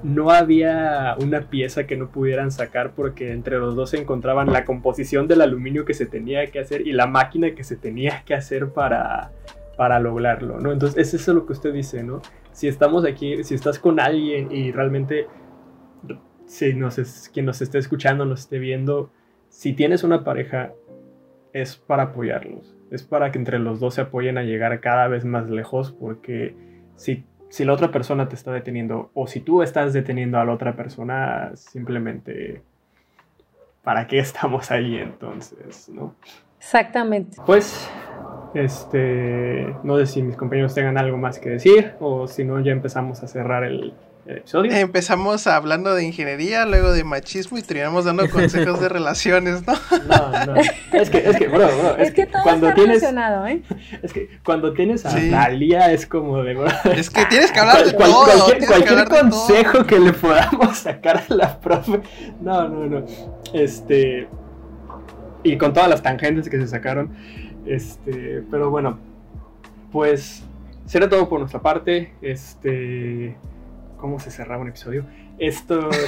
no 0.06 0.30
había 0.30 1.16
una 1.20 1.50
pieza 1.50 1.86
que 1.86 1.96
no 1.96 2.10
pudieran 2.10 2.52
sacar 2.52 2.92
porque 2.92 3.32
entre 3.32 3.58
los 3.58 3.74
dos 3.74 3.90
se 3.90 3.98
encontraban 3.98 4.52
la 4.52 4.64
composición 4.64 5.26
del 5.26 5.40
aluminio 5.40 5.84
que 5.84 5.94
se 5.94 6.06
tenía 6.06 6.46
que 6.46 6.60
hacer 6.60 6.86
y 6.86 6.92
la 6.92 7.08
máquina 7.08 7.56
que 7.56 7.64
se 7.64 7.76
tenía 7.76 8.22
que 8.24 8.34
hacer 8.34 8.68
para, 8.70 9.32
para 9.76 9.98
lograrlo, 9.98 10.60
¿no? 10.60 10.70
Entonces, 10.70 10.98
es 11.08 11.20
eso 11.20 11.34
lo 11.34 11.44
que 11.44 11.54
usted 11.54 11.72
dice, 11.72 12.04
¿no? 12.04 12.22
Si 12.52 12.68
estamos 12.68 13.04
aquí, 13.04 13.42
si 13.42 13.56
estás 13.56 13.80
con 13.80 13.98
alguien 13.98 14.52
y 14.52 14.70
realmente, 14.70 15.26
si 16.46 16.72
nos 16.72 16.98
es, 16.98 17.28
quien 17.34 17.46
nos 17.46 17.60
esté 17.60 17.78
escuchando, 17.78 18.24
nos 18.24 18.40
esté 18.40 18.60
viendo, 18.60 19.10
si 19.48 19.72
tienes 19.72 20.04
una 20.04 20.22
pareja, 20.22 20.72
es 21.52 21.76
para 21.76 22.04
apoyarlos, 22.04 22.76
es 22.92 23.02
para 23.02 23.32
que 23.32 23.38
entre 23.38 23.58
los 23.58 23.80
dos 23.80 23.94
se 23.94 24.02
apoyen 24.02 24.38
a 24.38 24.44
llegar 24.44 24.78
cada 24.80 25.08
vez 25.08 25.24
más 25.24 25.50
lejos, 25.50 25.90
porque 25.90 26.54
si 26.94 27.24
si 27.48 27.64
la 27.64 27.72
otra 27.72 27.90
persona 27.90 28.28
te 28.28 28.34
está 28.34 28.52
deteniendo 28.52 29.10
o 29.14 29.26
si 29.26 29.40
tú 29.40 29.62
estás 29.62 29.92
deteniendo 29.92 30.38
a 30.38 30.44
la 30.44 30.52
otra 30.52 30.76
persona, 30.76 31.52
simplemente, 31.54 32.62
¿para 33.82 34.06
qué 34.06 34.18
estamos 34.20 34.70
ahí 34.70 34.96
entonces? 34.96 35.88
¿no? 35.88 36.14
Exactamente. 36.58 37.38
Pues, 37.46 37.88
este, 38.54 39.74
no 39.82 39.96
sé 39.98 40.06
si 40.06 40.22
mis 40.22 40.36
compañeros 40.36 40.74
tengan 40.74 40.98
algo 40.98 41.16
más 41.16 41.38
que 41.38 41.50
decir 41.50 41.94
o 42.00 42.26
si 42.26 42.44
no, 42.44 42.60
ya 42.60 42.72
empezamos 42.72 43.22
a 43.22 43.28
cerrar 43.28 43.64
el, 43.64 43.94
episodio. 44.28 44.72
Empezamos 44.72 45.46
hablando 45.46 45.94
de 45.94 46.04
ingeniería, 46.04 46.66
luego 46.66 46.92
de 46.92 47.04
machismo 47.04 47.58
y 47.58 47.62
terminamos 47.62 48.04
dando 48.04 48.28
consejos 48.30 48.80
de 48.80 48.88
relaciones, 48.88 49.66
¿no? 49.66 49.74
No, 50.08 50.46
no. 50.46 50.56
Es 50.56 51.10
que, 51.10 51.18
es 51.18 51.36
que, 51.36 51.48
bro, 51.48 51.66
bro. 51.66 51.96
Es, 51.96 52.12
que, 52.12 52.26
todo 52.26 52.42
cuando 52.42 52.68
está 52.68 52.82
tienes, 52.82 53.02
¿eh? 53.02 53.62
Es 54.02 54.12
que 54.12 54.38
cuando 54.44 54.72
tienes 54.72 55.06
a 55.06 55.10
sí. 55.10 55.30
es 55.90 56.06
como 56.06 56.42
de, 56.42 56.54
bro, 56.54 56.66
Es 56.92 57.10
que 57.10 57.24
tienes 57.26 57.52
que 57.52 57.60
hablar 57.60 57.84
de 57.84 57.92
todo. 57.92 58.24
Cualquier, 58.24 58.66
cualquier 58.66 59.08
consejo 59.08 59.84
que 59.84 59.98
le 59.98 60.12
podamos 60.12 60.78
sacar 60.78 61.24
a 61.28 61.34
la 61.34 61.60
profe. 61.60 62.00
No, 62.40 62.68
no, 62.68 62.86
no. 62.86 63.06
Este. 63.52 64.28
Y 65.42 65.56
con 65.58 65.72
todas 65.72 65.88
las 65.88 66.02
tangentes 66.02 66.48
que 66.48 66.58
se 66.58 66.66
sacaron. 66.66 67.14
Este. 67.66 68.42
Pero 68.50 68.70
bueno. 68.70 68.98
Pues. 69.92 70.42
Será 70.86 71.08
todo 71.08 71.28
por 71.28 71.40
nuestra 71.40 71.60
parte. 71.60 72.14
Este 72.22 73.36
cómo 73.96 74.20
se 74.20 74.30
cerraba 74.30 74.62
un 74.62 74.68
episodio. 74.68 75.04
Esto. 75.38 75.90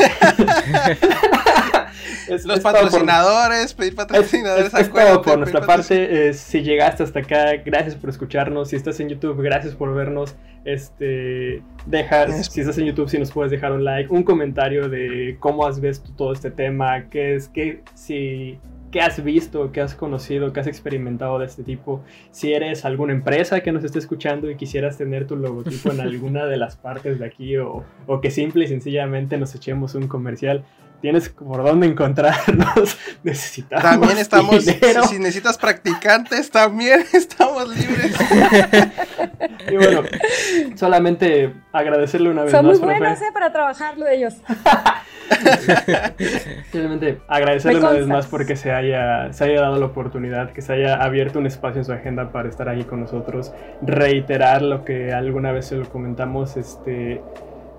Los 2.29 2.61
patrocinadores, 2.61 3.75
pedir 3.75 3.95
patrocinadores 3.95 4.73
es, 4.75 4.89
por 4.89 5.39
nuestra 5.39 5.63
parte. 5.63 6.29
Eh, 6.29 6.35
si 6.35 6.63
llegaste 6.63 7.03
hasta 7.03 7.21
acá, 7.21 7.57
gracias 7.65 7.95
por 7.95 8.11
escucharnos. 8.11 8.69
Si 8.69 8.77
estás 8.77 9.01
en 9.01 9.09
YouTube, 9.09 9.41
gracias 9.43 9.75
por 9.75 9.95
vernos. 9.95 10.37
Este, 10.65 11.63
deja, 11.87 12.31
si 12.31 12.61
estás 12.61 12.77
en 12.79 12.87
YouTube, 12.87 13.09
si 13.09 13.19
nos 13.19 13.33
puedes 13.33 13.51
dejar 13.51 13.73
un 13.73 13.85
like, 13.85 14.13
un 14.13 14.23
comentario 14.23 14.89
de 14.89 15.37
cómo 15.41 15.67
has 15.67 15.81
visto 15.81 16.11
todo 16.17 16.33
este 16.33 16.51
tema, 16.51 17.09
qué 17.09 17.35
es, 17.37 17.49
qué, 17.49 17.83
si 17.95 18.59
qué 18.91 19.01
has 19.01 19.23
visto, 19.23 19.71
qué 19.73 19.81
has 19.81 19.95
conocido, 19.95 20.53
qué 20.53 20.61
has 20.61 20.67
experimentado 20.67 21.39
de 21.39 21.47
este 21.47 21.63
tipo. 21.63 22.03
Si 22.31 22.53
eres 22.53 22.85
alguna 22.85 23.13
empresa 23.13 23.61
que 23.61 23.73
nos 23.73 23.85
esté 23.85 23.99
escuchando 23.99 24.51
y 24.51 24.57
quisieras 24.57 24.97
tener 24.97 25.27
tu 25.27 25.37
logotipo 25.37 25.91
en 25.91 26.01
alguna 26.01 26.47
de 26.47 26.57
las 26.57 26.77
partes 26.77 27.19
de 27.19 27.27
aquí 27.27 27.57
o, 27.57 27.85
o 28.07 28.21
que 28.21 28.31
simple 28.31 28.65
y 28.65 28.69
sencillamente 28.69 29.39
nos 29.39 29.55
echemos 29.55 29.95
un 29.95 30.09
comercial, 30.09 30.65
tienes 31.01 31.29
por 31.29 31.63
dónde 31.63 31.87
encontrarnos. 31.87 32.99
Necesitamos. 33.23 33.83
También 33.83 34.19
estamos. 34.19 34.65
Si 34.65 35.19
necesitas 35.19 35.59
practicantes, 35.59 36.51
también 36.51 37.05
estamos 37.13 37.69
libres. 37.69 38.17
y 39.71 39.77
bueno, 39.77 40.03
solamente 40.75 41.55
agradecerle 41.73 42.31
una 42.31 42.45
vez 42.45 42.53
más. 42.53 42.63
Son 42.63 42.89
muy 42.89 42.99
buenos, 42.99 43.21
¿eh? 43.23 43.27
Para 43.33 43.53
trabajarlo 43.53 44.07
ellos. 44.07 44.35
Simplemente 46.73 47.21
agradecerle 47.29 47.81
una 47.81 47.91
vez 47.91 48.07
más 48.07 48.27
porque 48.27 48.57
se 48.57 48.73
haya, 48.73 49.33
se 49.33 49.45
haya 49.45 49.61
dado 49.61 49.79
la 49.79 49.87
oportunidad, 49.87 50.53
que 50.53 50.63
se 50.63 50.73
haya 50.73 51.03
abierto 51.03 51.39
un 51.39 51.47
espacio 51.47 51.81
en 51.81 51.85
su 51.85 51.93
agenda 51.93 52.33
para 52.33 52.49
estar 52.49 52.69
ahí 52.69 52.85
con 52.85 53.01
nosotros. 53.01 53.53
Reiterar 53.83 54.63
lo 54.63 54.85
que 54.85 55.13
alguna 55.13 55.53
vez 55.53 55.67
se 55.67 55.77
lo 55.77 55.89
comentamos, 55.89 56.57
este 56.57 57.21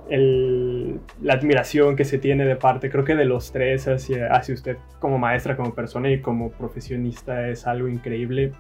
la 0.10 1.34
admiración 1.34 1.96
que 1.96 2.06
se 2.06 2.18
tiene 2.18 2.46
de 2.46 2.56
parte, 2.56 2.90
creo 2.90 3.04
que 3.04 3.16
de 3.16 3.26
los 3.26 3.52
tres 3.52 3.88
hacia, 3.88 4.28
hacia 4.34 4.56
usted 4.56 4.78
como 5.00 5.18
maestra, 5.18 5.56
como 5.56 5.74
persona 5.74 6.10
y 6.10 6.22
como 6.22 6.52
profesionista 6.52 7.48
es 7.48 7.68
algo 7.68 7.88
increíble. 7.88 8.52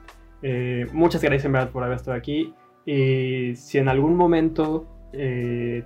Eh, 0.41 0.85
muchas 0.93 1.21
gracias 1.21 1.45
en 1.45 1.53
verdad 1.53 1.71
por 1.71 1.83
haber 1.83 1.97
estado 1.97 2.17
aquí. 2.17 2.53
Y 2.85 3.55
si 3.55 3.77
en 3.77 3.89
algún 3.89 4.15
momento 4.15 4.87
eh, 5.13 5.83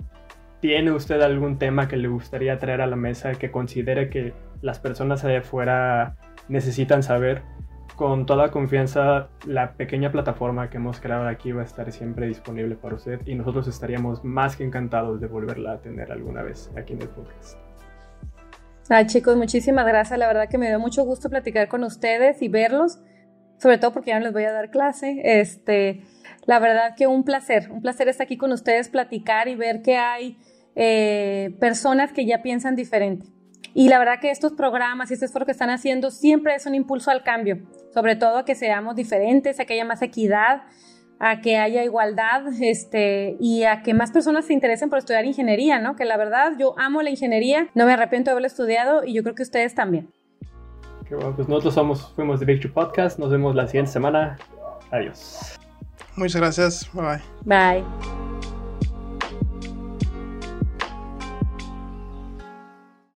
tiene 0.60 0.92
usted 0.92 1.22
algún 1.22 1.58
tema 1.58 1.88
que 1.88 1.98
le 1.98 2.08
gustaría 2.08 2.58
traer 2.60 2.82
a 2.82 2.88
la 2.88 2.96
mesa, 2.96 3.34
que 3.34 3.52
considere 3.52 4.10
que 4.10 4.34
las 4.62 4.80
personas 4.80 5.24
allá 5.26 5.40
afuera 5.40 6.16
necesitan 6.48 7.04
saber, 7.04 7.42
con 7.96 8.26
toda 8.26 8.52
confianza, 8.52 9.30
la 9.46 9.74
pequeña 9.74 10.12
plataforma 10.12 10.70
que 10.70 10.78
hemos 10.78 11.00
creado 11.00 11.28
aquí 11.28 11.52
va 11.52 11.62
a 11.62 11.66
estar 11.66 11.92
siempre 11.92 12.28
disponible 12.28 12.76
para 12.76 12.96
usted 12.96 13.22
y 13.26 13.36
nosotros 13.36 13.68
estaríamos 13.68 14.24
más 14.24 14.56
que 14.56 14.64
encantados 14.64 15.22
de 15.22 15.28
volverla 15.28 15.74
a 15.74 15.82
tener 15.82 16.12
alguna 16.12 16.42
vez 16.42 16.72
aquí 16.78 16.94
en 16.94 17.02
el 17.02 17.10
podcast. 17.10 17.58
Ay, 18.90 19.08
chicos, 19.08 19.38
muchísimas 19.38 19.86
gracias. 19.86 20.20
La 20.20 20.28
verdad 20.28 20.50
que 20.50 20.58
me 20.58 20.68
dio 20.68 20.80
mucho 20.80 21.06
gusto 21.06 21.30
platicar 21.30 21.68
con 21.68 21.84
ustedes 21.84 22.42
y 22.42 22.50
verlos, 22.50 23.00
sobre 23.58 23.78
todo 23.78 23.94
porque 23.94 24.10
ya 24.10 24.20
no 24.20 24.26
les 24.26 24.34
voy 24.34 24.44
a 24.44 24.52
dar 24.52 24.72
clase. 24.72 25.22
Este, 25.24 26.04
la 26.46 26.60
verdad 26.60 26.96
que 26.98 27.08
un 27.08 27.24
placer, 27.24 27.72
un 27.72 27.82
placer 27.82 28.10
estar 28.10 28.26
aquí 28.26 28.38
con 28.38 28.52
ustedes, 28.52 28.90
platicar 28.90 29.48
y 29.48 29.56
ver 29.56 29.82
que 29.82 29.96
hay 29.96 30.38
eh, 30.76 31.56
personas 31.60 32.12
que 32.12 32.26
ya 32.26 32.42
piensan 32.42 32.76
diferente. 32.76 33.33
Y 33.74 33.90
la 33.90 34.00
verdad 34.00 34.20
que 34.20 34.30
estos 34.30 34.54
programas 34.54 35.10
y 35.10 35.16
este 35.16 35.26
esfuerzo 35.26 35.46
que 35.48 35.52
están 35.52 35.70
haciendo 35.70 36.12
siempre 36.12 36.56
es 36.56 36.66
un 36.66 36.76
impulso 36.76 37.12
al 37.12 37.24
cambio, 37.24 37.60
sobre 37.94 38.16
todo 38.16 38.38
a 38.38 38.46
que 38.46 38.56
seamos 38.56 38.96
diferentes, 38.96 39.60
a 39.60 39.66
que 39.66 39.74
haya 39.74 39.86
más 39.86 40.02
equidad, 40.02 40.64
a 41.20 41.42
que 41.42 41.58
haya 41.58 41.84
igualdad 41.84 42.44
este, 42.62 43.38
y 43.40 43.64
a 43.64 43.82
que 43.82 43.94
más 43.94 44.12
personas 44.12 44.46
se 44.46 44.54
interesen 44.54 44.90
por 44.90 45.00
estudiar 45.00 45.26
ingeniería, 45.26 45.80
¿no? 45.80 45.96
Que 45.96 46.06
la 46.06 46.18
verdad 46.18 46.54
yo 46.60 46.76
amo 46.78 47.02
la 47.02 47.10
ingeniería, 47.10 47.70
no 47.74 47.86
me 47.86 47.94
arrepiento 47.94 48.30
de 48.30 48.34
haberla 48.34 48.48
estudiado 48.48 49.04
y 49.06 49.14
yo 49.14 49.24
creo 49.24 49.36
que 49.36 49.44
ustedes 49.44 49.74
también. 49.74 50.12
Qué 51.08 51.16
bueno, 51.16 51.36
pues 51.36 51.48
nosotros 51.48 51.74
somos, 51.74 52.14
fuimos 52.16 52.40
de 52.40 52.46
Big 52.46 52.74
Podcast, 52.74 53.20
nos 53.20 53.32
vemos 53.32 53.56
la 53.56 53.68
siguiente 53.68 53.92
semana. 53.92 54.38
Adiós. 54.92 55.60
Muchas 56.16 56.42
gracias, 56.42 56.90
bye 56.94 57.04
bye. 57.04 57.82
Bye. 57.82 58.23